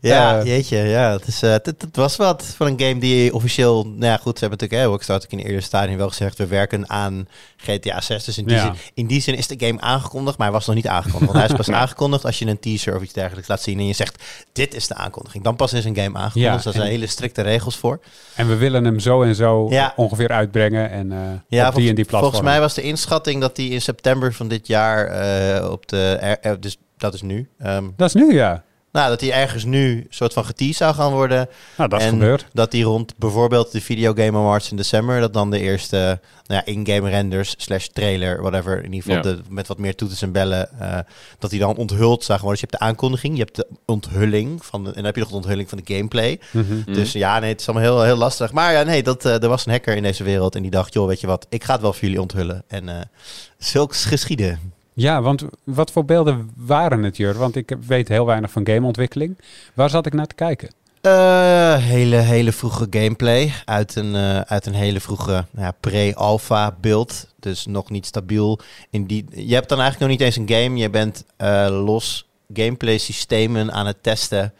Ja, 0.00 0.42
jeetje, 0.44 0.76
ja. 0.76 1.12
Het, 1.12 1.26
is, 1.26 1.42
eh, 1.42 1.50
het, 1.50 1.66
het 1.66 1.96
was 1.96 2.16
wat 2.16 2.44
van 2.56 2.66
een 2.66 2.80
game 2.80 2.98
die 3.00 3.34
officieel... 3.34 3.84
Nou 3.86 4.04
ja, 4.04 4.16
goed, 4.16 4.38
ze 4.38 4.40
hebben 4.44 4.58
natuurlijk... 4.58 4.90
Rockstar 4.90 5.14
had 5.16 5.24
ik 5.24 5.30
in 5.32 5.38
de 5.38 5.44
eerder 5.44 5.62
stadium 5.62 5.96
wel 5.98 6.08
gezegd... 6.08 6.38
we 6.38 6.46
werken 6.46 6.90
aan 6.90 7.28
GTA 7.56 8.00
6. 8.00 8.24
Dus 8.24 8.38
in 8.38 8.44
die, 8.44 8.54
Ja. 8.56 8.62
zin, 8.62 8.74
in 8.94 9.06
die 9.06 9.20
zin 9.20 9.34
is 9.36 9.46
de 9.46 9.66
game 9.66 9.80
aangekondigd... 9.80 10.38
maar 10.38 10.46
hij 10.46 10.56
was 10.56 10.66
nog 10.66 10.74
niet 10.76 10.86
aangekondigd. 10.86 11.32
Want 11.32 11.44
hij 11.44 11.56
is 11.58 11.66
pas 11.66 11.74
aangekondigd 11.80 12.24
als 12.24 12.38
je 12.38 12.46
een 12.46 12.58
teaser 12.60 12.96
of 12.96 13.02
iets 13.02 13.12
dergelijks 13.12 13.48
laat 13.48 13.62
zien... 13.62 13.78
en 13.78 13.86
je 13.86 13.92
zegt, 13.92 14.22
dit 14.52 14.74
is 14.74 14.86
de 14.86 14.94
aankondiging. 14.94 15.44
Dan 15.44 15.56
pas 15.56 15.72
is 15.72 15.84
een 15.84 15.96
game 15.96 16.18
aangekondigd. 16.18 16.34
Ja, 16.50 16.52
dus 16.54 16.64
daar 16.64 16.72
zijn 16.72 16.86
hele 16.88 17.06
strikte 17.06 17.42
regels 17.42 17.76
voor. 17.76 18.00
En 18.34 18.48
we 18.48 18.56
willen 18.56 18.84
hem 18.84 18.98
zo 19.00 19.22
en 19.22 19.34
zo 19.34 19.66
Ja. 19.70 19.92
ongeveer 19.96 20.28
uitbrengen. 20.28 20.90
En 20.90 21.12
eh, 21.12 21.18
Ja, 21.48 21.68
op 21.68 21.74
die 21.74 21.88
en 21.88 21.94
die 21.94 22.04
platform. 22.04 22.32
Volgens 22.32 22.50
mij 22.52 22.60
was 22.60 22.74
de 22.74 22.82
inschatting 22.82 23.40
dat 23.40 23.56
die 23.56 23.70
in 23.70 23.80
september 23.82 24.32
van 24.34 24.48
dit 24.48 24.66
jaar... 24.66 25.06
eh, 25.06 25.70
op 25.70 25.88
de... 25.88 26.56
dus 26.60 26.76
dat 26.96 27.14
is 27.14 27.22
nu. 27.22 27.48
ehm, 27.58 27.84
Dat 27.96 28.08
is 28.08 28.14
nu, 28.14 28.34
ja. 28.34 28.64
Nou, 28.96 29.08
dat 29.10 29.20
die 29.20 29.32
ergens 29.32 29.64
nu 29.64 29.96
een 29.96 30.06
soort 30.10 30.32
van 30.32 30.44
geteased 30.44 30.76
zou 30.76 30.94
gaan 30.94 31.12
worden... 31.12 31.48
Nou, 31.76 31.88
dat 31.88 32.00
is 32.00 32.06
En 32.06 32.12
gebeurd. 32.12 32.46
Dat 32.52 32.70
die 32.70 32.84
rond 32.84 33.14
bijvoorbeeld 33.16 33.72
de 33.72 33.80
Video 33.80 34.12
Game 34.14 34.38
Awards 34.38 34.70
in 34.70 34.76
december, 34.76 35.20
dat 35.20 35.32
dan 35.32 35.50
de 35.50 35.58
eerste 35.60 36.20
nou 36.46 36.62
ja, 36.64 36.72
in-game 36.72 37.10
renders 37.10 37.54
slash 37.58 37.86
trailer, 37.86 38.40
whatever, 38.42 38.84
in 38.84 38.92
ieder 38.92 39.10
geval 39.10 39.30
Ja. 39.30 39.36
de, 39.36 39.42
met 39.48 39.66
wat 39.66 39.78
meer 39.78 39.94
toeters 39.94 40.22
en 40.22 40.32
bellen, 40.32 40.80
eh, 40.80 40.98
dat 41.38 41.50
die 41.50 41.60
dan 41.60 41.76
onthuld 41.76 42.24
zou 42.24 42.38
worden. 42.40 42.60
Dus 42.60 42.60
je 42.60 42.66
hebt 42.70 42.78
de 42.82 42.86
aankondiging, 42.88 43.36
je 43.36 43.42
hebt 43.42 43.56
de 43.56 43.66
onthulling 43.84 44.64
van 44.64 44.82
de, 44.84 44.88
en 44.88 44.94
dan 44.94 45.04
heb 45.04 45.14
je 45.14 45.20
nog 45.20 45.30
de 45.30 45.36
onthulling 45.36 45.68
van 45.68 45.80
de 45.84 45.94
gameplay. 45.94 46.40
Mhm. 46.50 46.74
Mhm. 46.74 46.92
Dus 46.92 47.12
ja, 47.12 47.38
nee, 47.38 47.50
het 47.50 47.60
is 47.60 47.68
allemaal 47.68 47.86
heel, 47.88 48.02
heel 48.02 48.16
lastig. 48.16 48.52
Maar 48.52 48.72
ja, 48.72 48.82
nee, 48.82 49.02
dat, 49.02 49.24
eh, 49.24 49.42
er 49.42 49.48
was 49.48 49.66
een 49.66 49.72
hacker 49.72 49.96
in 49.96 50.02
deze 50.02 50.24
wereld 50.24 50.54
en 50.54 50.62
die 50.62 50.70
dacht, 50.70 50.92
joh, 50.92 51.06
weet 51.06 51.20
je 51.20 51.26
wat, 51.26 51.46
ik 51.48 51.64
ga 51.64 51.72
het 51.72 51.82
wel 51.82 51.92
voor 51.92 52.02
jullie 52.02 52.20
onthullen. 52.20 52.62
En 52.68 52.88
eh 52.88 53.00
zulks 53.58 54.04
geschieden. 54.04 54.74
Ja, 54.98 55.22
want 55.22 55.44
wat 55.64 55.90
voor 55.90 56.04
beelden 56.04 56.50
waren 56.56 57.02
het, 57.02 57.16
Jur? 57.16 57.34
Want 57.34 57.56
ik 57.56 57.76
weet 57.86 58.08
heel 58.08 58.26
weinig 58.26 58.50
van 58.50 58.66
gameontwikkeling. 58.66 59.38
Waar 59.74 59.90
zat 59.90 60.06
ik 60.06 60.12
naar 60.12 60.26
te 60.26 60.34
kijken? 60.34 60.70
Eh, 61.00 61.76
hele, 61.76 62.16
hele 62.16 62.52
vroege 62.52 62.86
gameplay 62.90 63.52
uit 63.64 63.96
een, 63.96 64.14
eh, 64.14 64.40
uit 64.40 64.66
een 64.66 64.74
hele 64.74 65.00
vroege 65.00 65.30
nou 65.30 65.66
ja, 65.66 65.70
pre-alpha 65.80 66.76
beeld. 66.80 67.26
Dus 67.40 67.66
nog 67.66 67.90
niet 67.90 68.06
stabiel. 68.06 68.58
In 68.90 69.06
die, 69.06 69.24
je 69.30 69.54
hebt 69.54 69.68
dan 69.68 69.80
eigenlijk 69.80 70.10
nog 70.10 70.18
niet 70.18 70.20
eens 70.20 70.36
een 70.36 70.56
game. 70.56 70.76
Je 70.76 70.90
bent 70.90 71.24
eh, 71.36 71.66
los 71.84 72.26
gameplay 72.52 72.98
systemen 72.98 73.72
aan 73.72 73.86
het 73.86 74.02
testen 74.02 74.52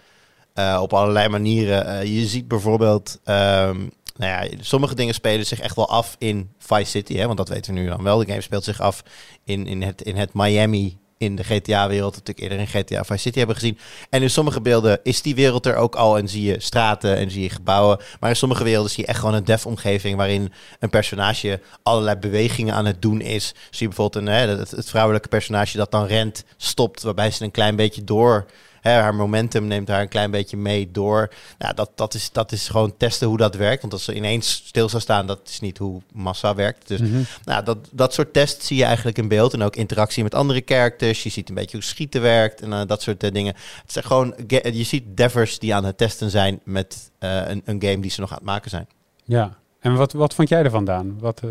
op 0.80 0.92
allerlei 0.92 1.28
manieren. 1.28 2.12
Je 2.12 2.26
ziet 2.26 2.48
bijvoorbeeld... 2.48 3.20
ehm, 3.24 3.76
nou 4.16 4.48
ja, 4.48 4.56
sommige 4.60 4.94
dingen 4.94 5.14
spelen 5.14 5.46
zich 5.46 5.60
echt 5.60 5.76
wel 5.76 5.88
af 5.88 6.16
in 6.18 6.50
Vice 6.58 6.90
City, 6.90 7.16
hè, 7.16 7.26
want 7.26 7.38
dat 7.38 7.48
weten 7.48 7.74
we 7.74 7.80
nu 7.80 7.88
dan 7.88 8.02
wel. 8.02 8.18
De 8.18 8.26
game 8.26 8.40
speelt 8.40 8.64
zich 8.64 8.80
af 8.80 9.02
in, 9.44 9.66
in, 9.66 9.82
het, 9.82 10.02
in 10.02 10.16
het 10.16 10.30
Miami, 10.32 10.98
in 11.18 11.36
de 11.36 11.44
GTA-wereld, 11.44 12.14
dat 12.14 12.26
natuurlijk 12.26 12.40
eerder 12.40 12.58
in 12.58 12.84
GTA 12.84 13.04
Vice 13.04 13.20
City 13.20 13.38
hebben 13.38 13.56
gezien. 13.56 13.78
En 14.10 14.22
in 14.22 14.30
sommige 14.30 14.60
beelden 14.60 15.00
is 15.02 15.22
die 15.22 15.34
wereld 15.34 15.66
er 15.66 15.76
ook 15.76 15.94
al 15.94 16.18
en 16.18 16.28
zie 16.28 16.42
je 16.42 16.60
straten 16.60 17.16
en 17.16 17.30
zie 17.30 17.42
je 17.42 17.50
gebouwen. 17.50 17.98
Maar 18.20 18.30
in 18.30 18.36
sommige 18.36 18.64
werelden 18.64 18.90
zie 18.90 19.02
je 19.02 19.08
echt 19.08 19.18
gewoon 19.18 19.34
een 19.34 19.44
dev-omgeving 19.44 20.16
waarin 20.16 20.52
een 20.78 20.90
personage 20.90 21.60
allerlei 21.82 22.16
bewegingen 22.16 22.74
aan 22.74 22.86
het 22.86 23.02
doen 23.02 23.20
is. 23.20 23.46
Zie 23.46 23.88
je 23.88 23.94
bijvoorbeeld 23.94 24.26
een, 24.26 24.32
hè, 24.32 24.56
het 24.56 24.90
vrouwelijke 24.90 25.28
personage 25.28 25.76
dat 25.76 25.90
dan 25.90 26.06
rent, 26.06 26.44
stopt, 26.56 27.02
waarbij 27.02 27.30
ze 27.30 27.44
een 27.44 27.50
klein 27.50 27.76
beetje 27.76 28.04
door... 28.04 28.46
Hè, 28.86 28.92
haar 29.00 29.14
momentum 29.14 29.66
neemt 29.66 29.88
haar 29.88 30.00
een 30.00 30.08
klein 30.08 30.30
beetje 30.30 30.56
mee 30.56 30.90
door. 30.90 31.30
Nou, 31.58 31.74
dat, 31.74 31.90
dat, 31.94 32.14
is, 32.14 32.32
dat 32.32 32.52
is 32.52 32.68
gewoon 32.68 32.96
testen 32.96 33.28
hoe 33.28 33.36
dat 33.36 33.54
werkt. 33.54 33.80
Want 33.80 33.92
als 33.92 34.04
ze 34.04 34.14
ineens 34.14 34.62
stil 34.66 34.88
zou 34.88 35.02
staan, 35.02 35.26
dat 35.26 35.40
is 35.44 35.60
niet 35.60 35.78
hoe 35.78 36.02
massa 36.12 36.54
werkt. 36.54 36.88
Dus 36.88 37.00
Mhm. 37.00 37.20
nou, 37.44 37.64
dat, 37.64 37.78
dat 37.92 38.14
soort 38.14 38.32
tests 38.32 38.66
zie 38.66 38.76
je 38.76 38.84
eigenlijk 38.84 39.18
in 39.18 39.28
beeld. 39.28 39.52
En 39.52 39.62
ook 39.62 39.76
interactie 39.76 40.22
met 40.22 40.34
andere 40.34 40.62
characters. 40.64 41.22
Je 41.22 41.28
ziet 41.30 41.48
een 41.48 41.54
beetje 41.54 41.76
hoe 41.76 41.86
schieten 41.86 42.22
werkt 42.22 42.60
en 42.62 42.72
eh, 42.72 42.80
dat 42.86 43.02
soort 43.02 43.22
eh, 43.22 43.32
dingen. 43.32 43.54
Het 43.82 43.92
zijn 43.92 44.04
gewoon, 44.04 44.34
ge- 44.46 44.70
je 44.74 44.84
ziet 44.84 45.04
devers 45.06 45.58
die 45.58 45.74
aan 45.74 45.84
het 45.84 45.98
testen 45.98 46.30
zijn 46.30 46.60
met 46.64 47.10
eh, 47.18 47.48
een, 47.48 47.62
een 47.64 47.82
game 47.82 48.00
die 48.00 48.10
ze 48.10 48.20
nog 48.20 48.30
aan 48.30 48.36
het 48.36 48.46
maken 48.46 48.70
zijn. 48.70 48.86
Ja. 49.24 49.56
En 49.80 49.94
wat, 49.96 50.12
wat 50.12 50.34
vond 50.34 50.48
jij 50.48 50.62
ervan, 50.62 50.84
Daan? 50.84 51.16
Wat, 51.20 51.40
eh, 51.44 51.48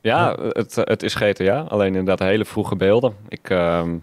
Ja, 0.00 0.36
het, 0.48 0.74
het 0.74 1.02
is 1.02 1.14
GTA. 1.14 1.60
Alleen 1.60 1.86
inderdaad 1.94 2.18
hele 2.28 2.44
vroege 2.44 2.76
beelden. 2.76 3.14
Ik, 3.28 3.50
ehm, 3.50 3.96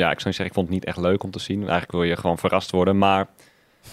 ja, 0.00 0.10
ik 0.10 0.20
zou 0.20 0.26
niet 0.26 0.36
zeggen, 0.36 0.46
ik 0.46 0.54
vond 0.54 0.66
het 0.66 0.74
niet 0.74 0.84
echt 0.84 0.96
leuk 0.96 1.22
om 1.22 1.30
te 1.30 1.38
zien. 1.38 1.58
Eigenlijk 1.60 1.92
wil 1.92 2.02
je 2.02 2.16
gewoon 2.16 2.38
verrast 2.38 2.70
worden. 2.70 2.98
Maar 2.98 3.26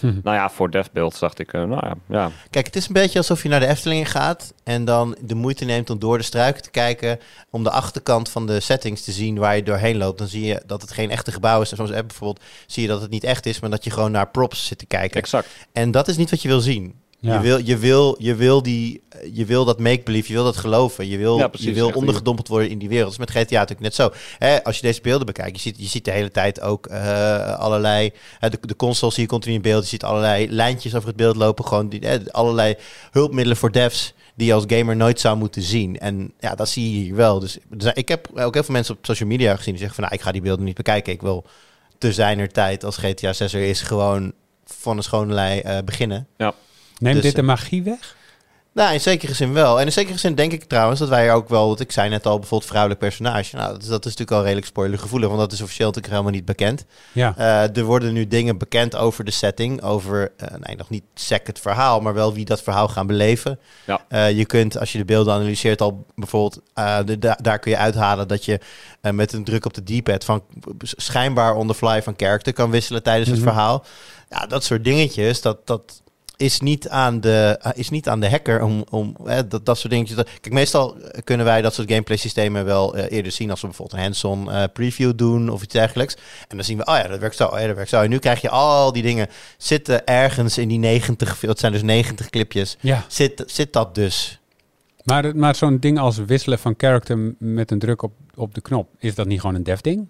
nou 0.00 0.36
ja, 0.36 0.50
voor 0.50 0.70
devbeeld 0.70 1.18
dacht 1.18 1.38
ik, 1.38 1.52
eh, 1.52 1.64
nou 1.64 1.86
ja, 1.86 1.94
ja. 2.08 2.30
Kijk, 2.50 2.66
het 2.66 2.76
is 2.76 2.86
een 2.86 2.92
beetje 2.92 3.18
alsof 3.18 3.42
je 3.42 3.48
naar 3.48 3.60
de 3.60 3.66
Efteling 3.66 4.10
gaat 4.10 4.54
en 4.64 4.84
dan 4.84 5.16
de 5.20 5.34
moeite 5.34 5.64
neemt 5.64 5.90
om 5.90 5.98
door 5.98 6.18
de 6.18 6.24
struiken 6.24 6.62
te 6.62 6.70
kijken, 6.70 7.18
om 7.50 7.64
de 7.64 7.70
achterkant 7.70 8.28
van 8.28 8.46
de 8.46 8.60
settings 8.60 9.02
te 9.02 9.12
zien 9.12 9.38
waar 9.38 9.56
je 9.56 9.62
doorheen 9.62 9.96
loopt. 9.96 10.18
Dan 10.18 10.28
zie 10.28 10.46
je 10.46 10.62
dat 10.66 10.80
het 10.80 10.92
geen 10.92 11.10
echte 11.10 11.32
gebouw 11.32 11.60
is. 11.60 11.70
En 11.70 11.76
soms 11.76 11.90
eh, 11.90 12.00
bijvoorbeeld 12.06 12.44
zie 12.66 12.82
je 12.82 12.88
dat 12.88 13.00
het 13.00 13.10
niet 13.10 13.24
echt 13.24 13.46
is, 13.46 13.60
maar 13.60 13.70
dat 13.70 13.84
je 13.84 13.90
gewoon 13.90 14.12
naar 14.12 14.28
props 14.28 14.66
zit 14.66 14.78
te 14.78 14.86
kijken. 14.86 15.20
exact. 15.20 15.48
En 15.72 15.90
dat 15.90 16.08
is 16.08 16.16
niet 16.16 16.30
wat 16.30 16.42
je 16.42 16.48
wil 16.48 16.60
zien. 16.60 16.94
Ja. 17.20 17.34
Je, 17.34 17.40
wil, 17.40 17.58
je, 17.58 17.78
wil, 17.78 18.16
je, 18.18 18.34
wil 18.34 18.62
die, 18.62 19.02
je 19.32 19.44
wil 19.44 19.64
dat 19.64 19.78
make-believe, 19.78 20.28
je 20.28 20.34
wil 20.34 20.44
dat 20.44 20.56
geloven. 20.56 21.08
Je 21.08 21.18
wil, 21.18 21.38
Ja, 21.38 21.48
precies, 21.48 21.66
je 21.66 21.74
wil 21.74 21.90
ondergedompeld 21.90 22.48
worden 22.48 22.70
in 22.70 22.78
die 22.78 22.88
wereld. 22.88 23.16
Dat 23.16 23.20
is 23.20 23.34
met 23.34 23.44
GTA 23.44 23.58
natuurlijk 23.58 23.80
net 23.80 23.94
zo. 23.94 24.10
Hè, 24.38 24.64
als 24.64 24.76
je 24.76 24.82
deze 24.82 25.00
beelden 25.00 25.26
bekijkt, 25.26 25.56
je 25.56 25.62
ziet, 25.62 25.78
je 25.78 25.86
ziet 25.86 26.04
de 26.04 26.10
hele 26.10 26.30
tijd 26.30 26.60
ook 26.60 26.86
eh, 26.86 27.58
allerlei... 27.58 28.12
de, 28.40 28.58
de 28.60 28.76
console 28.76 29.12
zie 29.12 29.22
je 29.22 29.28
continu 29.28 29.54
in 29.54 29.62
beeld. 29.62 29.82
Je 29.82 29.88
ziet 29.88 30.04
allerlei 30.04 30.50
lijntjes 30.50 30.94
over 30.94 31.08
het 31.08 31.16
beeld 31.16 31.36
lopen. 31.36 31.64
Gewoon 31.64 31.88
die, 31.88 32.30
allerlei 32.30 32.76
hulpmiddelen 33.10 33.56
voor 33.56 33.72
devs 33.72 34.14
die 34.34 34.46
je 34.46 34.52
als 34.52 34.64
gamer 34.66 34.96
nooit 34.96 35.20
zou 35.20 35.36
moeten 35.36 35.62
zien. 35.62 35.98
En 35.98 36.32
ja, 36.38 36.54
dat 36.54 36.68
zie 36.68 36.92
je 36.92 37.04
hier 37.04 37.14
wel. 37.14 37.38
Dus 37.38 37.58
ik 37.92 38.08
heb 38.08 38.28
ook 38.34 38.54
heel 38.54 38.64
veel 38.64 38.74
mensen 38.74 38.94
op 38.94 39.06
social 39.06 39.28
media 39.28 39.56
gezien 39.56 39.72
die 39.72 39.82
zeggen 39.82 39.94
van... 39.94 40.04
Nou, 40.04 40.16
ik 40.16 40.22
ga 40.22 40.32
die 40.32 40.42
beelden 40.42 40.64
niet 40.64 40.76
bekijken. 40.76 41.12
Ik 41.12 41.20
wil 41.20 41.44
te 41.98 42.12
zijner 42.12 42.52
tijd 42.52 42.84
als 42.84 42.96
GTA 42.96 43.32
6 43.32 43.52
er 43.52 43.62
is 43.62 43.80
gewoon 43.80 44.32
van 44.64 44.96
een 44.96 45.02
schone 45.02 45.34
lei 45.34 45.60
eh, 45.60 45.78
beginnen. 45.84 46.26
Neemt 46.98 47.14
Dus, 47.14 47.24
dit 47.24 47.34
de 47.34 47.40
eh, 47.40 47.46
magie 47.46 47.82
weg? 47.82 48.16
Nou, 48.72 48.92
in 48.92 49.00
zekere 49.00 49.34
zin 49.34 49.52
wel. 49.52 49.80
En 49.80 49.86
in 49.86 49.92
zekere 49.92 50.18
zin 50.18 50.34
denk 50.34 50.52
ik 50.52 50.64
trouwens 50.64 51.00
dat 51.00 51.08
wij 51.08 51.32
ook 51.32 51.48
wel, 51.48 51.68
wat 51.68 51.80
ik 51.80 51.92
zei 51.92 52.08
net 52.08 52.26
al, 52.26 52.38
bijvoorbeeld 52.38 52.70
vrouwelijk 52.70 53.00
personage. 53.00 53.56
Nou, 53.56 53.72
dat 53.72 53.82
is, 53.82 53.88
dat 53.88 53.98
is 53.98 54.04
natuurlijk 54.04 54.30
al 54.38 54.42
redelijk 54.42 54.66
spoilergevoelig, 54.66 55.28
want 55.28 55.40
dat 55.40 55.52
is 55.52 55.60
officieel 55.62 55.86
natuurlijk 55.86 56.12
helemaal 56.14 56.34
niet 56.36 56.44
bekend. 56.44 56.84
Ja. 57.12 57.34
Eh, 57.36 57.76
er 57.76 57.84
worden 57.84 58.12
nu 58.12 58.28
dingen 58.28 58.58
bekend 58.58 58.96
over 58.96 59.24
de 59.24 59.30
setting, 59.30 59.82
over, 59.82 60.32
eh, 60.36 60.48
nee, 60.60 60.76
nog 60.76 60.88
niet 60.90 61.02
sec 61.14 61.46
het 61.46 61.58
verhaal, 61.60 62.00
maar 62.00 62.14
wel 62.14 62.34
wie 62.34 62.44
dat 62.44 62.62
verhaal 62.62 62.88
gaan 62.88 63.06
beleven. 63.06 63.58
Ja. 63.86 64.00
Eh, 64.08 64.30
je 64.30 64.46
kunt, 64.46 64.78
als 64.78 64.92
je 64.92 64.98
de 64.98 65.04
beelden 65.04 65.34
analyseert, 65.34 65.80
al 65.80 66.06
bijvoorbeeld, 66.14 66.62
eh, 66.74 66.98
de, 67.04 67.18
da- 67.18 67.38
daar 67.42 67.58
kun 67.58 67.70
je 67.70 67.76
uithalen 67.78 68.28
dat 68.28 68.44
je 68.44 68.60
met 69.12 69.32
een 69.32 69.44
druk 69.44 69.64
op 69.64 69.74
de 69.74 69.98
D-pad 70.00 70.24
van 70.24 70.42
schijnbaar 70.80 71.54
on 71.54 71.66
the 71.66 71.74
fly 71.74 72.02
van 72.02 72.14
character 72.16 72.52
kan 72.52 72.70
wisselen 72.70 73.02
tijdens 73.02 73.28
het 73.28 73.38
Mhm. 73.38 73.48
verhaal. 73.48 73.84
Ja, 74.28 74.46
dat 74.46 74.64
soort 74.64 74.84
dingetjes, 74.84 75.40
dat, 75.40 75.66
dat 75.66 76.02
is 76.38 76.60
niet 76.60 76.88
aan 76.88 77.20
de, 77.20 77.60
uh, 77.66 77.72
is 77.74 77.88
niet 77.88 78.08
aan 78.08 78.20
de 78.20 78.30
hacker 78.30 78.62
om, 78.62 78.84
om 78.90 79.16
hè, 79.24 79.46
dat, 79.48 79.66
dat 79.66 79.78
soort 79.78 79.92
dingetjes. 79.92 80.24
Kijk, 80.40 80.54
meestal 80.54 80.96
kunnen 81.24 81.46
wij 81.46 81.62
dat 81.62 81.74
soort 81.74 81.90
gameplay 81.90 82.16
systemen 82.16 82.64
wel 82.64 82.96
eh, 82.96 83.16
eerder 83.16 83.32
zien 83.32 83.50
als 83.50 83.60
we 83.60 83.66
bijvoorbeeld 83.66 83.98
een 83.98 84.04
hands-on 84.04 84.50
eh, 84.50 84.64
preview 84.72 85.12
doen 85.16 85.48
of 85.48 85.62
iets 85.62 85.72
dergelijks. 85.72 86.14
En 86.48 86.56
dan 86.56 86.64
zien 86.64 86.76
we, 86.76 86.86
oh 86.86 86.96
ja, 86.96 87.08
dat 87.08 87.18
werkt 87.18 87.36
zo, 87.36 87.46
oh 87.46 87.58
ja, 87.58 87.66
dat 87.66 87.76
werkt 87.76 87.90
zo. 87.90 88.02
En 88.02 88.10
nu 88.10 88.18
krijg 88.18 88.40
je 88.40 88.50
al 88.50 88.92
die 88.92 89.02
dingen 89.02 89.28
zitten 89.56 90.06
ergens 90.06 90.58
in 90.58 90.68
die 90.68 90.78
90, 90.78 91.40
het 91.40 91.58
zijn 91.58 91.72
dus 91.72 91.82
90 91.82 92.30
clipjes, 92.30 92.76
ja. 92.80 93.04
zit, 93.08 93.42
zit 93.46 93.72
dat 93.72 93.94
dus. 93.94 94.40
Maar, 95.04 95.36
maar 95.36 95.54
zo'n 95.54 95.78
ding 95.78 95.98
als 95.98 96.16
wisselen 96.16 96.58
van 96.58 96.74
character 96.76 97.34
met 97.38 97.70
een 97.70 97.78
druk 97.78 98.02
op, 98.02 98.12
op 98.34 98.54
de 98.54 98.60
knop, 98.60 98.88
is 98.98 99.14
dat 99.14 99.26
niet 99.26 99.40
gewoon 99.40 99.56
een 99.56 99.62
dev 99.62 99.80
ding? 99.80 100.08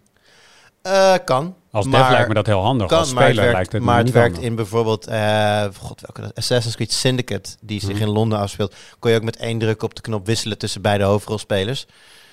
Eh, 0.82 1.14
kan. 1.24 1.54
Als 1.70 1.86
Maar- 1.86 2.00
dev 2.02 2.10
lijkt 2.10 2.28
me 2.28 2.34
dat 2.34 2.46
heel 2.46 2.62
handig. 2.62 2.86
Kan, 2.88 2.98
als 2.98 3.12
maar 3.12 3.22
het 3.22 3.32
speler 3.32 3.52
werkt, 3.52 3.56
lijkt 3.58 3.72
het 3.72 3.82
maar 3.82 3.96
het 3.96 4.04
niet 4.04 4.14
werkt 4.14 4.30
handig. 4.32 4.50
in 4.50 4.56
bijvoorbeeld, 4.56 5.06
eh, 5.06 5.64
god, 5.80 6.00
welke, 6.00 6.34
Assassin's 6.34 6.76
Creed 6.76 6.92
Syndicate, 6.92 7.50
die 7.60 7.80
zich 7.80 7.92
Mhm. 7.94 8.02
in 8.02 8.08
Londen 8.08 8.38
afspeelt, 8.38 8.74
kon 8.98 9.10
je 9.10 9.16
ook 9.16 9.22
met 9.22 9.36
één 9.36 9.58
druk 9.58 9.82
op 9.82 9.94
de 9.94 10.00
knop 10.00 10.26
wisselen 10.26 10.58
tussen 10.58 10.82
beide 10.82 11.04
hoofdrolspelers. 11.04 11.86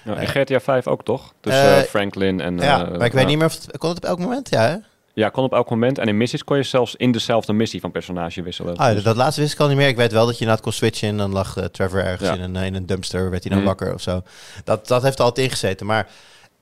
Ja, 0.03 0.15
in 0.15 0.17
Eh, 0.21 0.27
GTA 0.29 0.59
5 0.59 0.87
ook 0.87 1.03
toch? 1.03 1.33
Dus 1.41 1.53
Franklin 1.89 2.41
en... 2.41 2.57
ja, 2.57 2.77
maar 2.77 3.05
ik 3.05 3.13
weet 3.13 3.27
niet 3.27 3.37
meer 3.37 3.47
of 3.47 3.53
het, 3.53 3.77
kon 3.77 3.89
het 3.89 3.97
op 3.97 4.05
elk 4.05 4.19
moment, 4.19 4.49
ja 4.49 4.61
hè? 4.61 4.75
Ja, 5.13 5.29
kon 5.29 5.43
op 5.43 5.53
elk 5.53 5.69
moment. 5.69 5.97
En 5.97 6.07
in 6.07 6.17
missies 6.17 6.43
kon 6.43 6.57
je 6.57 6.63
zelfs 6.63 6.95
in 6.95 7.11
dezelfde 7.11 7.53
missie 7.53 7.79
van 7.79 7.91
personage 7.91 8.41
wisselen. 8.41 8.75
Ah, 8.77 8.93
Dus- 8.93 9.03
dat 9.03 9.15
laatste 9.15 9.41
wist 9.41 9.53
ik 9.53 9.59
al 9.59 9.67
niet 9.67 9.77
meer. 9.77 9.87
Ik 9.87 9.95
weet 9.95 10.11
wel 10.11 10.25
dat 10.25 10.33
je 10.33 10.39
inderdaad 10.39 10.63
kon 10.63 10.73
switchen 10.73 11.09
en 11.09 11.17
dan 11.17 11.31
lag 11.31 11.57
Trevor 11.71 11.99
ergens 12.03 12.29
Ja. 12.29 12.35
in, 12.35 12.41
een, 12.55 12.55
in 12.63 12.75
een 12.75 12.85
dumpster, 12.85 13.29
werd 13.29 13.41
hij 13.43 13.49
dan 13.51 13.59
Mhm. 13.59 13.67
wakker 13.67 13.93
of 13.93 14.01
zo. 14.01 14.21
Dat, 14.63 14.87
dat 14.87 15.03
heeft 15.03 15.19
er 15.19 15.25
altijd 15.25 15.45
ingezeten. 15.47 15.85
Maar, 15.85 16.07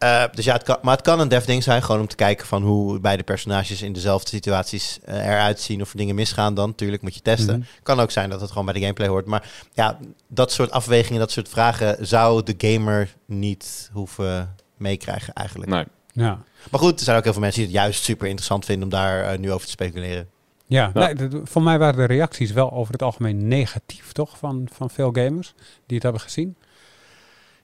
eh, 0.03 0.23
dus 0.33 0.45
ja, 0.45 0.53
het 0.53 0.63
kan, 0.63 0.77
maar 0.81 0.93
het 0.95 1.05
kan 1.05 1.19
een 1.19 1.27
dev 1.27 1.45
ding 1.45 1.63
zijn, 1.63 1.83
gewoon 1.83 2.01
om 2.01 2.07
te 2.07 2.15
kijken 2.15 2.47
van 2.47 2.63
hoe 2.63 2.99
beide 2.99 3.23
personages 3.23 3.81
in 3.81 3.93
dezelfde 3.93 4.29
situaties 4.29 4.99
eh, 5.03 5.27
eruit 5.27 5.59
zien 5.59 5.81
of 5.81 5.91
er 5.91 5.97
dingen 5.97 6.15
misgaan 6.15 6.53
dan. 6.53 6.69
Natuurlijk 6.69 7.01
moet 7.01 7.15
je 7.15 7.21
testen. 7.21 7.59
Mhm. 7.59 7.67
Kan 7.83 7.99
ook 7.99 8.11
zijn 8.11 8.29
dat 8.29 8.41
het 8.41 8.49
gewoon 8.49 8.65
bij 8.65 8.73
de 8.73 8.79
gameplay 8.79 9.07
hoort. 9.07 9.25
Maar 9.25 9.49
ja, 9.73 9.99
dat 10.27 10.51
soort 10.51 10.71
afwegingen, 10.71 11.19
dat 11.19 11.31
soort 11.31 11.49
vragen 11.49 12.07
zou 12.07 12.43
de 12.43 12.53
gamer 12.57 13.15
niet 13.25 13.89
hoeven 13.93 14.55
meekrijgen 14.77 15.33
eigenlijk. 15.33 15.69
Nee. 15.69 15.85
Ja. 16.13 16.39
Maar 16.71 16.79
goed, 16.79 16.99
er 16.99 17.05
zijn 17.05 17.17
ook 17.17 17.23
heel 17.23 17.33
veel 17.33 17.41
mensen 17.41 17.61
die 17.61 17.71
het 17.71 17.81
juist 17.81 18.03
super 18.03 18.27
interessant 18.27 18.65
vinden 18.65 18.83
om 18.83 18.89
daar 18.89 19.23
eh, 19.23 19.39
nu 19.39 19.51
over 19.51 19.65
te 19.65 19.71
speculeren. 19.71 20.27
Ja, 20.65 20.91
Nee, 20.93 21.15
voor 21.43 21.61
mij 21.61 21.79
waren 21.79 21.95
de 21.95 22.05
reacties 22.05 22.51
wel 22.51 22.71
over 22.71 22.93
het 22.93 23.01
algemeen 23.01 23.47
negatief, 23.47 24.11
toch? 24.11 24.37
Van, 24.37 24.67
van 24.71 24.89
veel 24.89 25.11
gamers 25.11 25.53
die 25.85 25.95
het 25.95 26.03
hebben 26.03 26.21
gezien. 26.21 26.55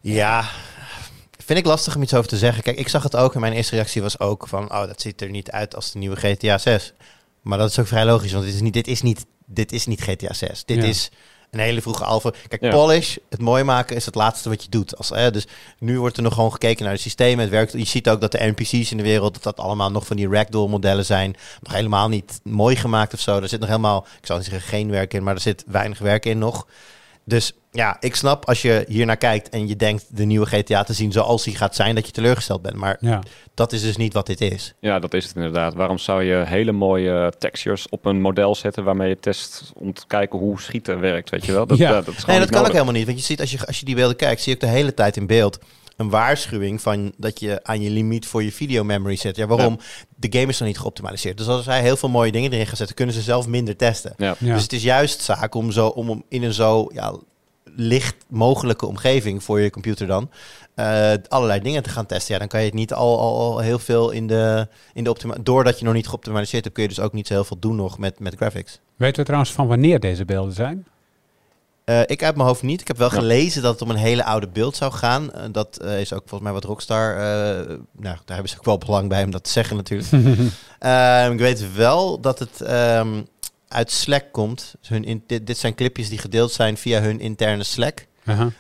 Ja, 0.02 0.46
vind 1.50 1.62
ik 1.62 1.68
lastig 1.68 1.96
om 1.96 2.02
iets 2.02 2.14
over 2.14 2.30
te 2.30 2.38
zeggen. 2.38 2.64
Kijk, 2.64 2.78
ik 2.78 2.88
zag 2.88 3.04
het 3.04 3.16
ook 3.16 3.34
en 3.34 3.40
mijn 3.40 3.54
eerste 3.54 3.76
reactie 3.76 4.02
was 4.02 4.20
ook 4.20 4.48
van... 4.48 4.72
oh, 4.72 4.88
dat 4.88 5.02
ziet 5.02 5.22
er 5.22 5.30
niet 5.30 5.52
uit 5.52 5.76
als 5.76 5.92
de 5.92 6.00
nieuwe 6.00 6.16
GTA 6.16 6.58
6. 6.58 6.94
Maar 7.42 7.58
dat 7.58 7.70
is 7.70 7.80
ook 7.80 7.88
vrij 7.88 8.06
logisch, 8.06 8.32
want 8.32 8.46
dit 8.46 8.54
is 8.54 8.62
niet, 8.62 8.74
dit 8.74 8.88
is 8.88 9.02
niet, 9.02 9.26
dit 9.46 9.72
is 9.72 9.86
niet 9.86 10.02
GTA 10.02 10.34
6. 10.34 10.66
Dit 10.66 10.84
is 10.84 11.12
een 11.52 11.60
hele 11.60 11.82
vroege 11.82 12.04
alpha. 12.04 12.32
Kijk, 12.48 12.70
polish, 12.70 13.18
het 13.30 13.42
mooi 13.42 13.64
maken 13.64 13.96
is 13.96 14.06
het 14.06 14.16
laatste 14.16 14.50
wat 14.50 14.64
je 14.64 14.70
doet. 14.70 14.98
Als, 14.98 15.12
eh, 15.12 15.32
dus 15.32 15.48
nu 15.80 16.00
wordt 16.00 16.18
er 16.18 16.24
nog 16.24 16.34
gewoon 16.34 16.52
gekeken 16.52 16.84
naar 16.84 16.94
het 16.94 17.02
systeem. 17.02 17.40
Het 17.40 17.50
werkt. 17.50 17.72
Je 17.72 17.84
ziet 17.84 18.10
ook 18.10 18.22
dat 18.22 18.32
de 18.32 18.54
NPC's 18.56 18.92
in 18.92 18.98
de 18.98 19.04
wereld, 19.04 19.34
dat 19.34 19.44
dat 19.44 19.60
allemaal 19.66 19.92
nog 19.92 20.06
van 20.06 20.16
die 20.16 20.30
ragdoll 20.30 20.70
modellen 20.70 21.06
zijn. 21.06 21.36
Nog 21.62 21.74
helemaal 21.74 22.10
niet 22.10 22.40
mooi 22.44 22.76
gemaakt 22.76 23.14
of 23.14 23.20
zo. 23.20 23.40
Er 23.40 23.50
zit 23.50 23.60
nog 23.60 23.70
helemaal, 23.70 24.06
ik 24.20 24.26
zou 24.26 24.40
niet 24.40 24.48
zeggen 24.50 24.70
geen 24.70 24.90
werk 24.90 25.14
in, 25.14 25.24
maar 25.24 25.36
er 25.36 25.42
zit 25.42 25.64
weinig 25.68 26.00
werk 26.00 26.26
in 26.26 26.38
nog. 26.38 26.68
Dus 27.24 27.54
ja, 27.72 27.98
ik 28.00 28.16
snap 28.16 28.46
als 28.46 28.62
je 28.62 28.86
hier 28.88 29.06
naar 29.06 29.18
kijkt 29.18 29.50
en 29.50 29.68
je 29.68 29.76
denkt 29.76 30.06
de 30.18 30.26
nieuwe 30.26 30.46
GTA 30.46 30.84
te 30.84 30.94
zien 30.94 31.12
zoals 31.12 31.44
die 31.44 31.56
gaat 31.56 31.76
zijn, 31.76 31.96
dat 31.96 32.06
je 32.06 32.12
teleurgesteld 32.12 32.62
bent. 32.62 32.76
Maar 32.76 32.98
ja. 33.00 33.22
dat 33.54 33.74
is 33.74 33.82
dus 33.82 33.98
niet 33.98 34.14
wat 34.14 34.26
dit 34.26 34.42
is. 34.42 34.74
Ja, 34.80 35.00
dat 35.00 35.14
is 35.14 35.26
het 35.26 35.36
inderdaad. 35.36 35.74
Waarom 35.74 35.98
zou 35.98 36.24
je 36.24 36.44
hele 36.46 36.72
mooie 36.72 37.34
textures 37.38 37.90
op 37.90 38.06
een 38.06 38.22
model 38.22 38.56
zetten 38.56 38.84
waarmee 38.84 39.10
je 39.10 39.20
test 39.20 39.72
om 39.76 39.94
te 39.94 40.08
kijken 40.08 40.40
hoe 40.40 40.62
schieten 40.62 41.00
werkt, 41.00 41.30
weet 41.30 41.46
je 41.46 41.52
wel? 41.52 41.66
Dat, 41.66 41.78
ja. 41.78 42.02
dat, 42.02 42.08
is 42.08 42.26
nee, 42.26 42.40
dat 42.40 42.50
kan 42.50 42.66
ook 42.66 42.72
helemaal 42.72 42.94
niet. 42.94 43.06
Want 43.06 43.20
je 43.20 43.26
ziet 43.26 43.40
als 43.40 43.52
je, 43.52 43.66
als 43.68 43.80
je 43.80 43.86
die 43.86 43.96
beelden 43.96 44.16
kijkt, 44.16 44.42
zie 44.42 44.56
je 44.56 44.64
ook 44.64 44.70
de 44.70 44.78
hele 44.78 44.94
tijd 44.94 45.18
in 45.18 45.28
beeld 45.28 45.60
een 46.00 46.10
waarschuwing 46.10 46.82
van 46.82 47.14
dat 47.18 47.40
je 47.40 47.60
aan 47.64 47.82
je 47.82 47.90
limiet 47.90 48.28
voor 48.28 48.44
je 48.44 48.52
video 48.52 48.84
memory 48.84 49.16
zit. 49.16 49.36
Ja, 49.36 49.48
waarom? 49.48 49.80
De 50.16 50.28
game 50.40 50.48
is 50.48 50.60
nog 50.60 50.68
niet 50.68 50.80
geoptimaliseerd. 50.80 51.38
Dus 51.38 51.48
als 51.48 51.64
zij 51.64 51.82
heel 51.82 51.98
veel 51.98 52.10
mooie 52.10 52.32
dingen 52.32 52.52
erin 52.52 52.68
gaan 52.68 52.76
zetten, 52.76 52.96
kunnen 52.96 53.16
ze 53.16 53.22
zelf 53.22 53.48
minder 53.48 53.76
testen. 53.76 54.14
Ja. 54.18 54.36
Dus 54.40 54.62
het 54.62 54.74
is 54.74 54.84
juist 54.84 55.22
zaak 55.22 55.56
om, 55.56 55.72
zo, 55.72 55.88
om 55.88 56.24
in 56.30 56.44
een 56.44 56.54
zo 56.54 56.90
ja, 56.94 57.16
licht 57.76 58.16
mogelijke 58.28 58.86
omgeving 58.86 59.44
voor 59.44 59.60
je 59.60 59.70
computer 59.70 60.08
dan. 60.08 60.30
Uh, 60.76 61.14
allerlei 61.28 61.60
dingen 61.60 61.84
te 61.84 61.90
gaan 61.90 62.06
testen. 62.06 62.34
Ja, 62.34 62.40
dan 62.40 62.48
kan 62.48 62.60
je 62.60 62.66
het 62.66 62.76
niet 62.76 62.94
al, 62.94 63.20
al, 63.20 63.40
al 63.40 63.60
heel 63.60 63.80
veel 63.80 64.12
in 64.12 64.28
de, 64.28 64.68
in 64.94 65.04
de 65.04 65.10
optima 65.10 65.36
Doordat 65.44 65.80
je 65.80 65.86
nog 65.86 65.94
niet 65.94 66.08
geoptimaliseerd 66.08 66.64
hebt, 66.64 66.76
kun 66.76 66.84
je 66.84 66.90
dus 66.90 67.00
ook 67.00 67.14
niet 67.14 67.28
zo 67.28 67.34
heel 67.34 67.44
veel 67.44 67.60
doen 67.60 67.76
nog 67.76 67.98
met, 67.98 68.20
met 68.20 68.36
graphics. 68.36 68.80
Weten 68.96 69.18
we 69.18 69.24
trouwens 69.24 69.52
van 69.52 69.68
wanneer 69.68 70.00
deze 70.00 70.26
beelden 70.26 70.54
zijn? 70.54 70.86
Uh, 71.86 72.02
ik 72.06 72.24
uit 72.24 72.36
mijn 72.36 72.48
hoofd 72.48 72.62
niet. 72.62 72.82
Ik 72.82 72.88
heb 72.88 72.98
wel 72.98 73.10
gelezen 73.10 73.62
dat 73.62 73.72
het 73.72 73.82
om 73.82 73.90
een 73.90 73.96
hele 73.96 74.24
oude 74.24 74.48
beeld 74.48 74.76
zou 74.76 74.92
gaan. 74.92 75.30
Uh, 75.36 75.42
dat 75.52 75.80
uh, 75.84 76.00
is 76.00 76.14
ook 76.14 76.20
volgens 76.20 76.42
mij 76.42 76.52
wat 76.52 76.64
Rockstar. 76.64 77.16
nou, 77.16 77.78
daar 77.94 78.20
hebben 78.26 78.50
ze 78.50 78.58
ook 78.58 78.66
wel 78.66 78.78
belang 78.78 79.10
bij 79.10 79.24
om 79.24 79.32
dat 79.32 79.44
te 79.44 79.50
zeggen 79.50 79.76
natuurlijk. 79.76 80.10
Ehm, 80.80 81.32
ik 81.32 81.40
weet 81.40 81.74
wel 81.74 82.20
dat 82.20 82.40
het 82.40 82.72
um, 82.72 83.28
uit 83.70 83.92
Slack 83.92 84.26
komt. 84.32 84.76
Dus 84.80 84.90
hun 84.90 85.04
in, 85.04 85.24
dit, 85.28 85.48
dit, 85.48 85.58
zijn 85.58 85.76
clipjes 85.76 86.10
die 86.10 86.18
gedeeld 86.18 86.52
zijn 86.52 86.78
via 86.78 87.02
hun 87.02 87.20
interne 87.20 87.64
Slack. 87.64 88.08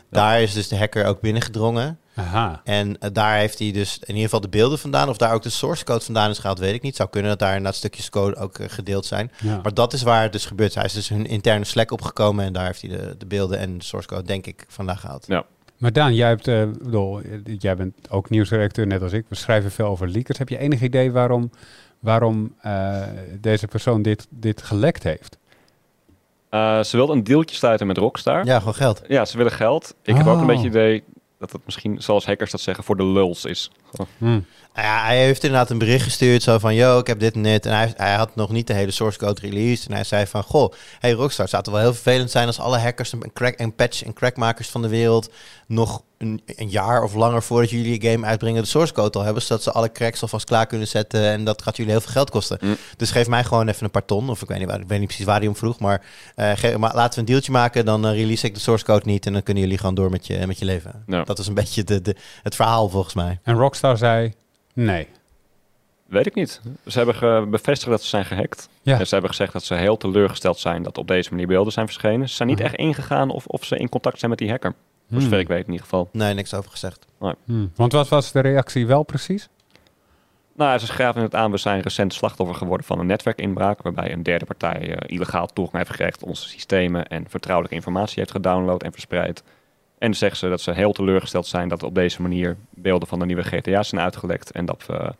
Daar 0.09 0.41
is 0.41 0.53
dus 0.53 0.67
de 0.67 0.77
hacker 0.77 1.05
ook 1.05 1.21
binnengedrongen. 1.21 1.99
Aha. 2.15 2.61
En 2.63 2.87
uh, 2.89 3.09
daar 3.13 3.37
heeft 3.37 3.59
hij 3.59 3.71
dus 3.71 3.97
in 3.99 4.07
ieder 4.07 4.23
geval 4.23 4.41
de 4.41 4.49
beelden 4.49 4.79
vandaan. 4.79 5.09
Of 5.09 5.17
daar 5.17 5.33
ook 5.33 5.43
de 5.43 5.49
source 5.49 5.83
code 5.83 6.03
vandaan 6.03 6.29
is 6.29 6.39
gehaald, 6.39 6.59
weet 6.59 6.73
ik 6.73 6.81
niet. 6.81 6.95
Zou 6.95 7.09
kunnen 7.09 7.29
dat 7.29 7.39
daar 7.39 7.49
inderdaad 7.49 7.75
stukjes 7.75 8.09
code 8.09 8.35
ook 8.35 8.57
uh, 8.59 8.69
gedeeld 8.69 9.05
zijn. 9.05 9.31
Ja. 9.41 9.59
Maar 9.63 9.73
dat 9.73 9.93
is 9.93 10.01
waar 10.01 10.21
het 10.21 10.31
dus 10.31 10.45
gebeurt. 10.45 10.75
Hij 10.75 10.83
is 10.83 10.93
dus 10.93 11.09
hun 11.09 11.25
interne 11.25 11.65
Slack 11.65 11.91
opgekomen. 11.91 12.45
En 12.45 12.53
daar 12.53 12.65
heeft 12.65 12.81
hij 12.81 12.89
de, 12.89 13.15
de 13.17 13.25
beelden 13.25 13.59
en 13.59 13.77
de 13.77 13.83
source 13.83 14.07
code, 14.07 14.23
denk 14.23 14.45
ik, 14.45 14.65
vandaan 14.67 14.97
gehaald. 14.97 15.25
Ja. 15.27 15.45
Maar 15.77 15.93
Daan, 15.93 16.15
jij, 16.15 16.27
hebt, 16.27 16.47
uh, 16.47 16.63
bedoel, 16.83 17.21
jij 17.57 17.75
bent 17.75 17.95
ook 18.09 18.29
nieuwsredacteur, 18.29 18.87
net 18.87 19.01
als 19.01 19.11
ik. 19.11 19.25
We 19.27 19.35
schrijven 19.35 19.71
veel 19.71 19.85
over 19.85 20.09
leakers. 20.09 20.37
Heb 20.37 20.49
je 20.49 20.57
enig 20.57 20.81
idee 20.81 21.11
waarom 21.11 21.51
waarom 21.99 22.55
uh, 22.65 23.03
deze 23.39 23.67
persoon 23.67 24.01
dit, 24.01 24.27
dit 24.29 24.61
gelekt 24.61 25.03
heeft. 25.03 25.37
Uh, 26.51 26.83
ze 26.83 26.97
wilde 26.97 27.13
een 27.13 27.23
deeltje 27.23 27.55
sluiten 27.55 27.87
met 27.87 27.97
Rockstar. 27.97 28.45
Ja, 28.45 28.59
gewoon 28.59 28.75
geld. 28.75 29.01
Ja, 29.07 29.25
ze 29.25 29.37
willen 29.37 29.51
geld. 29.51 29.95
Ik 30.03 30.15
heb 30.15 30.27
ook 30.27 30.35
een 30.35 30.41
oh. 30.41 30.47
beetje 30.47 30.67
idee 30.67 31.03
dat 31.39 31.51
het 31.51 31.61
misschien, 31.65 32.01
zoals 32.01 32.25
hackers 32.25 32.51
dat 32.51 32.61
zeggen, 32.61 32.83
voor 32.83 32.97
de 32.97 33.05
lulz 33.05 33.43
is. 33.43 33.71
Hmm. 34.17 34.45
Nou 34.73 34.87
ja, 34.87 35.03
hij 35.03 35.23
heeft 35.23 35.43
inderdaad 35.43 35.69
een 35.69 35.77
bericht 35.77 36.03
gestuurd 36.03 36.43
zo 36.43 36.57
van, 36.57 36.75
yo, 36.75 36.99
ik 36.99 37.07
heb 37.07 37.19
dit 37.19 37.33
en 37.33 37.43
dit. 37.43 37.65
En 37.65 37.73
hij, 37.73 37.93
hij 37.97 38.13
had 38.13 38.35
nog 38.35 38.51
niet 38.51 38.67
de 38.67 38.73
hele 38.73 38.91
source 38.91 39.17
code 39.17 39.41
released. 39.41 39.87
En 39.87 39.93
hij 39.93 40.03
zei 40.03 40.25
van, 40.25 40.43
goh, 40.43 40.73
hey 40.99 41.11
Rockstar, 41.11 41.41
het 41.41 41.49
zou 41.49 41.63
toch 41.63 41.73
wel 41.73 41.83
heel 41.83 41.93
vervelend 41.93 42.31
zijn 42.31 42.47
als 42.47 42.59
alle 42.59 42.77
hackers 42.77 43.13
en, 43.13 43.33
crack, 43.33 43.53
en 43.55 43.75
patch 43.75 44.03
en 44.03 44.13
crackmakers 44.13 44.69
van 44.69 44.81
de 44.81 44.87
wereld 44.87 45.31
nog 45.67 46.03
een, 46.19 46.41
een, 46.45 46.69
jaar 46.69 47.03
of 47.03 47.13
langer 47.13 47.43
voordat 47.43 47.69
jullie 47.69 48.01
je 48.01 48.09
game 48.09 48.25
uitbrengen 48.25 48.61
de 48.61 48.67
source 48.67 48.93
code 48.93 49.17
al 49.17 49.23
hebben, 49.23 49.43
zodat 49.43 49.63
ze 49.63 49.71
alle 49.71 49.91
cracks 49.91 50.21
alvast 50.21 50.45
klaar 50.45 50.65
kunnen 50.65 50.87
zetten 50.87 51.21
en 51.21 51.43
dat 51.43 51.61
gaat 51.61 51.77
jullie 51.77 51.91
heel 51.91 52.01
veel 52.01 52.11
geld 52.11 52.29
kosten. 52.29 52.57
Mm. 52.61 52.75
Dus 52.97 53.11
geef 53.11 53.27
mij 53.27 53.43
gewoon 53.43 53.67
even 53.67 53.83
een 53.83 53.91
paar 53.91 54.05
ton, 54.05 54.29
of 54.29 54.41
ik 54.41 54.47
weet 54.47 54.59
niet, 54.59 54.67
waar, 54.67 54.79
ik 54.79 54.87
weet 54.87 54.99
niet 54.99 55.07
precies 55.07 55.25
waar 55.25 55.39
hij 55.39 55.47
om 55.47 55.55
vroeg, 55.55 55.79
maar, 55.79 56.01
uh, 56.35 56.75
maar 56.75 56.95
laten 56.95 57.13
we 57.13 57.19
een 57.19 57.33
deeltje 57.33 57.51
maken, 57.51 57.85
dan 57.85 58.05
uh, 58.05 58.11
release 58.11 58.45
ik 58.45 58.53
de 58.53 58.59
source 58.59 58.85
code 58.85 59.05
niet 59.05 59.25
en 59.25 59.33
dan 59.33 59.43
kunnen 59.43 59.63
jullie 59.63 59.77
gewoon 59.77 59.95
door 59.95 60.09
met 60.09 60.27
je, 60.27 60.47
met 60.47 60.59
je 60.59 60.65
leven. 60.65 61.03
Dat 61.25 61.39
is 61.39 61.47
een 61.47 61.53
beetje 61.53 61.83
de, 61.83 62.01
de, 62.01 62.15
het 62.43 62.55
verhaal 62.55 62.89
volgens 62.89 63.13
mij. 63.13 63.39
En 63.43 63.55
Rockstar 63.55 63.97
zei 63.97 64.33
nee. 64.73 65.07
Weet 66.05 66.25
ik 66.25 66.35
niet. 66.35 66.61
Ze 66.85 66.99
hebben 66.99 67.49
bevestigd 67.49 67.91
dat 67.91 68.01
ze 68.01 68.07
zijn 68.07 68.25
gehackt. 68.25 68.69
Ja. 68.81 68.99
En 68.99 69.07
ze 69.07 69.13
hebben 69.13 69.29
gezegd 69.29 69.53
dat 69.53 69.63
ze 69.63 69.73
heel 69.73 69.97
teleurgesteld 69.97 70.59
zijn 70.59 70.83
dat 70.83 70.97
op 70.97 71.07
deze 71.07 71.29
manier 71.29 71.47
beelden 71.47 71.73
zijn 71.73 71.85
verschenen. 71.85 72.29
Ze 72.29 72.35
zijn 72.35 72.49
niet 72.49 72.59
echt 72.59 72.75
ingegaan 72.75 73.29
of, 73.29 73.45
of 73.45 73.65
ze 73.65 73.77
in 73.77 73.89
contact 73.89 74.19
zijn 74.19 74.29
met 74.29 74.39
die 74.39 74.49
hacker. 74.49 74.73
Voor 75.09 75.17
hmm. 75.17 75.21
zover 75.21 75.39
ik 75.39 75.47
weet 75.47 75.65
in 75.65 75.71
ieder 75.71 75.85
geval. 75.85 76.09
Nee, 76.11 76.33
niks 76.33 76.53
over 76.53 76.71
gezegd. 76.71 77.05
Hmm. 77.45 77.71
Want 77.75 77.91
wat 77.91 78.07
was 78.07 78.31
de 78.31 78.39
reactie 78.39 78.87
wel 78.87 79.03
precies? 79.03 79.49
Nou, 80.55 80.79
ze 80.79 80.85
schrijven 80.85 81.21
het 81.21 81.35
aan, 81.35 81.51
we 81.51 81.57
zijn 81.57 81.81
recent 81.81 82.13
slachtoffer 82.13 82.55
geworden 82.55 82.85
van 82.85 82.99
een 82.99 83.05
netwerkinbraak, 83.05 83.81
waarbij 83.81 84.11
een 84.11 84.23
derde 84.23 84.45
partij 84.45 84.89
uh, 84.89 84.95
illegaal 85.05 85.47
toegang 85.47 85.77
heeft 85.77 85.89
gekregen 85.89 86.19
tot 86.19 86.27
onze 86.27 86.49
systemen 86.49 87.07
en 87.07 87.29
vertrouwelijke 87.29 87.77
informatie 87.77 88.19
heeft 88.19 88.31
gedownload 88.31 88.83
en 88.83 88.91
verspreid. 88.91 89.43
En 89.97 90.13
zeggen 90.13 90.37
ze 90.37 90.49
dat 90.49 90.61
ze 90.61 90.71
heel 90.71 90.91
teleurgesteld 90.91 91.47
zijn 91.47 91.69
dat 91.69 91.83
op 91.83 91.95
deze 91.95 92.21
manier 92.21 92.57
beelden 92.69 93.07
van 93.07 93.19
de 93.19 93.25
nieuwe 93.25 93.43
GTA 93.43 93.83
zijn 93.83 94.01
uitgelekt 94.01 94.51
en 94.51 94.65
dat, 94.65 94.85
we, 94.85 95.13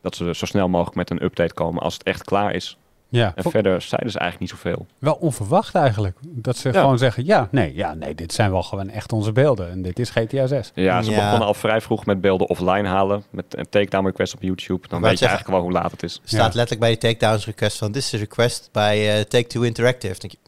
dat 0.00 0.16
ze 0.16 0.34
zo 0.34 0.46
snel 0.46 0.68
mogelijk 0.68 0.96
met 0.96 1.10
een 1.10 1.24
update 1.24 1.54
komen 1.54 1.82
als 1.82 1.94
het 1.94 2.02
echt 2.02 2.24
klaar 2.24 2.54
is. 2.54 2.78
Ja. 3.16 3.32
En 3.34 3.50
verder 3.50 3.82
zeiden 3.82 4.10
ze 4.10 4.18
eigenlijk 4.18 4.52
niet 4.52 4.60
zoveel. 4.60 4.86
Wel 4.98 5.14
onverwacht 5.14 5.74
eigenlijk. 5.74 6.18
Dat 6.22 6.56
ze 6.56 6.72
gewoon 6.72 6.98
zeggen, 6.98 7.24
ja 7.24 7.48
nee, 7.50 7.74
ja, 7.74 7.94
nee, 7.94 8.14
dit 8.14 8.32
zijn 8.32 8.50
wel 8.50 8.62
gewoon 8.62 8.88
echt 8.88 9.12
onze 9.12 9.32
beelden. 9.32 9.70
En 9.70 9.82
dit 9.82 9.98
is 9.98 10.10
GTA 10.10 10.46
6. 10.46 10.72
Ja, 10.74 11.02
ze 11.02 11.10
begonnen 11.10 11.46
al 11.46 11.54
vrij 11.54 11.80
vroeg 11.80 12.06
met 12.06 12.20
beelden 12.20 12.48
offline 12.48 12.88
halen. 12.88 13.24
Met 13.30 13.44
een 13.48 13.68
takedown 13.68 14.06
request 14.06 14.34
op 14.34 14.42
YouTube. 14.42 14.88
Dan 14.88 15.02
weet 15.02 15.18
je 15.18 15.26
eigenlijk 15.26 15.56
wel 15.56 15.64
hoe 15.64 15.72
laat 15.72 15.90
het 15.90 16.02
is. 16.02 16.20
staat 16.24 16.54
letterlijk 16.54 16.80
bij 16.80 16.90
de 16.90 16.98
takedown 16.98 17.42
request 17.44 17.78
van... 17.78 17.92
This 17.92 18.06
is 18.06 18.14
a 18.14 18.18
request 18.18 18.68
bij 18.72 19.18
uh, 19.18 19.22
Take-Two 19.22 19.62
Interactive. 19.62 20.18
Denk 20.18 20.32
je, 20.32 20.38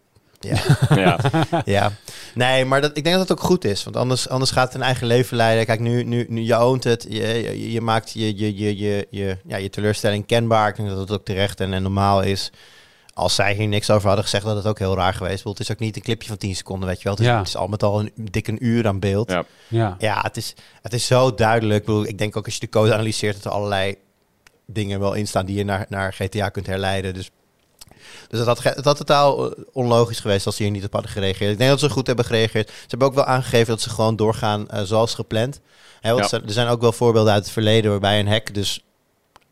ja. 0.40 0.59
ja. 1.05 1.18
ja. 1.64 1.92
Nee, 2.35 2.64
maar 2.64 2.81
dat, 2.81 2.96
ik 2.96 3.05
denk 3.05 3.16
dat 3.16 3.29
het 3.29 3.38
ook 3.38 3.44
goed 3.44 3.64
is. 3.64 3.85
Want 3.85 3.96
anders, 3.96 4.29
anders 4.29 4.51
gaat 4.51 4.66
het 4.66 4.74
een 4.74 4.83
eigen 4.83 5.07
leven 5.07 5.37
leiden. 5.37 5.66
Kijk, 5.66 5.81
nu, 5.81 6.05
nu, 6.05 6.27
nu 6.29 6.40
je 6.40 6.57
oont 6.57 6.85
het. 6.85 7.07
Je, 7.09 7.27
je, 7.27 7.72
je 7.72 7.81
maakt 7.81 8.12
je, 8.12 8.38
je, 8.38 8.59
je, 8.59 8.79
je, 8.79 9.07
je, 9.11 9.37
ja, 9.46 9.57
je 9.57 9.70
teleurstelling 9.70 10.27
kenbaar. 10.27 10.68
Ik 10.68 10.77
denk 10.77 10.88
dat 10.88 10.98
het 10.98 11.11
ook 11.11 11.24
terecht 11.24 11.61
en, 11.61 11.72
en 11.72 11.83
normaal 11.83 12.22
is. 12.22 12.53
Als 13.14 13.35
zij 13.35 13.55
hier 13.55 13.68
niks 13.68 13.90
over 13.90 14.07
hadden 14.07 14.24
gezegd, 14.24 14.44
dat 14.44 14.57
het 14.57 14.66
ook 14.66 14.79
heel 14.79 14.96
raar 14.96 15.14
geweest. 15.14 15.42
Want 15.42 15.59
het 15.59 15.68
is 15.68 15.74
ook 15.74 15.81
niet 15.81 15.96
een 15.96 16.03
clipje 16.03 16.29
van 16.29 16.37
10 16.37 16.57
seconden, 16.57 16.88
weet 16.88 16.98
je 16.98 17.05
wel. 17.05 17.12
Het 17.12 17.22
is, 17.22 17.29
ja. 17.29 17.38
het 17.38 17.46
is 17.46 17.57
al 17.57 17.68
met 17.68 17.83
al 17.83 18.01
een 18.01 18.12
dik 18.14 18.48
een 18.48 18.66
uur 18.66 18.87
aan 18.87 18.98
beeld. 18.98 19.31
Ja, 19.31 19.44
ja. 19.68 19.96
ja 19.98 20.20
het, 20.20 20.37
is, 20.37 20.55
het 20.83 20.92
is 20.92 21.07
zo 21.07 21.35
duidelijk. 21.35 21.81
Ik, 21.81 21.87
bedoel, 21.87 22.07
ik 22.07 22.18
denk 22.18 22.37
ook 22.37 22.44
als 22.44 22.55
je 22.55 22.61
de 22.61 22.68
code 22.68 22.94
analyseert, 22.94 23.35
dat 23.35 23.44
er 23.44 23.51
allerlei 23.51 23.96
dingen 24.66 25.01
wel 25.01 25.14
in 25.14 25.27
staan 25.27 25.46
die 25.46 25.57
je 25.57 25.64
naar, 25.64 25.87
naar 25.88 26.12
GTA 26.12 26.48
kunt 26.48 26.66
herleiden. 26.66 27.14
Dus 27.14 27.31
dus 28.29 28.45
dat 28.45 28.62
had, 28.62 28.85
dat 28.85 28.97
totaal 28.97 29.51
eh, 29.51 29.64
onlogisch 29.73 30.21
geweest 30.21 30.47
als 30.47 30.57
ze 30.57 30.62
hier 30.62 30.73
niet 30.73 30.85
op 30.85 30.93
hadden 30.93 31.11
gereageerd. 31.11 31.53
Ik 31.53 31.59
denk 31.59 31.71
dat 31.71 31.81
ze 31.81 31.91
goed 31.91 32.07
hebben 32.07 32.25
gereageerd. 32.25 32.69
Ze 32.69 32.87
hebben 32.88 33.09
ook 33.09 33.14
wel 33.14 33.25
aangegeven 33.25 33.67
dat 33.67 33.81
ze 33.81 33.91
gewoon 33.91 34.17
doorgaan 34.17 34.67
uh, 34.75 34.81
zoals 34.83 35.14
gepland. 35.14 35.61
He, 36.01 36.11
ja. 36.11 36.31
Er 36.31 36.43
zijn 36.47 36.69
ook 36.69 36.81
wel 36.81 36.93
voorbeelden 36.93 37.33
uit 37.33 37.43
het 37.43 37.53
verleden 37.53 37.91
waarbij 37.91 38.21
een 38.21 38.29
hack 38.29 38.55
dus 38.55 38.85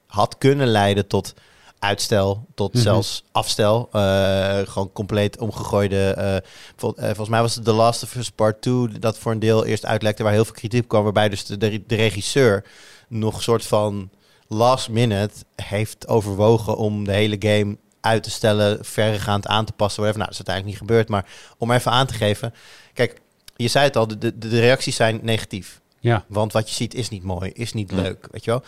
had 0.06 0.38
kunnen 0.38 0.66
leiden 0.66 1.06
tot 1.06 1.34
uitstel, 1.78 2.46
tot 2.54 2.72
mhm. 2.72 2.82
zelfs 2.82 3.24
afstel. 3.32 3.88
Uh, 3.92 4.58
gewoon 4.64 4.92
compleet 4.92 5.38
omgegooide. 5.38 6.42
vol, 6.76 6.94
volgens 6.96 7.28
mij 7.28 7.40
was 7.40 7.54
het 7.54 7.64
The 7.64 7.72
Last 7.72 8.02
of 8.02 8.14
Us 8.14 8.30
Part 8.30 8.62
2 8.62 8.88
dat 8.88 9.18
voor 9.18 9.32
een 9.32 9.38
deel 9.38 9.64
eerst 9.64 9.86
uitlekte 9.86 10.22
waar 10.22 10.32
heel 10.32 10.44
veel 10.44 10.54
kritiek 10.54 10.88
kwam. 10.88 11.02
Waarbij 11.02 11.28
dus 11.28 11.44
de, 11.44 11.56
de, 11.56 11.82
de 11.86 11.94
regisseur 11.94 12.64
nog 13.08 13.42
soort 13.42 13.66
van 13.66 14.10
last 14.48 14.88
minute 14.88 15.34
heeft 15.54 16.08
overwogen 16.08 16.76
om 16.76 17.04
de 17.04 17.12
hele 17.12 17.36
game 17.38 17.76
uit 18.06 18.22
te 18.22 18.30
stellen, 18.30 18.84
verregaand 18.84 19.46
aan 19.46 19.64
te 19.64 19.72
passen. 19.72 20.02
Whatever. 20.02 20.18
Nou, 20.18 20.30
dat 20.30 20.40
is 20.40 20.46
uiteindelijk 20.46 20.66
niet 20.66 20.88
gebeurd. 20.88 21.08
Maar 21.08 21.26
om 21.58 21.70
even 21.70 21.92
aan 21.92 22.06
te 22.06 22.14
geven. 22.14 22.54
Kijk, 22.92 23.20
je 23.56 23.68
zei 23.68 23.84
het 23.84 23.96
al, 23.96 24.06
de, 24.06 24.18
de, 24.18 24.38
de 24.38 24.60
reacties 24.60 24.96
zijn 24.96 25.18
negatief. 25.22 25.80
Ja. 26.00 26.24
Want 26.28 26.52
wat 26.52 26.68
je 26.68 26.74
ziet 26.74 26.94
is 26.94 27.08
niet 27.08 27.22
mooi, 27.22 27.50
is 27.50 27.72
niet 27.72 27.92
leuk. 27.92 28.28
Weet 28.30 28.44
je 28.44 28.50
wel? 28.50 28.62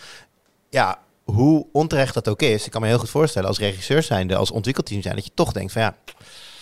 Ja, 0.69 0.99
hoe 1.23 1.67
onterecht 1.71 2.13
dat 2.13 2.27
ook 2.27 2.41
is, 2.41 2.65
ik 2.65 2.71
kan 2.71 2.81
me 2.81 2.87
heel 2.87 2.99
goed 2.99 3.09
voorstellen 3.09 3.47
als 3.47 3.59
regisseur 3.59 4.03
zijnde, 4.03 4.35
als 4.35 4.51
ontwikkelteam 4.51 5.01
zijn, 5.01 5.15
dat 5.15 5.25
je 5.25 5.31
toch 5.33 5.51
denkt 5.51 5.71
van 5.71 5.81
ja, 5.81 5.95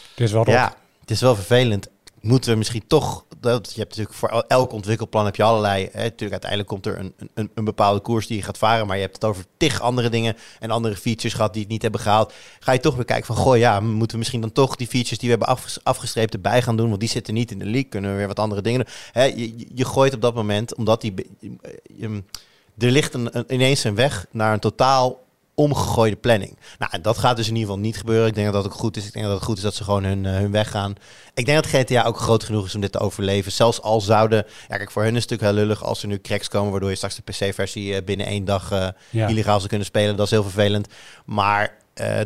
het 0.09 0.19
is 0.19 0.31
wel 0.31 0.49
ja, 0.49 0.75
het 0.99 1.11
is 1.11 1.21
wel 1.21 1.35
vervelend. 1.35 1.87
Moeten 2.27 2.51
we 2.51 2.57
misschien 2.57 2.87
toch 2.87 3.25
dat, 3.39 3.71
je 3.73 3.79
hebt 3.79 3.89
natuurlijk 3.89 4.17
voor 4.17 4.45
elk 4.47 4.71
ontwikkelplan 4.71 5.25
heb 5.25 5.35
je 5.35 5.43
allerlei. 5.43 5.89
Hè, 5.91 6.03
natuurlijk, 6.03 6.31
uiteindelijk 6.31 6.69
komt 6.69 6.85
er 6.85 6.99
een, 6.99 7.13
een, 7.33 7.51
een 7.53 7.65
bepaalde 7.65 7.99
koers 7.99 8.27
die 8.27 8.37
je 8.37 8.43
gaat 8.43 8.57
varen. 8.57 8.87
Maar 8.87 8.95
je 8.95 9.01
hebt 9.01 9.15
het 9.15 9.25
over 9.25 9.45
tig 9.57 9.81
andere 9.81 10.09
dingen 10.09 10.35
en 10.59 10.71
andere 10.71 10.95
features 10.95 11.33
gehad 11.33 11.53
die 11.53 11.61
het 11.61 11.71
niet 11.71 11.81
hebben 11.81 12.01
gehaald. 12.01 12.33
Ga 12.59 12.71
je 12.71 12.79
toch 12.79 12.95
weer 12.95 13.05
kijken 13.05 13.25
van, 13.25 13.35
goh 13.35 13.57
ja, 13.57 13.79
moeten 13.79 14.11
we 14.11 14.17
misschien 14.17 14.41
dan 14.41 14.51
toch 14.51 14.75
die 14.75 14.87
features 14.87 15.19
die 15.19 15.29
we 15.29 15.37
hebben 15.37 15.57
afgestreept 15.83 16.33
erbij 16.33 16.61
gaan 16.61 16.77
doen? 16.77 16.87
Want 16.87 16.99
die 16.99 17.09
zitten 17.09 17.33
niet 17.33 17.51
in 17.51 17.59
de 17.59 17.65
league. 17.65 17.89
Kunnen 17.89 18.11
we 18.11 18.17
weer 18.17 18.27
wat 18.27 18.39
andere 18.39 18.61
dingen 18.61 18.79
doen? 18.79 18.93
Hè, 19.11 19.23
je, 19.23 19.65
je 19.75 19.85
gooit 19.85 20.13
op 20.13 20.21
dat 20.21 20.35
moment, 20.35 20.75
omdat 20.75 21.01
die... 21.01 21.13
Er 22.77 22.91
ligt 22.91 23.13
een, 23.13 23.45
ineens 23.47 23.83
een 23.83 23.95
weg 23.95 24.25
naar 24.31 24.53
een 24.53 24.59
totaal 24.59 25.25
omgegooide 25.59 26.15
planning. 26.15 26.57
Nou, 26.79 27.01
dat 27.01 27.17
gaat 27.17 27.35
dus 27.35 27.47
in 27.47 27.53
ieder 27.55 27.69
geval 27.69 27.85
niet 27.85 27.97
gebeuren. 27.97 28.27
Ik 28.27 28.35
denk 28.35 28.53
dat 28.53 28.63
dat 28.63 28.71
ook 28.71 28.79
goed 28.79 28.97
is. 28.97 29.05
Ik 29.05 29.13
denk 29.13 29.25
dat 29.25 29.33
het 29.33 29.43
goed 29.43 29.57
is 29.57 29.63
dat 29.63 29.75
ze 29.75 29.83
gewoon 29.83 30.03
hun, 30.03 30.23
uh, 30.23 30.31
hun 30.31 30.51
weg 30.51 30.69
gaan. 30.71 30.95
Ik 31.33 31.45
denk 31.45 31.63
dat 31.63 31.71
GTA 31.71 32.03
ook 32.03 32.19
groot 32.19 32.43
genoeg 32.43 32.65
is 32.65 32.75
om 32.75 32.81
dit 32.81 32.91
te 32.91 32.99
overleven. 32.99 33.51
Zelfs 33.51 33.81
al 33.81 34.01
zouden... 34.01 34.45
Ja, 34.67 34.77
kijk, 34.77 34.91
voor 34.91 35.03
hun 35.03 35.15
is 35.15 35.21
het 35.21 35.29
natuurlijk 35.29 35.57
heel 35.57 35.67
lullig 35.67 35.83
als 35.83 36.01
er 36.01 36.07
nu 36.07 36.21
cracks 36.21 36.47
komen... 36.47 36.71
waardoor 36.71 36.89
je 36.89 36.95
straks 36.95 37.15
de 37.15 37.21
PC-versie 37.21 37.93
uh, 37.93 37.97
binnen 38.05 38.25
één 38.25 38.45
dag 38.45 38.71
uh, 38.71 38.87
illegaal 39.29 39.57
zou 39.57 39.67
kunnen 39.67 39.87
spelen. 39.87 40.15
Dat 40.15 40.25
is 40.25 40.31
heel 40.31 40.43
vervelend. 40.43 40.87
Maar 41.25 41.77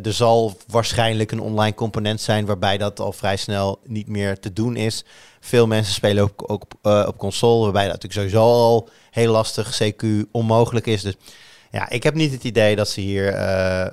er 0.04 0.14
zal 0.14 0.58
waarschijnlijk 0.68 1.32
een 1.32 1.42
online 1.42 1.76
component 1.76 2.22
zijn... 2.22 2.46
waarbij 2.46 2.78
dat 2.78 3.00
al 3.00 3.12
vrij 3.12 3.38
snel 3.38 3.80
niet 3.86 4.08
meer 4.08 4.40
te 4.40 4.54
doen 4.54 4.76
is. 4.76 5.06
Veel 5.40 5.68
mensen 5.68 5.94
spelen 5.94 6.24
ook, 6.24 6.52
ook 6.52 6.66
op 7.08 7.18
console... 7.18 7.64
waarbij 7.64 7.88
dat 7.88 8.02
natuurlijk 8.02 8.32
sowieso 8.32 8.52
al 8.52 8.90
heel 9.12 9.32
lastig, 9.32 9.82
CQ, 9.82 10.06
onmogelijk 10.32 10.88
is. 10.88 11.02
Dus 11.02 11.16
ja, 11.72 11.90
ik 11.90 12.04
heb 12.04 12.14
niet 12.14 12.32
het 12.32 12.44
idee 12.44 12.76
dat 12.76 12.90
ze 12.90 13.02
hier 13.02 13.34
uh, 13.34 13.88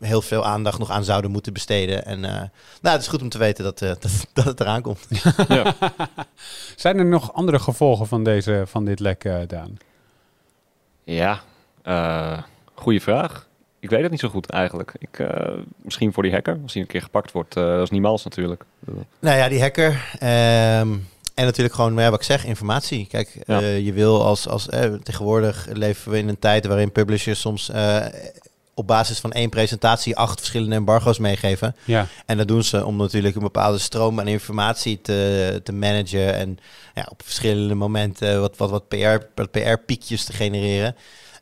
heel 0.00 0.22
veel 0.22 0.46
aandacht 0.46 0.78
nog 0.78 0.90
aan 0.90 1.04
zouden 1.04 1.30
moeten 1.30 1.52
besteden. 1.52 2.04
En 2.04 2.18
uh, 2.18 2.30
nou, 2.30 2.50
het 2.80 3.00
is 3.00 3.08
goed 3.08 3.22
om 3.22 3.28
te 3.28 3.38
weten 3.38 3.64
dat, 3.64 3.80
uh, 3.80 3.88
dat, 4.00 4.26
dat, 4.32 4.44
het 4.44 4.60
eraan 4.60 4.82
komt. 4.82 5.06
Ja. 5.48 5.74
Zijn 6.76 6.98
er 6.98 7.04
nog 7.04 7.32
andere 7.32 7.58
gevolgen 7.58 8.06
van, 8.06 8.24
deze, 8.24 8.62
van 8.66 8.84
dit 8.84 9.00
lek, 9.00 9.28
Daan? 9.46 9.76
Ja, 11.04 11.40
goede 12.74 13.00
vraag. 13.00 13.48
Ik 13.80 13.90
weet 13.90 14.02
het 14.02 14.10
niet 14.10 14.20
zo 14.20 14.28
goed 14.28 14.50
eigenlijk. 14.50 14.92
Ik, 14.98 15.26
misschien 15.76 16.12
voor 16.12 16.22
die 16.22 16.32
hacker, 16.32 16.58
als 16.62 16.72
hij 16.72 16.82
een 16.82 16.88
keer 16.88 17.02
gepakt 17.02 17.32
wordt. 17.32 17.54
dat 17.54 17.82
is 17.82 17.90
niet 17.90 18.02
mals 18.02 18.24
natuurlijk. 18.24 18.64
Nou 19.18 19.36
ja, 19.36 19.48
die 19.48 19.60
hacker. 19.60 20.16
Ehm, 20.18 20.96
en 21.40 21.46
natuurlijk 21.46 21.74
gewoon, 21.74 21.94
ja, 21.94 22.10
wat 22.10 22.18
ik 22.18 22.26
zeg, 22.26 22.44
informatie. 22.44 23.06
Kijk, 23.06 23.28
eh, 23.46 23.84
je 23.84 23.92
wil 23.92 24.24
als, 24.24 24.48
als 24.48 24.68
eh, 24.68 24.92
tegenwoordig 25.02 25.66
leven 25.72 26.10
we 26.10 26.18
in 26.18 26.28
een 26.28 26.38
tijd 26.38 26.66
waarin 26.66 26.92
publishers 26.92 27.40
soms 27.40 27.70
eh, 27.70 28.06
op 28.74 28.86
basis 28.86 29.18
van 29.18 29.32
één 29.32 29.50
presentatie 29.50 30.16
acht 30.16 30.38
verschillende 30.38 30.74
embargo's 30.74 31.18
meegeven. 31.18 31.76
Ja. 31.84 32.06
En 32.26 32.36
dat 32.36 32.48
doen 32.48 32.64
ze 32.64 32.84
om 32.84 32.96
natuurlijk 32.96 33.34
een 33.34 33.42
bepaalde 33.42 33.78
stroom 33.78 34.20
aan 34.20 34.28
informatie 34.28 35.00
te, 35.00 35.60
te 35.64 35.72
managen 35.72 36.34
en 36.34 36.58
ja, 36.94 37.06
op 37.10 37.22
verschillende 37.24 37.74
momenten 37.74 38.40
wat, 38.40 38.56
wat, 38.56 38.70
wat 38.70 38.88
PR, 38.88 39.44
PR-piekjes 39.50 40.24
te 40.24 40.32
genereren 40.32 40.96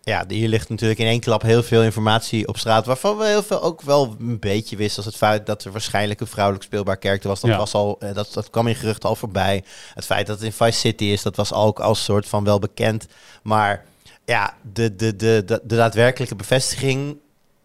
ja, 0.09 0.24
hier 0.28 0.48
ligt 0.48 0.68
natuurlijk 0.68 1.00
in 1.00 1.06
één 1.06 1.20
klap 1.20 1.42
heel 1.42 1.62
veel 1.62 1.82
informatie 1.82 2.48
op 2.48 2.59
straat. 2.59 2.86
Waarvan 2.86 3.16
we 3.16 3.26
heel 3.26 3.42
veel 3.42 3.62
ook 3.62 3.82
wel 3.82 4.16
een 4.20 4.38
beetje 4.38 4.76
wisten. 4.76 4.96
Als 4.96 5.06
het 5.06 5.16
feit 5.16 5.46
dat 5.46 5.64
er 5.64 5.72
waarschijnlijk 5.72 6.20
een 6.20 6.26
vrouwelijk 6.26 6.64
speelbaar 6.64 6.96
karakter 6.96 7.28
was. 7.28 7.40
Dat, 7.40 7.56
was 7.56 7.74
al, 7.74 7.96
eh, 7.98 8.14
dat, 8.14 8.32
dat 8.32 8.50
kwam 8.50 8.66
in 8.66 8.74
geruchten 8.74 9.09
al 9.09 9.16
voorbij. 9.16 9.64
Het 9.94 10.04
feit 10.04 10.26
dat 10.26 10.36
het 10.36 10.44
in 10.44 10.52
Vice 10.52 10.78
City 10.78 11.04
is, 11.04 11.22
dat 11.22 11.36
was 11.36 11.52
ook 11.52 11.80
als 11.80 12.04
soort 12.04 12.28
van 12.28 12.44
wel 12.44 12.59
bekend. 12.59 13.06
Maar 13.42 13.84
ja, 14.24 14.54
de, 14.72 14.96
de, 14.96 15.16
de, 15.16 15.42
de, 15.46 15.61
de 15.64 15.76
daadwerkelijke 15.76 16.36
bevestiging 16.36 17.16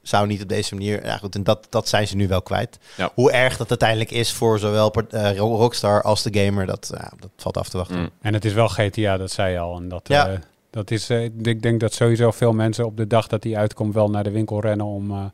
zou 0.02 0.28
niet 0.28 0.42
op 0.42 0.50
deze 0.50 0.74
manier. 0.76 1.06
Ja, 1.06 1.18
goed, 1.18 1.36
en 1.36 1.44
dat, 1.44 1.68
dat 1.70 1.90
zijn 1.90 2.08
ze 2.08 2.16
nu 2.16 2.28
wel 2.28 2.42
kwijt. 2.42 2.78
Hoe 3.14 3.32
erg 3.32 3.58
dat 3.58 3.70
uiteindelijk 3.70 4.12
is 4.12 4.32
voor 4.32 4.60
zowel 4.60 4.94
uh, 5.14 5.38
Rockstar 5.38 6.02
als 6.02 6.24
de 6.24 6.44
gamer, 6.44 6.66
dat, 6.66 6.92
uh, 6.94 7.00
dat 7.20 7.30
valt 7.38 7.58
af 7.58 7.70
te 7.70 7.78
wachten. 7.78 8.00
Mm. 8.00 8.10
En 8.22 8.34
het 8.34 8.46
is 8.46 8.54
wel 8.54 8.68
GTA, 8.70 9.18
dat 9.18 9.32
zei 9.32 9.52
je 9.52 9.60
al. 9.60 9.78
En 9.78 9.90
dat, 9.90 10.08
ja. 10.08 10.32
Uh, 10.32 10.38
dat 10.74 10.92
is, 10.92 11.10
uh, 11.10 11.24
ik 11.24 11.62
denk 11.62 11.80
dat 11.80 11.94
sowieso 11.94 12.32
veel 12.32 12.54
mensen 12.54 12.86
op 12.86 12.98
de 12.98 13.08
dag 13.08 13.28
dat 13.28 13.42
die 13.42 13.58
uitkomt 13.58 13.94
wel 13.94 14.10
naar 14.10 14.24
de 14.24 14.32
winkel 14.32 14.62
rennen 14.62 14.86
om, 14.86 15.12
uh, 15.12 15.26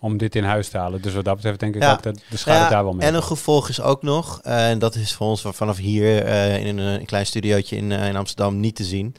om 0.00 0.16
dit 0.16 0.34
in 0.34 0.44
huis 0.44 0.68
te 0.68 0.78
halen. 0.78 1.02
Dus 1.02 1.14
wat 1.14 1.24
dat 1.24 1.34
betreft 1.34 1.60
denk 1.60 1.74
ik 1.74 1.84
ook 1.84 2.02
dat 2.02 2.20
de 2.30 2.36
schade 2.36 2.58
ja, 2.58 2.68
daar 2.68 2.84
wel 2.84 2.92
mee. 2.92 3.06
En 3.06 3.14
een 3.14 3.22
gevolg 3.22 3.68
is 3.68 3.80
ook 3.80 4.02
nog, 4.02 4.40
uh, 4.46 4.70
en 4.70 4.78
dat 4.78 4.94
is 4.94 5.14
voor 5.14 5.26
ons 5.26 5.42
vanaf 5.46 5.76
hier 5.76 6.26
in 6.26 6.78
een, 6.78 6.86
een, 7.00 7.06
klein 7.06 7.26
studiootje 7.26 7.76
in, 7.76 7.92
in 7.92 8.16
Amsterdam 8.16 8.60
niet 8.60 8.74
te 8.74 8.84
zien. 8.84 9.14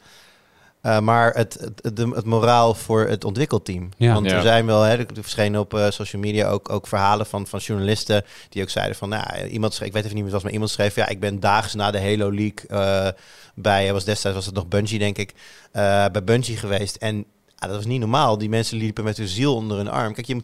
Uh, 0.82 0.98
maar 0.98 1.34
het, 1.34 1.56
het, 1.60 1.80
het, 1.82 2.14
het, 2.14 2.24
moraal 2.24 2.74
voor 2.74 3.06
het 3.06 3.24
ontwikkelteam. 3.24 3.88
Ja. 3.96 4.14
Want 4.14 4.30
er 4.30 4.42
zijn 4.42 4.66
wel, 4.66 4.82
hè, 4.82 4.96
er 4.96 5.06
verschenen 5.12 5.60
op 5.60 5.74
uh, 5.74 5.90
social 5.90 6.22
media 6.22 6.48
ook, 6.48 6.70
ook 6.70 6.86
verhalen 6.86 7.26
van, 7.26 7.46
van 7.46 7.58
journalisten 7.58 8.24
die 8.48 8.62
ook 8.62 8.68
zeiden 8.68 8.96
van, 8.96 9.08
nou, 9.08 9.46
iemand 9.46 9.74
schreef, 9.74 9.88
ik 9.88 9.94
weet 9.94 10.04
even 10.04 10.14
niet 10.14 10.24
meer 10.24 10.32
was, 10.32 10.42
maar 10.42 10.52
iemand 10.52 10.70
schreef, 10.70 10.94
ja, 10.94 11.08
ik 11.08 11.20
ben 11.20 11.40
daags 11.40 11.74
na 11.74 11.90
de 11.90 12.00
Halo 12.00 12.32
League 12.32 12.64
uh, 12.68 13.08
bij, 13.54 13.92
was 13.92 14.04
destijds 14.04 14.36
was 14.36 14.46
het 14.46 14.54
nog 14.54 14.68
Bungie, 14.68 14.98
denk 14.98 15.18
ik, 15.18 15.34
bij 15.72 16.24
Bungie 16.24 16.56
geweest. 16.56 16.96
En 16.96 17.26
dat 17.68 17.76
was 17.76 17.86
niet 17.86 18.00
normaal. 18.00 18.38
Die 18.38 18.48
mensen 18.48 18.78
liepen 18.78 19.04
met 19.04 19.16
hun 19.16 19.28
ziel 19.28 19.54
onder 19.54 19.76
hun 19.76 19.88
arm. 19.88 20.14
Kijk, 20.14 20.26
je, 20.26 20.42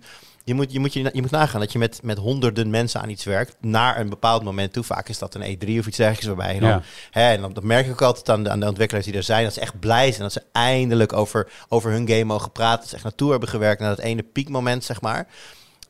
je 0.48 0.54
moet, 0.54 0.72
je, 0.72 0.78
moet, 0.78 0.92
je, 0.92 1.10
je 1.12 1.20
moet 1.20 1.30
nagaan 1.30 1.60
dat 1.60 1.72
je 1.72 1.78
met, 1.78 2.00
met 2.02 2.18
honderden 2.18 2.70
mensen 2.70 3.00
aan 3.00 3.08
iets 3.08 3.24
werkt. 3.24 3.56
Naar 3.60 4.00
een 4.00 4.08
bepaald 4.08 4.42
moment 4.42 4.72
toe. 4.72 4.84
Vaak 4.84 5.08
is 5.08 5.18
dat 5.18 5.34
een 5.34 5.56
E3 5.56 5.78
of 5.78 5.86
iets 5.86 5.96
dergelijks. 5.96 6.26
Waarbij 6.26 6.54
je 6.54 6.60
dan, 6.60 6.68
ja. 6.68 6.82
hè, 7.10 7.32
en 7.32 7.40
dan, 7.40 7.52
dat 7.52 7.62
merk 7.62 7.86
ik 7.86 7.92
ook 7.92 8.02
altijd 8.02 8.28
aan 8.28 8.42
de, 8.42 8.50
aan 8.50 8.60
de 8.60 8.66
ontwikkelaars 8.66 9.06
die 9.06 9.16
er 9.16 9.22
zijn. 9.22 9.44
Dat 9.44 9.52
ze 9.52 9.60
echt 9.60 9.78
blij 9.80 10.10
zijn. 10.10 10.22
Dat 10.22 10.32
ze 10.32 10.42
eindelijk 10.52 11.12
over, 11.12 11.50
over 11.68 11.90
hun 11.90 12.08
game 12.08 12.24
mogen 12.24 12.52
praten. 12.52 12.80
Dat 12.80 12.88
ze 12.88 12.94
echt 12.94 13.04
naartoe 13.04 13.30
hebben 13.30 13.48
gewerkt 13.48 13.80
naar 13.80 13.96
dat 13.96 14.04
ene 14.04 14.22
piekmoment, 14.22 14.84
zeg 14.84 15.00
maar. 15.00 15.26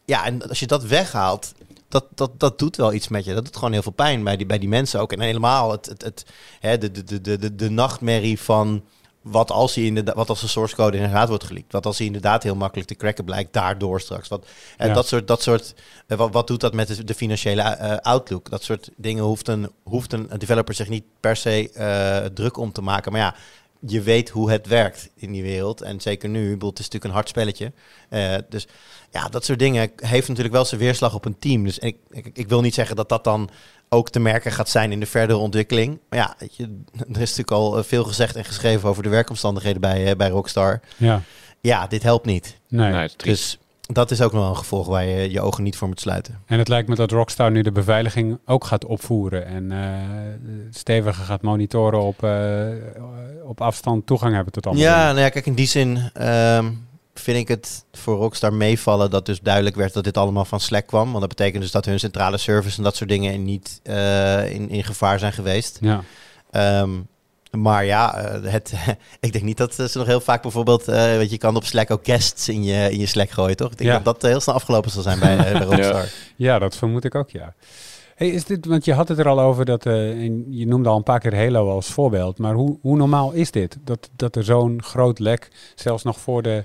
Ja, 0.04 0.24
en 0.24 0.48
als 0.48 0.60
je 0.60 0.66
dat 0.66 0.84
weghaalt, 0.84 1.52
dat, 1.88 2.04
dat, 2.14 2.40
dat 2.40 2.58
doet 2.58 2.76
wel 2.76 2.92
iets 2.92 3.08
met 3.08 3.24
je. 3.24 3.34
Dat 3.34 3.44
doet 3.44 3.56
gewoon 3.56 3.72
heel 3.72 3.82
veel 3.82 3.92
pijn 3.92 4.24
bij 4.24 4.36
die, 4.36 4.46
bij 4.46 4.58
die 4.58 4.68
mensen 4.68 5.00
ook. 5.00 5.12
En 5.12 5.20
helemaal 5.20 5.70
het, 5.70 5.86
het, 5.86 6.02
het, 6.02 6.26
hè, 6.60 6.78
de, 6.78 6.90
de, 6.90 7.04
de, 7.04 7.20
de, 7.20 7.38
de, 7.38 7.54
de 7.54 7.70
nachtmerrie 7.70 8.40
van 8.40 8.84
wat 9.22 9.50
als, 9.50 9.74
hij 9.74 9.84
inderdaad, 9.84 10.14
wat 10.14 10.28
als 10.28 10.40
de 10.40 10.46
source 10.46 10.74
code 10.74 10.96
inderdaad 10.96 11.28
wordt 11.28 11.44
geleakt? 11.44 11.72
Wat 11.72 11.86
als 11.86 11.98
hij 11.98 12.06
inderdaad 12.06 12.42
heel 12.42 12.54
makkelijk 12.54 12.88
te 12.88 12.94
cracken 12.94 13.24
blijkt 13.24 13.52
daardoor 13.52 14.00
straks? 14.00 14.28
Wat, 14.28 14.46
en 14.76 14.94
dat 14.94 15.06
soort, 15.06 15.26
dat 15.26 15.42
soort 15.42 15.74
eh, 16.06 16.18
wat, 16.18 16.32
wat 16.32 16.46
doet 16.46 16.60
dat 16.60 16.74
met 16.74 16.88
de, 16.88 17.04
de 17.04 17.14
financiële 17.14 17.78
uh, 17.80 17.96
outlook? 17.96 18.50
Dat 18.50 18.62
soort 18.62 18.90
dingen 18.96 19.24
hoeft 19.24 19.48
een, 19.48 19.70
hoeft 19.82 20.12
een 20.12 20.28
developer 20.38 20.74
zich 20.74 20.88
niet 20.88 21.04
per 21.20 21.36
se 21.36 21.70
uh, 21.76 22.30
druk 22.34 22.56
om 22.56 22.72
te 22.72 22.82
maken. 22.82 23.12
Maar 23.12 23.20
ja, 23.20 23.34
je 23.80 24.02
weet 24.02 24.28
hoe 24.28 24.50
het 24.50 24.66
werkt 24.66 25.10
in 25.14 25.32
die 25.32 25.42
wereld. 25.42 25.80
En 25.80 26.00
zeker 26.00 26.28
nu, 26.28 26.50
het 26.50 26.62
is 26.62 26.68
natuurlijk 26.68 27.04
een 27.04 27.10
hard 27.10 27.28
spelletje. 27.28 27.72
Uh, 28.10 28.34
dus 28.48 28.66
ja, 29.10 29.28
dat 29.28 29.44
soort 29.44 29.58
dingen 29.58 29.90
heeft 29.96 30.28
natuurlijk 30.28 30.54
wel 30.54 30.64
zijn 30.64 30.80
weerslag 30.80 31.14
op 31.14 31.24
een 31.24 31.38
team. 31.38 31.64
Dus 31.64 31.78
ik, 31.78 31.96
ik, 32.10 32.30
ik 32.32 32.48
wil 32.48 32.60
niet 32.60 32.74
zeggen 32.74 32.96
dat 32.96 33.08
dat 33.08 33.24
dan 33.24 33.50
ook 33.88 34.10
te 34.10 34.20
merken 34.20 34.52
gaat 34.52 34.68
zijn 34.68 34.92
in 34.92 35.00
de 35.00 35.06
verdere 35.06 35.38
ontwikkeling. 35.38 35.98
Maar 36.08 36.18
ja, 36.18 36.34
weet 36.38 36.56
je, 36.56 36.62
er 37.12 37.20
is 37.20 37.36
natuurlijk 37.36 37.50
al 37.50 37.78
eh, 37.78 37.84
veel 37.84 38.04
gezegd 38.04 38.36
en 38.36 38.44
geschreven 38.44 38.88
over 38.88 39.02
de 39.02 39.08
werkomstandigheden 39.08 39.80
bij, 39.80 40.10
uh, 40.10 40.16
bij 40.16 40.28
Rockstar. 40.28 40.80
Ja. 40.96 41.22
ja, 41.60 41.86
dit 41.86 42.02
helpt 42.02 42.26
niet. 42.26 42.58
Nee, 42.68 42.92
nee 42.92 43.08
dus 43.16 43.58
dat 43.80 44.10
is 44.10 44.20
ook 44.20 44.32
nog 44.32 44.40
wel 44.40 44.50
een 44.50 44.56
gevolg 44.56 44.86
waar 44.86 45.04
je 45.04 45.30
je 45.30 45.40
ogen 45.40 45.62
niet 45.62 45.76
voor 45.76 45.88
moet 45.88 46.00
sluiten. 46.00 46.42
En 46.46 46.58
het 46.58 46.68
lijkt 46.68 46.88
me 46.88 46.94
dat 46.94 47.10
Rockstar 47.10 47.50
nu 47.50 47.62
de 47.62 47.72
beveiliging 47.72 48.38
ook 48.44 48.64
gaat 48.64 48.84
opvoeren 48.84 49.46
en 49.46 49.70
uh, 49.70 49.88
steviger 50.70 51.24
gaat 51.24 51.42
monitoren 51.42 52.00
op, 52.00 52.26
op 53.44 53.60
afstand 53.60 54.06
toegang 54.06 54.34
hebben 54.34 54.52
tot 54.52 54.66
allemaal. 54.66 54.84
Ja, 54.84 55.06
nou 55.06 55.18
ja, 55.18 55.28
kijk, 55.28 55.46
in 55.46 55.54
die 55.54 55.66
zin 55.66 56.10
um, 56.22 56.87
vind 57.18 57.38
ik 57.38 57.48
het 57.48 57.84
voor 57.92 58.16
Rockstar 58.16 58.52
meevallen 58.52 59.10
dat 59.10 59.26
dus 59.26 59.40
duidelijk 59.40 59.76
werd 59.76 59.92
dat 59.92 60.04
dit 60.04 60.16
allemaal 60.16 60.44
van 60.44 60.60
Slack 60.60 60.86
kwam. 60.86 61.08
Want 61.08 61.20
dat 61.20 61.28
betekent 61.28 61.62
dus 61.62 61.72
dat 61.72 61.84
hun 61.84 61.98
centrale 61.98 62.36
service 62.36 62.76
en 62.76 62.82
dat 62.82 62.96
soort 62.96 63.10
dingen 63.10 63.44
niet 63.44 63.80
uh, 63.84 64.50
in, 64.50 64.68
in 64.68 64.84
gevaar 64.84 65.18
zijn 65.18 65.32
geweest. 65.32 65.78
Ja. 65.80 66.02
Um, 66.80 67.08
maar 67.50 67.84
ja, 67.84 68.34
uh, 68.34 68.52
het, 68.52 68.72
ik 69.20 69.32
denk 69.32 69.44
niet 69.44 69.56
dat 69.56 69.74
ze 69.74 69.98
nog 69.98 70.06
heel 70.06 70.20
vaak 70.20 70.42
bijvoorbeeld, 70.42 70.88
uh, 70.88 70.94
weet 70.94 71.30
je, 71.30 71.38
kan 71.38 71.56
op 71.56 71.64
Slack 71.64 71.90
ook 71.90 72.04
guests 72.04 72.48
in 72.48 72.64
je, 72.64 72.90
in 72.90 72.98
je 72.98 73.06
Slack 73.06 73.30
gooien, 73.30 73.56
toch? 73.56 73.70
Ik 73.70 73.78
denk 73.78 73.90
ja. 73.90 73.98
dat 73.98 74.20
dat 74.20 74.30
heel 74.30 74.40
snel 74.40 74.54
afgelopen 74.54 74.90
zal 74.90 75.02
zijn 75.02 75.18
bij, 75.18 75.36
bij 75.36 75.64
Rockstar. 75.70 76.02
Ja. 76.02 76.08
ja, 76.36 76.58
dat 76.58 76.76
vermoed 76.76 77.04
ik 77.04 77.14
ook, 77.14 77.30
ja. 77.30 77.54
Hey, 78.14 78.28
is 78.28 78.44
dit, 78.44 78.66
want 78.66 78.84
je 78.84 78.92
had 78.92 79.08
het 79.08 79.18
er 79.18 79.28
al 79.28 79.40
over 79.40 79.64
dat 79.64 79.86
uh, 79.86 80.22
je 80.48 80.66
noemde 80.66 80.88
al 80.88 80.96
een 80.96 81.02
paar 81.02 81.20
keer 81.20 81.36
Halo 81.36 81.70
als 81.70 81.86
voorbeeld, 81.86 82.38
maar 82.38 82.54
hoe, 82.54 82.78
hoe 82.80 82.96
normaal 82.96 83.32
is 83.32 83.50
dit? 83.50 83.78
Dat, 83.84 84.10
dat 84.16 84.36
er 84.36 84.44
zo'n 84.44 84.82
groot 84.82 85.18
lek, 85.18 85.48
zelfs 85.74 86.02
nog 86.02 86.20
voor 86.20 86.42
de 86.42 86.64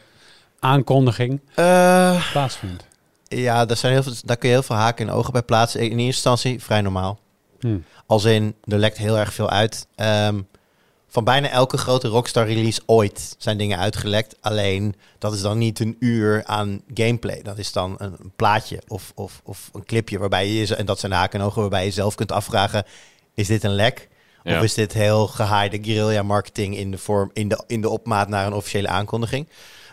aankondiging 0.63 1.41
uh, 1.55 2.31
plaatsvindt? 2.31 2.87
Ja, 3.27 3.65
daar, 3.65 3.77
zijn 3.77 3.93
heel 3.93 4.03
veel, 4.03 4.13
daar 4.25 4.37
kun 4.37 4.49
je 4.49 4.55
heel 4.55 4.63
veel 4.63 4.75
haken 4.75 5.07
en 5.07 5.13
ogen 5.13 5.33
bij 5.33 5.41
plaatsen. 5.41 5.79
In 5.79 5.89
eerste 5.89 6.03
instantie 6.03 6.63
vrij 6.63 6.81
normaal. 6.81 7.19
Hmm. 7.59 7.83
Als 8.05 8.23
in, 8.23 8.55
er 8.63 8.77
lekt 8.77 8.97
heel 8.97 9.17
erg 9.17 9.33
veel 9.33 9.49
uit. 9.49 9.87
Um, 9.95 10.47
van 11.07 11.23
bijna 11.23 11.49
elke 11.49 11.77
grote 11.77 12.07
Rockstar 12.07 12.47
release 12.47 12.81
ooit 12.85 13.35
zijn 13.37 13.57
dingen 13.57 13.77
uitgelekt. 13.77 14.35
Alleen, 14.41 14.95
dat 15.17 15.33
is 15.33 15.41
dan 15.41 15.57
niet 15.57 15.79
een 15.79 15.95
uur 15.99 16.43
aan 16.45 16.81
gameplay. 16.93 17.41
Dat 17.41 17.57
is 17.57 17.71
dan 17.71 17.95
een, 17.97 18.15
een 18.19 18.31
plaatje 18.35 18.81
of, 18.87 19.11
of, 19.15 19.41
of 19.43 19.69
een 19.73 19.85
clipje 19.85 20.19
waarbij 20.19 20.47
je, 20.47 20.75
en 20.75 20.85
dat 20.85 20.99
zijn 20.99 21.11
haken 21.11 21.39
en 21.39 21.45
ogen, 21.45 21.61
waarbij 21.61 21.85
je 21.85 21.91
zelf 21.91 22.15
kunt 22.15 22.31
afvragen, 22.31 22.85
is 23.33 23.47
dit 23.47 23.63
een 23.63 23.75
lek? 23.75 24.09
Ja. 24.43 24.57
Of 24.57 24.63
is 24.63 24.73
dit 24.73 24.93
heel 24.93 25.27
gehaaide 25.27 25.79
guerrilla 25.81 26.23
marketing 26.23 26.77
in 26.77 26.91
de, 26.91 26.97
vorm, 26.97 27.29
in, 27.33 27.47
de, 27.47 27.63
in 27.67 27.81
de 27.81 27.89
opmaat 27.89 28.27
naar 28.27 28.45
een 28.45 28.53
officiële 28.53 28.87
aankondiging? 28.87 29.47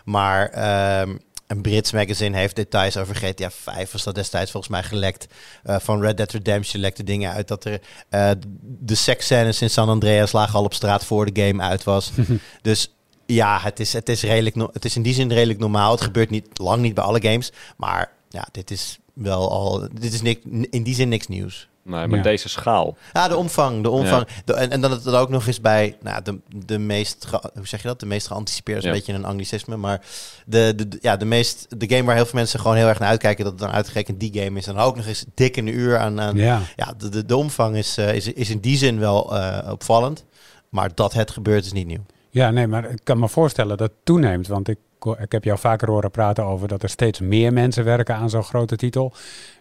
Maar 0.05 1.01
um, 1.01 1.19
een 1.47 1.61
Brits 1.61 1.91
magazine 1.91 2.37
heeft 2.37 2.55
details 2.55 2.97
over 2.97 3.15
GTA 3.15 3.51
5. 3.51 3.91
Was 3.91 4.03
dat 4.03 4.15
destijds 4.15 4.51
volgens 4.51 4.71
mij 4.71 4.83
gelekt. 4.83 5.27
Uh, 5.65 5.75
van 5.79 6.01
Red 6.01 6.17
Dead 6.17 6.31
Redemption 6.31 6.81
lekte 6.81 7.03
dingen 7.03 7.31
uit 7.31 7.47
dat 7.47 7.65
er 7.65 7.81
uh, 8.09 8.31
de 8.61 8.95
seksscènes 8.95 9.61
in 9.61 9.69
San 9.69 9.89
Andreas 9.89 10.31
lagen 10.31 10.59
al 10.59 10.63
op 10.63 10.73
straat 10.73 11.05
voor 11.05 11.31
de 11.31 11.45
game 11.45 11.63
uit 11.63 11.83
was. 11.83 12.11
dus 12.61 12.93
ja, 13.25 13.59
het 13.61 13.79
is, 13.79 13.93
het, 13.93 14.09
is 14.09 14.21
redelijk 14.21 14.55
no 14.55 14.69
het 14.73 14.85
is 14.85 14.95
in 14.95 15.01
die 15.01 15.13
zin 15.13 15.31
redelijk 15.31 15.59
normaal. 15.59 15.91
Het 15.91 16.01
gebeurt 16.01 16.29
niet 16.29 16.47
lang 16.57 16.81
niet 16.81 16.93
bij 16.93 17.03
alle 17.03 17.21
games. 17.21 17.51
Maar 17.77 18.11
ja, 18.29 18.47
dit 18.51 18.71
is 18.71 18.99
wel 19.13 19.51
al. 19.51 19.87
Dit 19.93 20.13
is 20.13 20.21
niks, 20.21 20.39
in 20.69 20.83
die 20.83 20.95
zin 20.95 21.09
niks 21.09 21.27
nieuws. 21.27 21.69
Nee, 21.83 22.07
maar 22.07 22.21
deze 22.21 22.49
schaal. 22.49 22.97
Ja, 23.13 23.27
de 23.27 23.37
omvang. 23.37 23.83
De 23.83 23.89
omvang. 23.89 24.27
De, 24.45 24.53
en, 24.53 24.69
en 24.71 24.81
dan 24.81 24.91
het 24.91 25.07
ook 25.07 25.29
nog 25.29 25.47
eens 25.47 25.61
bij 25.61 25.97
nou, 26.01 26.21
de, 26.23 26.39
de 26.65 26.77
meest, 26.77 27.27
hoe 27.53 27.67
zeg 27.67 27.81
je 27.81 27.87
dat? 27.87 27.99
De 27.99 28.05
meest 28.05 28.27
geanticipeerde 28.27 28.81
is 28.81 28.87
een 28.87 28.93
beetje 28.93 29.13
een 29.13 29.25
anglicisme. 29.25 29.77
Maar 29.77 30.01
de, 30.45 30.73
de, 30.75 30.97
ja, 31.01 31.17
de, 31.17 31.25
meest, 31.25 31.79
de 31.79 31.89
game 31.89 32.03
waar 32.03 32.15
heel 32.15 32.25
veel 32.25 32.39
mensen 32.39 32.59
gewoon 32.59 32.77
heel 32.77 32.87
erg 32.87 32.99
naar 32.99 33.09
uitkijken, 33.09 33.43
dat 33.43 33.53
het 33.53 33.61
dan 33.61 33.71
uitgerekend 33.71 34.19
die 34.19 34.41
game 34.41 34.59
is. 34.59 34.67
En 34.67 34.75
dan 34.75 34.83
ook 34.83 34.95
nog 34.95 35.05
eens 35.05 35.25
dik 35.35 35.57
een 35.57 35.67
uur 35.67 35.97
aan. 35.97 36.21
aan 36.21 36.35
ja. 36.35 36.61
ja, 36.75 36.93
de, 36.97 37.09
de, 37.09 37.25
de 37.25 37.35
omvang 37.35 37.75
is, 37.75 37.97
uh, 37.97 38.15
is, 38.15 38.27
is 38.27 38.49
in 38.49 38.59
die 38.59 38.77
zin 38.77 38.99
wel 38.99 39.35
uh, 39.35 39.69
opvallend. 39.71 40.25
Maar 40.69 40.89
dat 40.95 41.13
het 41.13 41.31
gebeurt 41.31 41.65
is 41.65 41.71
niet 41.71 41.87
nieuw. 41.87 42.05
Ja, 42.29 42.51
nee, 42.51 42.67
maar 42.67 42.89
ik 42.89 42.99
kan 43.03 43.19
me 43.19 43.29
voorstellen 43.29 43.77
dat 43.77 43.89
het 43.89 43.97
toeneemt. 44.03 44.47
Want 44.47 44.67
ik 44.67 44.77
ik 45.05 45.31
heb 45.31 45.43
jou 45.43 45.59
vaker 45.59 45.89
horen 45.89 46.11
praten 46.11 46.43
over 46.43 46.67
dat 46.67 46.83
er 46.83 46.89
steeds 46.89 47.19
meer 47.19 47.53
mensen 47.53 47.83
werken 47.83 48.15
aan 48.15 48.29
zo'n 48.29 48.43
grote 48.43 48.75
titel. 48.75 49.13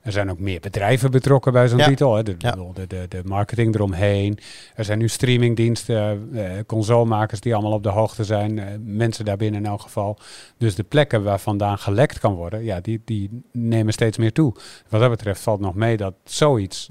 Er 0.02 0.12
zijn 0.12 0.30
ook 0.30 0.38
meer 0.38 0.60
bedrijven 0.60 1.10
betrokken 1.10 1.52
bij 1.52 1.68
zo'n 1.68 1.78
titel. 1.78 2.14
Hè. 2.14 2.22
De, 2.22 2.36
de, 2.36 2.86
de, 2.86 3.06
de, 3.08 3.22
marketing 3.24 3.74
eromheen. 3.74 4.38
Er 4.74 4.84
zijn 4.84 4.98
nu 4.98 5.08
streamingdiensten, 5.08 6.28
eh, 6.34 6.50
consolemakers 6.66 7.40
die 7.40 7.54
allemaal 7.54 7.72
op 7.72 7.82
de 7.82 7.88
hoogte 7.88 8.24
zijn. 8.24 8.58
Eh, 8.58 8.66
mensen 8.80 9.24
daarbinnen 9.24 9.60
in 9.60 9.66
elk 9.66 9.80
geval. 9.80 10.18
Dus 10.56 10.74
de 10.74 10.82
plekken 10.82 11.22
waar 11.22 11.40
vandaan 11.40 11.78
gelekt 11.78 12.18
kan 12.18 12.34
worden, 12.34 12.64
ja, 12.64 12.80
die, 12.80 13.02
die 13.04 13.42
nemen 13.52 13.92
steeds 13.92 14.18
meer 14.18 14.32
toe. 14.32 14.54
Wat 14.88 15.00
dat 15.00 15.10
betreft 15.10 15.40
valt 15.40 15.60
nog 15.60 15.74
mee 15.74 15.96
dat 15.96 16.14
zoiets 16.24 16.88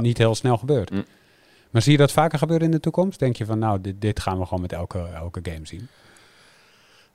niet 0.00 0.18
heel 0.18 0.34
snel 0.34 0.56
gebeurt. 0.56 0.90
Mm. 0.90 1.04
Maar 1.70 1.82
zie 1.82 1.92
je 1.92 1.98
dat 1.98 2.12
vaker 2.12 2.38
gebeuren 2.38 2.66
in 2.66 2.72
de 2.72 2.80
toekomst? 2.80 3.18
Denk 3.18 3.36
je 3.36 3.44
van 3.44 3.58
nou, 3.58 3.80
dit, 3.80 4.00
dit 4.00 4.20
gaan 4.20 4.38
we 4.38 4.44
gewoon 4.44 4.60
met 4.60 4.72
elke, 4.72 4.98
elke 5.14 5.40
game 5.42 5.66
zien? 5.66 5.88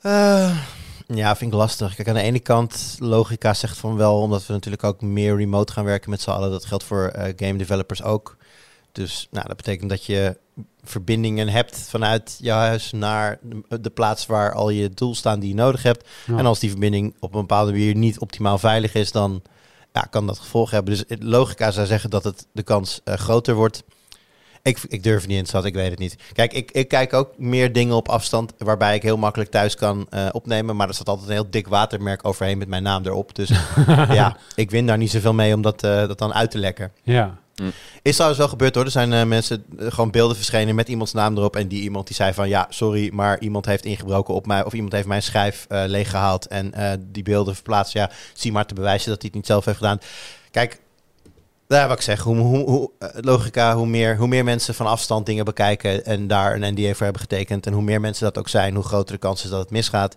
Uh, 0.01 0.57
ja, 1.07 1.35
vind 1.35 1.51
ik 1.51 1.57
lastig. 1.57 1.95
Kijk, 1.95 2.07
aan 2.07 2.13
de 2.13 2.21
ene 2.21 2.39
kant, 2.39 2.95
logica 2.99 3.53
zegt 3.53 3.77
van 3.77 3.95
wel, 3.95 4.21
omdat 4.21 4.45
we 4.45 4.53
natuurlijk 4.53 4.83
ook 4.83 5.01
meer 5.01 5.37
remote 5.37 5.73
gaan 5.73 5.85
werken 5.85 6.09
met 6.09 6.21
z'n 6.21 6.29
allen. 6.29 6.51
Dat 6.51 6.65
geldt 6.65 6.83
voor 6.83 7.13
uh, 7.15 7.23
game 7.35 7.57
developers 7.57 8.03
ook. 8.03 8.37
Dus 8.91 9.27
nou, 9.31 9.47
dat 9.47 9.57
betekent 9.57 9.89
dat 9.89 10.05
je 10.05 10.37
verbindingen 10.83 11.47
hebt 11.47 11.77
vanuit 11.77 12.37
je 12.41 12.51
huis 12.51 12.91
naar 12.91 13.39
de, 13.81 13.89
plaats 13.89 14.25
waar 14.25 14.53
al 14.53 14.69
je 14.69 14.89
doel 14.89 15.15
staan 15.15 15.39
die 15.39 15.49
je 15.49 15.55
nodig 15.55 15.83
hebt. 15.83 16.07
En 16.27 16.45
als 16.45 16.59
die 16.59 16.69
verbinding 16.69 17.15
op 17.19 17.33
een 17.33 17.39
bepaalde 17.39 17.71
manier 17.71 17.95
niet 17.95 18.19
optimaal 18.19 18.57
veilig 18.57 18.93
is, 18.93 19.11
dan 19.11 19.41
ja, 19.93 20.01
kan 20.01 20.27
dat 20.27 20.39
gevolg 20.39 20.71
hebben. 20.71 20.93
Dus 20.93 21.17
logica 21.19 21.71
zou 21.71 21.87
zeggen 21.87 22.09
dat 22.09 22.23
het 22.23 22.47
de 22.51 22.63
kans 22.63 23.01
uh, 23.05 23.13
groter 23.13 23.55
wordt. 23.55 23.83
Ik, 24.67 24.79
ik 24.87 25.03
durf 25.03 25.27
niet 25.27 25.37
in 25.37 25.61
te 25.61 25.67
ik 25.67 25.73
weet 25.73 25.89
het 25.89 25.99
niet. 25.99 26.15
Kijk, 26.33 26.53
ik, 26.53 26.71
ik 26.71 26.87
kijk 26.87 27.13
ook 27.13 27.37
meer 27.37 27.73
dingen 27.73 27.95
op 27.95 28.09
afstand 28.09 28.53
waarbij 28.57 28.95
ik 28.95 29.01
heel 29.01 29.17
makkelijk 29.17 29.51
thuis 29.51 29.75
kan 29.75 30.07
uh, 30.09 30.27
opnemen. 30.31 30.75
Maar 30.75 30.87
er 30.87 30.93
staat 30.93 31.07
altijd 31.09 31.27
een 31.27 31.33
heel 31.33 31.49
dik 31.49 31.67
watermerk 31.67 32.27
overheen 32.27 32.57
met 32.57 32.67
mijn 32.67 32.83
naam 32.83 33.05
erop. 33.05 33.35
Dus 33.35 33.49
ja, 34.19 34.37
ik 34.55 34.71
win 34.71 34.85
daar 34.85 34.97
niet 34.97 35.11
zoveel 35.11 35.33
mee 35.33 35.53
om 35.53 35.61
dat, 35.61 35.83
uh, 35.83 35.91
dat 36.07 36.17
dan 36.17 36.33
uit 36.33 36.51
te 36.51 36.57
lekken. 36.57 36.91
Ja. 37.03 37.37
Mm. 37.55 37.71
Is 38.01 38.13
trouwens 38.13 38.39
wel 38.39 38.49
gebeurd 38.49 38.75
hoor. 38.75 38.83
Er 38.83 38.91
zijn 38.91 39.11
uh, 39.11 39.23
mensen 39.23 39.65
gewoon 39.77 40.11
beelden 40.11 40.35
verschenen 40.35 40.75
met 40.75 40.89
iemands 40.89 41.13
naam 41.13 41.37
erop. 41.37 41.55
En 41.55 41.67
die 41.67 41.81
iemand 41.81 42.07
die 42.07 42.15
zei 42.15 42.33
van 42.33 42.49
ja, 42.49 42.67
sorry, 42.69 43.09
maar 43.13 43.39
iemand 43.39 43.65
heeft 43.65 43.85
ingebroken 43.85 44.33
op 44.33 44.45
mij. 44.45 44.65
Of 44.65 44.73
iemand 44.73 44.93
heeft 44.93 45.07
mijn 45.07 45.23
schijf 45.23 45.65
uh, 45.69 45.83
leeggehaald. 45.85 46.47
En 46.47 46.73
uh, 46.77 46.91
die 46.99 47.23
beelden 47.23 47.53
verplaatst. 47.53 47.93
Ja, 47.93 48.11
zie 48.33 48.51
maar 48.51 48.65
te 48.65 48.73
bewijzen 48.73 49.09
dat 49.09 49.21
hij 49.21 49.27
het 49.27 49.37
niet 49.37 49.47
zelf 49.47 49.65
heeft 49.65 49.77
gedaan. 49.77 49.99
Kijk, 50.51 50.79
ja, 51.67 51.87
wat 51.87 51.97
ik 51.97 52.03
zeg, 52.03 52.21
hoe, 52.21 52.35
hoe, 52.35 52.69
hoe, 52.69 52.91
eh, 52.99 53.09
logica, 53.13 53.75
hoe 53.75 53.87
meer, 53.87 54.17
hoe 54.17 54.27
meer 54.27 54.43
mensen 54.43 54.73
van 54.73 54.85
afstand 54.85 55.25
dingen 55.25 55.45
bekijken 55.45 56.05
en 56.05 56.27
daar 56.27 56.55
een 56.55 56.73
NDA 56.73 56.93
voor 56.93 57.03
hebben 57.03 57.21
getekend. 57.21 57.65
En 57.65 57.73
hoe 57.73 57.83
meer 57.83 58.01
mensen 58.01 58.23
dat 58.23 58.37
ook 58.37 58.49
zijn, 58.49 58.75
hoe 58.75 58.83
groter 58.83 59.13
de 59.13 59.19
kans 59.19 59.43
is 59.43 59.49
dat 59.49 59.59
het 59.59 59.71
misgaat. 59.71 60.15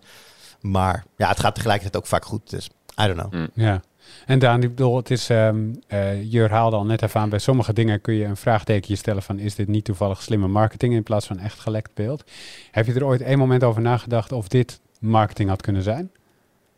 Maar 0.60 1.04
ja, 1.16 1.28
het 1.28 1.40
gaat 1.40 1.54
tegelijkertijd 1.54 2.02
ook 2.02 2.08
vaak 2.08 2.24
goed. 2.24 2.50
Dus 2.50 2.70
I 3.02 3.06
don't 3.06 3.18
know. 3.18 3.32
Mm. 3.32 3.50
Ja. 3.54 3.80
En 4.26 4.38
Daan, 4.38 4.62
ik 4.62 4.68
bedoel, 4.68 4.96
het 4.96 5.10
is, 5.10 5.28
um, 5.28 5.80
uh, 5.88 6.32
Jur 6.32 6.50
haalde 6.50 6.76
al 6.76 6.84
net 6.84 7.02
even 7.02 7.20
aan, 7.20 7.28
bij 7.28 7.38
sommige 7.38 7.72
dingen 7.72 8.00
kun 8.00 8.14
je 8.14 8.24
een 8.24 8.36
vraagtekentje 8.36 8.96
stellen 8.96 9.22
van, 9.22 9.38
is 9.38 9.54
dit 9.54 9.68
niet 9.68 9.84
toevallig 9.84 10.22
slimme 10.22 10.48
marketing 10.48 10.94
in 10.94 11.02
plaats 11.02 11.26
van 11.26 11.38
echt 11.38 11.60
gelekt 11.60 11.94
beeld? 11.94 12.24
Heb 12.70 12.86
je 12.86 12.94
er 12.94 13.04
ooit 13.04 13.20
één 13.20 13.38
moment 13.38 13.64
over 13.64 13.82
nagedacht 13.82 14.32
of 14.32 14.48
dit 14.48 14.80
marketing 15.00 15.48
had 15.48 15.62
kunnen 15.62 15.82
zijn? 15.82 16.10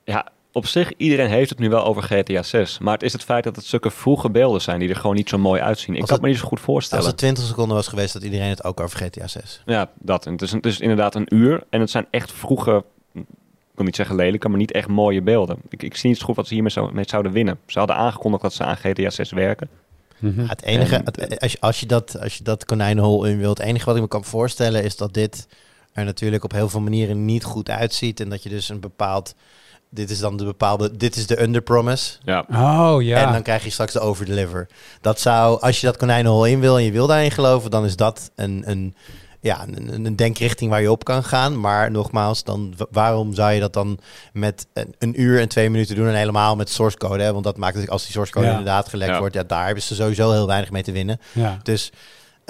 Ja, 0.05 0.29
op 0.53 0.67
zich, 0.67 0.93
iedereen 0.97 1.29
heeft 1.29 1.51
het 1.51 1.59
nu 1.59 1.69
wel 1.69 1.85
over 1.85 2.03
GTA 2.03 2.43
6. 2.43 2.79
Maar 2.79 2.93
het 2.93 3.03
is 3.03 3.13
het 3.13 3.23
feit 3.25 3.45
dat 3.45 3.57
het 3.57 3.65
stukken 3.65 3.93
vroege 3.93 4.31
beelden 4.31 4.61
zijn 4.61 4.79
die 4.81 4.89
er 4.89 4.97
gewoon 4.97 5.17
niet 5.17 5.29
zo 5.29 5.39
mooi 5.39 5.61
uitzien. 5.61 5.95
Ik 5.95 6.07
kan 6.07 6.19
me 6.21 6.29
niet 6.29 6.39
zo 6.39 6.47
goed 6.47 6.61
voorstellen. 6.61 7.05
Als 7.05 7.13
het 7.13 7.21
20 7.21 7.45
seconden 7.45 7.77
was 7.77 7.89
geweest, 7.89 8.13
dat 8.13 8.23
iedereen 8.23 8.49
het 8.49 8.65
ook 8.65 8.81
over 8.81 8.99
GTA 8.99 9.27
6. 9.27 9.63
Ja, 9.67 9.91
dat. 9.99 10.27
En 10.27 10.33
het, 10.33 10.43
is, 10.43 10.53
het 10.53 10.67
is 10.67 10.81
inderdaad 10.81 11.15
een 11.15 11.35
uur. 11.35 11.63
En 11.71 11.81
het 11.81 11.91
zijn 11.91 12.07
echt 12.11 12.33
vroege, 12.33 12.85
ik 13.13 13.25
wil 13.75 13.85
niet 13.85 13.97
zeggen 13.97 14.17
lelijke, 14.17 14.49
maar 14.49 14.59
niet 14.59 14.73
echt 14.73 14.89
mooie 14.89 15.23
beelden. 15.23 15.57
Ik, 15.69 15.83
ik 15.83 15.97
zie 15.97 16.09
niet 16.09 16.19
zo 16.19 16.25
goed 16.25 16.37
wat 16.37 16.47
ze 16.47 16.55
hiermee 16.55 16.93
mee 16.93 17.05
zouden 17.09 17.33
winnen. 17.33 17.59
Ze 17.67 17.79
hadden 17.79 17.97
aangekondigd 17.97 18.43
dat 18.43 18.55
ze 18.55 18.65
aan 18.65 18.77
GTA 18.77 19.11
6 19.11 19.31
werken. 19.31 19.69
Mhm. 20.19 20.47
Het 20.47 20.63
enige, 20.63 21.05
als, 21.39 21.53
je, 21.53 21.61
als, 21.61 21.81
je 21.81 21.87
dat, 21.87 22.21
als 22.21 22.37
je 22.37 22.45
dat 22.45 22.65
konijnenhol 22.65 23.25
in 23.25 23.39
wilt, 23.39 23.59
het 23.59 23.67
enige 23.67 23.85
wat 23.85 23.95
ik 23.95 24.01
me 24.01 24.09
kan 24.09 24.25
voorstellen 24.25 24.85
is 24.85 24.97
dat 24.97 25.15
dit 25.15 25.47
er 25.93 26.05
natuurlijk 26.05 26.45
op 26.45 26.53
heel 26.53 26.69
veel 26.69 26.81
manieren 26.81 27.25
niet 27.25 27.45
goed 27.45 27.71
uitziet. 27.71 28.21
En 28.21 28.29
dat 28.29 28.43
je 28.43 28.49
dus 28.49 28.69
een 28.69 28.81
bepaald 28.81 29.35
dit 29.95 30.11
is 30.11 30.19
dan 30.19 30.37
de 30.37 30.45
bepaalde, 30.45 30.97
dit 30.97 31.17
is 31.17 31.27
de 31.27 31.43
underpromise. 31.43 32.17
Ja. 32.25 32.45
Oh 32.51 33.03
ja. 33.03 33.27
En 33.27 33.33
dan 33.33 33.43
krijg 33.43 33.65
je 33.65 33.71
straks 33.71 33.93
de 33.93 34.01
overdeliver. 34.01 34.69
Dat 35.01 35.21
zou, 35.21 35.61
als 35.61 35.81
je 35.81 35.87
dat 35.87 35.97
konijnenhol 35.97 36.47
in 36.47 36.61
wil 36.61 36.77
en 36.77 36.85
je 36.85 36.93
wil 36.93 37.07
daarin 37.07 37.31
geloven, 37.31 37.71
dan 37.71 37.85
is 37.85 37.97
dat 37.97 38.31
een, 38.35 38.63
een, 38.67 38.95
ja, 39.41 39.67
een, 39.67 40.05
een 40.05 40.17
denkrichting 40.17 40.71
waar 40.71 40.81
je 40.81 40.91
op 40.91 41.05
kan 41.05 41.25
gaan. 41.25 41.61
Maar 41.61 41.91
nogmaals, 41.91 42.45
dan, 42.45 42.75
waarom 42.91 43.35
zou 43.35 43.53
je 43.53 43.61
dat 43.61 43.73
dan 43.73 43.99
met 44.33 44.67
een, 44.73 44.95
een 44.99 45.21
uur 45.21 45.41
en 45.41 45.49
twee 45.49 45.71
minuten 45.71 45.97
doen 45.97 46.09
en 46.09 46.15
helemaal 46.15 46.57
met 46.57 46.71
source 46.71 46.97
code? 46.97 47.23
Hè? 47.23 47.33
Want 47.33 47.45
dat 47.45 47.57
maakt 47.57 47.77
het, 47.77 47.91
als 47.91 48.03
die 48.03 48.13
source 48.13 48.33
code 48.33 48.47
inderdaad 48.47 48.89
gelekt 48.89 49.19
wordt, 49.19 49.35
ja, 49.35 49.43
daar 49.43 49.65
hebben 49.65 49.83
ze 49.83 49.95
sowieso 49.95 50.31
heel 50.31 50.47
weinig 50.47 50.71
mee 50.71 50.83
te 50.83 50.93
winnen. 50.93 51.21
Ja. 51.33 51.59
Dus 51.63 51.93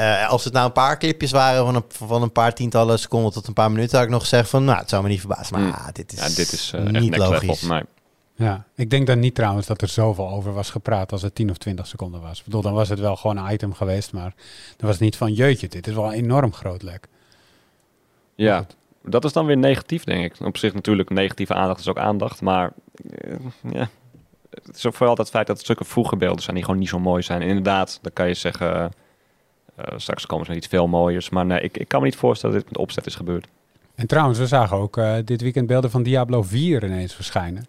uh, 0.03 0.29
als 0.29 0.45
het 0.45 0.53
nou 0.53 0.67
een 0.67 0.73
paar 0.73 0.99
clipjes 0.99 1.31
waren 1.31 1.65
van 1.65 1.75
een, 1.75 1.85
van 1.89 2.23
een 2.23 2.33
paar 2.33 2.55
tientallen 2.55 2.99
seconden 2.99 3.33
tot 3.33 3.47
een 3.47 3.53
paar 3.53 3.71
minuten, 3.71 3.97
had 3.97 4.07
ik 4.07 4.13
nog 4.13 4.23
gezegd 4.23 4.49
van, 4.49 4.65
nou, 4.65 4.79
het 4.79 4.89
zou 4.89 5.03
me 5.03 5.09
niet 5.09 5.21
verbazen. 5.21 5.59
Maar 5.59 5.67
mm. 5.67 5.73
ah, 5.73 5.89
dit 5.93 6.13
is, 6.13 6.19
ja, 6.19 6.25
dit 6.25 6.53
is 6.53 6.73
uh, 6.75 6.83
niet 6.83 7.17
logisch. 7.17 7.63
Nee. 7.63 7.83
Ja, 8.35 8.65
ik 8.75 8.91
denk 8.91 9.07
dan 9.07 9.19
niet 9.19 9.35
trouwens 9.35 9.67
dat 9.67 9.83
er 9.83 9.89
zoveel 9.89 10.29
over 10.29 10.53
was 10.53 10.71
gepraat 10.71 11.13
als 11.13 11.23
het 11.23 11.35
10 11.35 11.51
of 11.51 11.57
20 11.57 11.87
seconden 11.87 12.21
was. 12.21 12.39
Ik 12.39 12.45
bedoel, 12.45 12.63
dan 12.63 12.73
was 12.73 12.89
het 12.89 12.99
wel 12.99 13.17
gewoon 13.17 13.37
een 13.37 13.53
item 13.53 13.75
geweest, 13.75 14.13
maar 14.13 14.35
dan 14.77 14.87
was 14.87 14.91
het 14.91 15.01
niet 15.01 15.17
van, 15.17 15.33
jeetje, 15.33 15.69
dit 15.69 15.87
is 15.87 15.95
wel 15.95 16.07
een 16.07 16.13
enorm 16.13 16.53
groot 16.53 16.83
lek. 16.83 17.09
Ja, 18.35 18.67
dat 19.05 19.25
is 19.25 19.33
dan 19.33 19.47
weer 19.47 19.57
negatief, 19.57 20.05
denk 20.05 20.25
ik. 20.25 20.47
Op 20.47 20.57
zich 20.57 20.75
natuurlijk, 20.75 21.11
negatieve 21.11 21.55
aandacht 21.55 21.81
is 21.81 21.89
ook 21.89 21.99
aandacht, 21.99 22.41
maar 22.41 22.73
uh, 23.25 23.37
ja, 23.73 23.89
het 24.51 24.77
is 24.77 24.87
ook 24.87 24.95
vooral 24.95 25.17
het 25.17 25.31
feit 25.31 25.47
dat 25.47 25.57
het 25.57 25.65
stukken 25.65 25.87
vroege 25.87 26.17
beelden 26.17 26.43
zijn 26.43 26.57
die 26.57 26.65
gewoon 26.65 26.81
niet 26.81 26.89
zo 26.89 26.99
mooi 26.99 27.23
zijn. 27.23 27.43
En 27.43 27.49
inderdaad, 27.49 27.99
dan 28.03 28.13
kan 28.13 28.29
je 28.29 28.35
zeggen 28.35 28.77
uh, 28.77 28.87
straks 29.97 30.27
komen 30.27 30.45
ze 30.45 30.51
met 30.51 30.61
iets 30.61 30.71
veel 30.71 30.87
mooiers. 30.87 31.31
Maar 31.31 31.47
nee, 31.47 31.61
ik, 31.61 31.77
ik 31.77 31.89
kan 31.89 32.01
me 32.01 32.07
niet 32.07 32.17
voorstellen 32.17 32.55
dat 32.55 32.65
dit 32.65 32.73
met 32.73 32.83
opzet 32.83 33.07
is 33.07 33.15
gebeurd. 33.15 33.49
En 33.95 34.07
trouwens, 34.07 34.39
we 34.39 34.47
zagen 34.47 34.77
ook 34.77 34.97
uh, 34.97 35.15
dit 35.25 35.41
weekend 35.41 35.67
beelden 35.67 35.91
van 35.91 36.03
Diablo 36.03 36.43
4 36.43 36.85
ineens 36.85 37.15
verschijnen. 37.15 37.65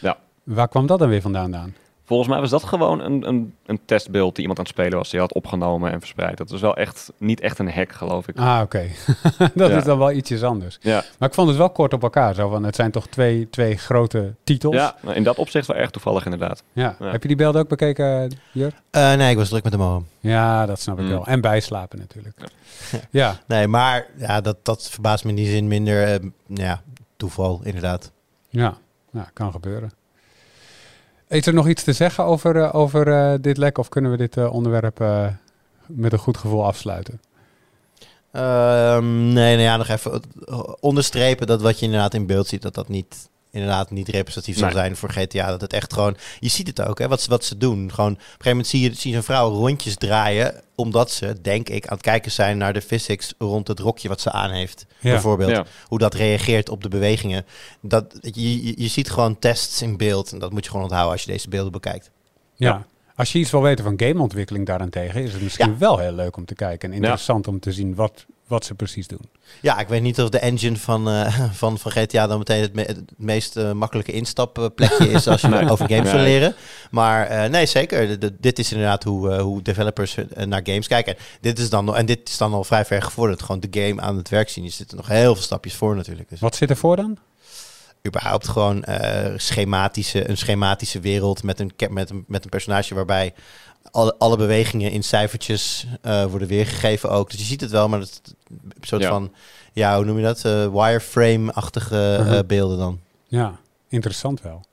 Ja. 0.00 0.18
Waar 0.42 0.68
kwam 0.68 0.86
dat 0.86 0.98
dan 0.98 1.08
weer 1.08 1.20
vandaan, 1.20 1.50
dan? 1.50 1.72
Volgens 2.08 2.28
mij 2.28 2.40
was 2.40 2.50
dat 2.50 2.64
gewoon 2.64 3.00
een, 3.00 3.28
een, 3.28 3.54
een 3.66 3.80
testbeeld 3.84 4.32
die 4.32 4.40
iemand 4.40 4.58
aan 4.58 4.64
het 4.64 4.74
spelen 4.74 4.98
was. 4.98 5.10
Die 5.10 5.20
had 5.20 5.34
opgenomen 5.34 5.92
en 5.92 5.98
verspreid. 5.98 6.36
Dat 6.36 6.50
was 6.50 6.60
wel 6.60 6.76
echt 6.76 7.12
niet 7.18 7.40
echt 7.40 7.58
een 7.58 7.70
hack, 7.70 7.92
geloof 7.92 8.28
ik. 8.28 8.38
Ah, 8.38 8.60
oké. 8.62 8.86
dat 9.54 9.70
is 9.70 9.84
dan 9.84 9.98
wel 9.98 10.12
ietsjes 10.12 10.42
anders. 10.42 10.78
Ja. 10.80 11.04
Maar 11.18 11.28
ik 11.28 11.34
vond 11.34 11.48
het 11.48 11.56
wel 11.56 11.70
kort 11.70 11.92
op 11.92 12.02
elkaar. 12.02 12.34
Zo 12.34 12.48
van, 12.48 12.64
het 12.64 12.74
zijn 12.74 12.90
toch 12.90 13.06
twee, 13.06 13.50
twee 13.50 13.76
grote 13.76 14.34
titels. 14.44 14.74
Ja, 14.74 14.96
in 15.14 15.22
dat 15.22 15.36
opzicht 15.36 15.66
wel 15.66 15.76
erg 15.76 15.90
toevallig 15.90 16.24
inderdaad. 16.24 16.62
Ja. 16.72 16.96
Heb 16.98 17.22
je 17.22 17.28
die 17.28 17.36
beelden 17.36 17.60
ook 17.60 17.68
bekeken, 17.68 18.38
Jur? 18.52 18.72
Uh, 18.92 19.14
nee, 19.14 19.30
ik 19.30 19.36
was 19.36 19.48
druk 19.48 19.62
met 19.62 19.72
de 19.72 19.78
mogen. 19.78 20.06
Ja, 20.20 20.66
dat 20.66 20.80
snap 20.80 20.98
ik 20.98 21.04
mm. 21.04 21.10
wel. 21.10 21.26
En 21.26 21.40
bijslapen 21.40 21.98
natuurlijk. 21.98 22.36
Ja. 22.90 22.98
ja. 23.10 23.36
Nee, 23.46 23.66
maar 23.66 24.06
ja, 24.16 24.40
dat, 24.40 24.56
dat 24.62 24.90
verbaast 24.90 25.24
me 25.24 25.30
in 25.30 25.36
die 25.36 25.50
zin 25.50 25.68
minder. 25.68 26.22
Uh, 26.22 26.30
ja, 26.46 26.82
toeval 27.16 27.60
inderdaad. 27.62 28.12
Ja, 28.48 28.76
ja 29.12 29.30
kan 29.32 29.52
gebeuren. 29.52 29.97
Is 31.28 31.46
er 31.46 31.54
nog 31.54 31.68
iets 31.68 31.82
te 31.82 31.92
zeggen 31.92 32.24
over, 32.24 32.56
uh, 32.56 32.74
over 32.74 33.08
uh, 33.08 33.34
dit 33.40 33.56
lek 33.56 33.78
of 33.78 33.88
kunnen 33.88 34.10
we 34.10 34.16
dit 34.16 34.36
uh, 34.36 34.52
onderwerp 34.52 34.98
met 35.86 36.12
een 36.12 36.18
goed 36.18 36.36
gevoel 36.36 36.64
afsluiten? 36.64 37.20
Um, 38.32 39.32
nee, 39.32 39.56
nou 39.56 39.60
ja, 39.60 39.76
nog 39.76 39.88
even 39.88 40.22
onderstrepen 40.80 41.46
dat 41.46 41.62
wat 41.62 41.78
je 41.78 41.84
inderdaad 41.84 42.14
in 42.14 42.26
beeld 42.26 42.46
ziet, 42.46 42.62
dat 42.62 42.74
dat 42.74 42.88
niet 42.88 43.28
inderdaad 43.50 43.90
niet 43.90 44.08
representatief 44.08 44.58
zal 44.58 44.70
zijn 44.70 44.96
voor 44.96 45.10
GTA. 45.10 45.50
Dat 45.50 45.60
het 45.60 45.72
echt 45.72 45.92
gewoon, 45.92 46.16
je 46.40 46.48
ziet 46.48 46.66
het 46.66 46.82
ook, 46.82 46.98
hè, 46.98 47.08
wat, 47.08 47.20
ze, 47.20 47.30
wat 47.30 47.44
ze 47.44 47.56
doen. 47.56 47.92
Gewoon, 47.92 48.12
op 48.12 48.18
een 48.18 48.24
gegeven 48.24 48.50
moment 48.50 48.66
zie 48.66 48.80
je, 48.80 48.94
zie 48.94 49.10
je 49.10 49.16
een 49.16 49.22
vrouw 49.22 49.50
rondjes 49.50 49.96
draaien, 49.96 50.62
omdat 50.74 51.10
ze, 51.10 51.40
denk 51.42 51.68
ik, 51.68 51.86
aan 51.86 51.96
het 51.96 52.02
kijken 52.02 52.30
zijn 52.30 52.58
naar 52.58 52.72
de 52.72 52.82
physics 52.82 53.34
rond 53.38 53.68
het 53.68 53.78
rokje 53.78 54.08
wat 54.08 54.20
ze 54.20 54.30
aan 54.32 54.50
heeft. 54.50 54.86
Bijvoorbeeld, 55.00 55.68
hoe 55.84 55.98
dat 55.98 56.14
reageert 56.14 56.68
op 56.68 56.82
de 56.82 56.88
bewegingen. 56.88 57.46
Dat, 57.80 58.18
je, 58.20 58.64
je, 58.64 58.82
je 58.82 58.88
ziet 58.88 59.10
gewoon 59.10 59.38
tests 59.38 59.82
in 59.82 59.96
beeld 59.96 60.32
en 60.32 60.38
dat 60.38 60.52
moet 60.52 60.64
je 60.64 60.70
gewoon 60.70 60.84
onthouden 60.84 61.12
als 61.12 61.24
je 61.24 61.30
deze 61.30 61.48
beelden 61.48 61.72
bekijkt. 61.72 62.10
ja. 62.56 62.86
Als 63.18 63.32
je 63.32 63.38
iets 63.38 63.50
wil 63.50 63.62
weten 63.62 63.84
van 63.84 63.94
gameontwikkeling 63.96 64.66
daarentegen, 64.66 65.22
is 65.22 65.32
het 65.32 65.42
misschien 65.42 65.78
wel 65.78 65.98
heel 65.98 66.12
leuk 66.12 66.36
om 66.36 66.44
te 66.44 66.54
kijken 66.54 66.88
en 66.90 66.96
interessant 66.96 67.48
om 67.48 67.60
te 67.60 67.72
zien 67.72 67.94
wat, 67.94 68.26
wat 68.48 68.64
ze 68.64 68.74
precies 68.74 69.06
doen. 69.06 69.28
Ja, 69.60 69.78
ik 69.78 69.88
weet 69.88 70.02
niet 70.02 70.20
of 70.20 70.28
de 70.28 70.38
engine 70.38 70.76
van, 70.76 71.08
uh, 71.08 71.40
van, 71.52 71.78
van 71.78 71.90
GTA 71.90 72.26
dan 72.26 72.38
meteen 72.38 72.60
het, 72.60 72.86
het 72.86 73.00
meest 73.16 73.56
uh, 73.56 73.72
makkelijke 73.72 74.12
instapplekje 74.12 75.10
is 75.10 75.26
als 75.26 75.40
je 75.40 75.48
nee. 75.58 75.70
over 75.70 75.88
games 75.88 76.10
wil 76.10 76.20
leren. 76.20 76.54
Maar 76.90 77.30
uh, 77.30 77.44
nee, 77.44 77.66
zeker. 77.66 78.18
De, 78.18 78.34
dit 78.40 78.58
is 78.58 78.72
inderdaad 78.72 79.04
hoe, 79.04 79.34
hoe 79.34 79.62
developers 79.62 80.16
naar 80.44 80.60
games 80.64 80.86
kijken. 80.86 81.16
En 81.16 81.22
dit 81.40 81.58
is 81.58 81.70
dan 81.70 81.96
en 81.96 82.06
dit 82.06 82.28
is 82.28 82.36
dan 82.36 82.52
al 82.52 82.64
vrij 82.64 82.84
ver 82.84 83.02
gevorderd. 83.02 83.42
Gewoon 83.42 83.60
de 83.60 83.80
game 83.80 84.00
aan 84.00 84.16
het 84.16 84.28
werk 84.28 84.48
zien. 84.48 84.64
Je 84.64 84.70
zit 84.70 84.90
er 84.90 84.96
nog 84.96 85.08
heel 85.08 85.34
veel 85.34 85.44
stapjes 85.44 85.74
voor 85.74 85.96
natuurlijk. 85.96 86.28
Dus. 86.28 86.40
Wat 86.40 86.56
zit 86.56 86.70
er 86.70 86.76
voor 86.76 86.96
dan? 86.96 87.18
überhaupt 88.06 88.48
gewoon 88.48 88.84
uh, 88.88 89.32
schematische, 89.36 90.28
een 90.28 90.36
schematische 90.36 91.00
wereld 91.00 91.42
met 91.42 91.60
een, 91.60 91.72
met 91.90 92.10
een, 92.10 92.24
met 92.26 92.44
een 92.44 92.50
personage 92.50 92.94
waarbij 92.94 93.34
alle, 93.90 94.14
alle 94.18 94.36
bewegingen 94.36 94.90
in 94.90 95.04
cijfertjes 95.04 95.86
uh, 96.06 96.24
worden 96.24 96.48
weergegeven 96.48 97.10
ook. 97.10 97.30
Dus 97.30 97.40
je 97.40 97.46
ziet 97.46 97.60
het 97.60 97.70
wel, 97.70 97.88
maar 97.88 98.00
het 98.00 98.34
een 98.48 98.72
soort 98.80 99.04
van, 99.04 99.32
ja, 99.72 99.96
hoe 99.96 100.04
noem 100.04 100.16
je 100.16 100.24
dat? 100.24 100.44
Uh, 100.44 100.66
wireframe-achtige 100.72 102.18
uh, 102.20 102.38
beelden 102.46 102.78
dan. 102.78 103.00
Ja, 103.26 103.58
interessant 103.88 104.42
wel. 104.42 104.64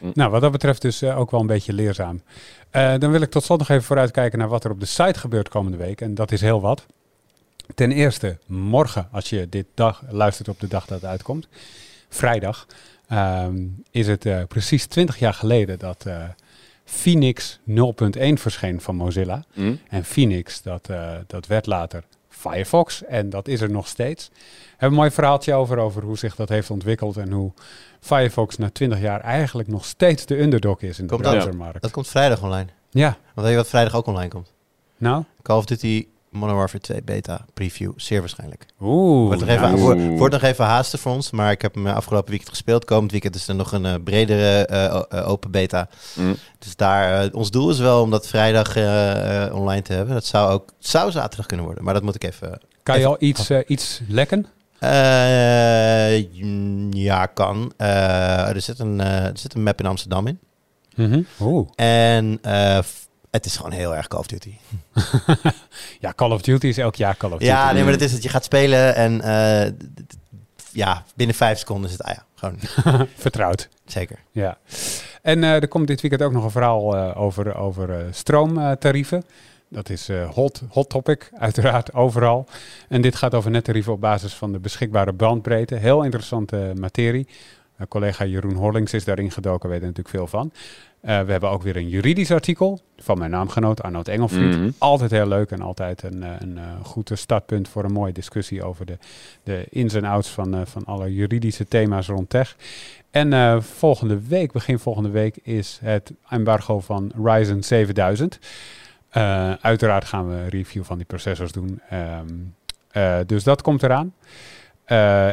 Mm. 0.00 0.10
Nou, 0.14 0.30
wat 0.30 0.40
dat 0.40 0.52
betreft 0.52 0.82
dus 0.82 1.02
ook 1.02 1.30
wel 1.30 1.40
een 1.40 1.46
beetje 1.46 1.72
leerzaam. 1.72 2.22
dan 2.70 3.10
wil 3.10 3.20
ik 3.20 3.30
tot 3.30 3.44
slot 3.44 3.58
nog 3.58 3.68
even 3.68 3.84
vooruitkijken 3.84 4.38
naar 4.38 4.48
wat 4.48 4.64
er 4.64 4.70
op 4.70 4.80
de 4.80 4.86
site 4.86 5.18
gebeurt 5.18 5.48
komende 5.48 5.76
week. 5.76 6.00
En 6.00 6.14
dat 6.14 6.32
is 6.32 6.40
heel 6.40 6.60
wat. 6.60 6.86
Ten 7.74 7.92
eerste, 7.92 8.38
morgen, 8.46 9.08
als 9.12 9.28
je 9.28 9.48
dit 9.48 9.66
dag 9.74 10.02
luistert 10.10 10.48
op 10.48 10.60
de 10.60 10.68
dag 10.68 10.86
dat 10.86 11.00
het 11.00 11.10
uitkomt, 11.10 11.48
vrijdag, 12.08 12.66
ehm, 13.08 13.66
is 13.90 14.06
het 14.06 14.26
uh, 14.26 14.42
precies 14.48 14.86
20 14.86 15.18
jaar 15.18 15.34
geleden 15.34 15.78
dat 15.78 16.04
uh, 16.06 16.24
Phoenix 16.90 17.58
0.1 17.58 18.32
verscheen 18.34 18.80
van 18.80 18.96
Mozilla. 18.96 19.44
Mm. 19.54 19.78
En 19.88 20.04
Phoenix, 20.04 20.62
dat, 20.62 20.88
uh, 20.90 21.12
dat 21.26 21.46
werd 21.46 21.66
later 21.66 22.02
Firefox 22.28 23.04
en 23.04 23.30
dat 23.30 23.48
is 23.48 23.60
er 23.60 23.70
nog 23.70 23.88
steeds. 23.88 24.28
We 24.28 24.36
hebben 24.70 24.88
een 24.88 24.94
mooi 24.94 25.10
verhaaltje 25.10 25.54
over, 25.54 25.78
over 25.78 26.02
hoe 26.02 26.18
zich 26.18 26.34
dat 26.34 26.48
heeft 26.48 26.70
ontwikkeld 26.70 27.16
en 27.16 27.32
hoe 27.32 27.52
Firefox 28.00 28.56
na 28.56 28.70
20 28.70 29.00
jaar 29.00 29.20
eigenlijk 29.20 29.68
nog 29.68 29.84
steeds 29.84 30.26
de 30.26 30.40
underdog 30.40 30.80
is 30.82 30.98
in 30.98 31.06
de 31.06 31.16
browsermarkt. 31.16 31.72
Dat, 31.72 31.82
dat 31.82 31.90
komt 31.90 32.08
vrijdag 32.08 32.42
online. 32.42 32.68
Ja. 32.90 33.16
Want 33.34 33.46
weet 33.46 33.50
je 33.50 33.56
wat 33.56 33.68
vrijdag 33.68 33.94
ook 33.94 34.06
online 34.06 34.28
komt? 34.28 34.52
Nou? 34.96 35.24
Call 35.42 35.56
of 35.56 35.64
Duty 35.64 36.06
Modern 36.30 36.58
Warfare 36.58 36.82
2 36.82 37.02
beta 37.02 37.44
preview, 37.54 37.92
zeer 37.96 38.20
waarschijnlijk. 38.20 38.66
Oeh. 38.80 39.26
Wordt 39.26 39.40
nog, 39.40 39.48
even, 39.48 39.76
wordt, 39.76 40.18
wordt 40.18 40.32
nog 40.32 40.42
even 40.42 40.64
haasten 40.64 40.98
voor 40.98 41.12
ons, 41.12 41.30
maar 41.30 41.50
ik 41.50 41.62
heb 41.62 41.74
hem 41.74 41.86
eh, 41.86 41.94
afgelopen 41.94 42.28
weekend 42.28 42.50
gespeeld. 42.50 42.84
Komend 42.84 43.10
weekend 43.10 43.34
is 43.34 43.48
er 43.48 43.54
nog 43.54 43.72
een 43.72 43.84
uh, 43.84 43.94
bredere 44.04 44.68
uh, 45.12 45.28
open 45.28 45.50
beta. 45.50 45.88
Mm. 46.14 46.36
Dus 46.58 46.76
daar, 46.76 47.32
ons 47.32 47.50
doel 47.50 47.70
is 47.70 47.78
wel 47.78 48.02
om 48.02 48.10
dat 48.10 48.26
vrijdag 48.26 48.76
online 49.52 49.82
te 49.82 49.92
hebben. 49.92 50.14
Dat 50.14 50.24
zou 50.24 50.52
ook 50.52 50.72
zou 50.78 51.10
zaterdag 51.10 51.46
kunnen 51.46 51.66
worden, 51.66 51.84
maar 51.84 51.94
dat 51.94 52.02
moet 52.02 52.14
ik 52.14 52.24
even... 52.24 52.60
Kan 52.82 52.98
je 52.98 53.06
al 53.06 53.16
iets, 53.18 53.50
iets 53.50 54.00
lekken? 54.08 54.46
ja, 56.90 57.26
kan. 57.26 57.72
er, 57.76 58.60
zit 58.60 58.78
een, 58.78 59.00
er 59.00 59.38
zit 59.38 59.54
een 59.54 59.62
map 59.62 59.80
in 59.80 59.86
Amsterdam 59.86 60.26
in. 60.26 60.38
Mm 60.94 61.26
-hmm. 61.36 61.68
En 61.74 62.40
het 63.30 63.46
is 63.46 63.56
gewoon 63.56 63.72
heel 63.72 63.96
erg 63.96 64.08
Call 64.08 64.20
of 64.20 64.26
Duty. 64.26 64.54
ja, 66.00 66.12
Call 66.14 66.30
of 66.30 66.42
Duty 66.42 66.66
is 66.66 66.78
elk 66.78 66.94
jaar 66.94 67.16
Call 67.16 67.30
of 67.30 67.38
Duty. 67.38 67.50
Ja, 67.50 67.72
nee, 67.72 67.82
maar 67.82 67.92
het 67.92 68.02
is 68.02 68.12
het. 68.12 68.22
Je 68.22 68.28
gaat 68.28 68.44
spelen 68.44 68.94
en 68.94 69.20
uh, 69.24 69.88
ja, 70.72 71.04
binnen 71.14 71.36
vijf 71.36 71.58
seconden 71.58 71.90
is 71.90 71.96
het, 71.96 72.06
ah 72.06 72.14
ja, 72.14 72.24
gewoon. 72.34 72.58
Vertrouwd. 73.16 73.68
Zeker. 73.84 74.18
Ja. 74.30 74.58
En 75.22 75.42
uh, 75.42 75.54
er 75.54 75.68
komt 75.68 75.86
dit 75.86 76.00
weekend 76.00 76.22
ook 76.22 76.32
nog 76.32 76.44
een 76.44 76.50
verhaal 76.50 76.96
uh, 76.96 77.20
over, 77.20 77.56
over 77.56 78.06
stroomtarieven. 78.10 79.24
Dat 79.68 79.90
is 79.90 80.08
hot, 80.34 80.62
hot 80.68 80.88
topic, 80.88 81.30
uiteraard, 81.38 81.94
overal. 81.94 82.46
En 82.88 83.02
dit 83.02 83.16
gaat 83.16 83.34
over 83.34 83.50
nettarieven 83.50 83.92
op 83.92 84.00
basis 84.00 84.34
van 84.34 84.52
de 84.52 84.58
beschikbare 84.58 85.12
bandbreedte. 85.12 85.74
Heel 85.74 86.02
interessante 86.02 86.72
materie. 86.80 87.28
collega 87.88 88.24
Jeroen 88.24 88.56
Horlings 88.56 88.92
is 88.92 89.04
daarin 89.04 89.30
gedoken, 89.30 89.68
weet 89.68 89.80
er 89.80 89.86
natuurlijk 89.86 90.16
veel 90.16 90.26
van. 90.26 90.52
Uh, 91.08 91.20
we 91.20 91.30
hebben 91.30 91.50
ook 91.50 91.62
weer 91.62 91.76
een 91.76 91.88
juridisch 91.88 92.30
artikel 92.30 92.80
van 92.96 93.18
mijn 93.18 93.30
naamgenoot 93.30 93.82
Arnoud 93.82 94.08
Engelfried. 94.08 94.56
Mm 94.56 94.62
-hmm. 94.62 94.74
Altijd 94.78 95.10
heel 95.10 95.26
leuk 95.26 95.50
en 95.50 95.60
altijd 95.60 96.02
een, 96.02 96.22
eh, 96.22 96.30
een, 96.38 96.56
een 96.56 96.56
uh, 96.56 96.84
goed 96.84 97.10
startpunt 97.14 97.68
voor 97.68 97.84
een 97.84 97.92
mooie 97.92 98.12
discussie 98.12 98.62
over 98.62 98.86
de, 98.86 98.98
de 99.42 99.66
ins 99.70 99.94
en 99.94 100.04
outs 100.04 100.28
van, 100.28 100.54
uh, 100.54 100.60
van 100.64 100.84
alle 100.84 101.14
juridische 101.14 101.68
thema's 101.68 102.06
rond 102.06 102.30
tech. 102.30 102.56
En 103.10 103.62
volgende 103.62 104.20
week, 104.26 104.52
begin 104.52 104.78
volgende 104.78 105.10
week, 105.10 105.36
is 105.42 105.78
het 105.82 106.12
embargo 106.28 106.80
van 106.80 107.12
Ryzen 107.24 107.64
7000. 107.64 108.38
uiteraard 109.60 110.04
gaan 110.04 110.28
we 110.28 110.34
een 110.34 110.48
review 110.48 110.84
van 110.84 110.96
die 110.96 111.06
processors 111.06 111.52
doen. 111.52 111.80
Um, 111.92 112.54
dus 113.26 113.44
dat 113.44 113.62
komt 113.62 113.82
eraan. 113.82 114.14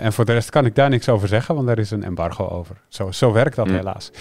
en 0.02 0.14
voor 0.14 0.26
de 0.26 0.34
rest 0.34 0.50
kan 0.50 0.66
ik 0.66 0.76
daar 0.76 0.90
niks 0.90 1.10
over 1.10 1.28
zeggen, 1.28 1.56
want 1.56 1.70
er 1.70 1.80
is 1.80 1.92
een 1.92 2.04
embargo 2.04 2.48
over. 2.48 2.76
Zo, 2.88 3.12
zo 3.12 3.32
werkt 3.32 3.56
dat 3.56 3.68
mm. 3.68 3.76
helaas. 3.76 4.12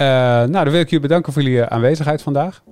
Uh, 0.00 0.06
nou, 0.06 0.50
dan 0.50 0.70
wil 0.70 0.80
ik 0.80 0.90
jullie 0.90 1.08
bedanken 1.08 1.32
voor 1.32 1.42
jullie 1.42 1.64
aanwezigheid 1.64 2.22
vandaag. 2.22 2.62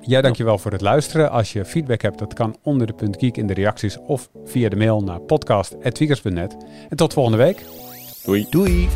Jij 0.00 0.22
dankjewel 0.22 0.58
voor 0.58 0.72
het 0.72 0.80
luisteren. 0.80 1.30
Als 1.30 1.52
je 1.52 1.64
feedback 1.64 2.02
hebt, 2.02 2.18
dat 2.18 2.34
kan 2.34 2.56
onder 2.62 2.86
de 2.86 2.92
punt 2.92 3.16
geek 3.18 3.36
in 3.36 3.46
de 3.46 3.54
reacties 3.54 3.98
of 4.06 4.30
via 4.44 4.68
de 4.68 4.76
mail 4.76 5.00
naar 5.00 5.20
podcast.tweakers.net. 5.20 6.56
En 6.88 6.96
tot 6.96 7.12
volgende 7.12 7.38
week. 7.38 7.64
Doei. 8.24 8.46
Doei. 8.50 8.88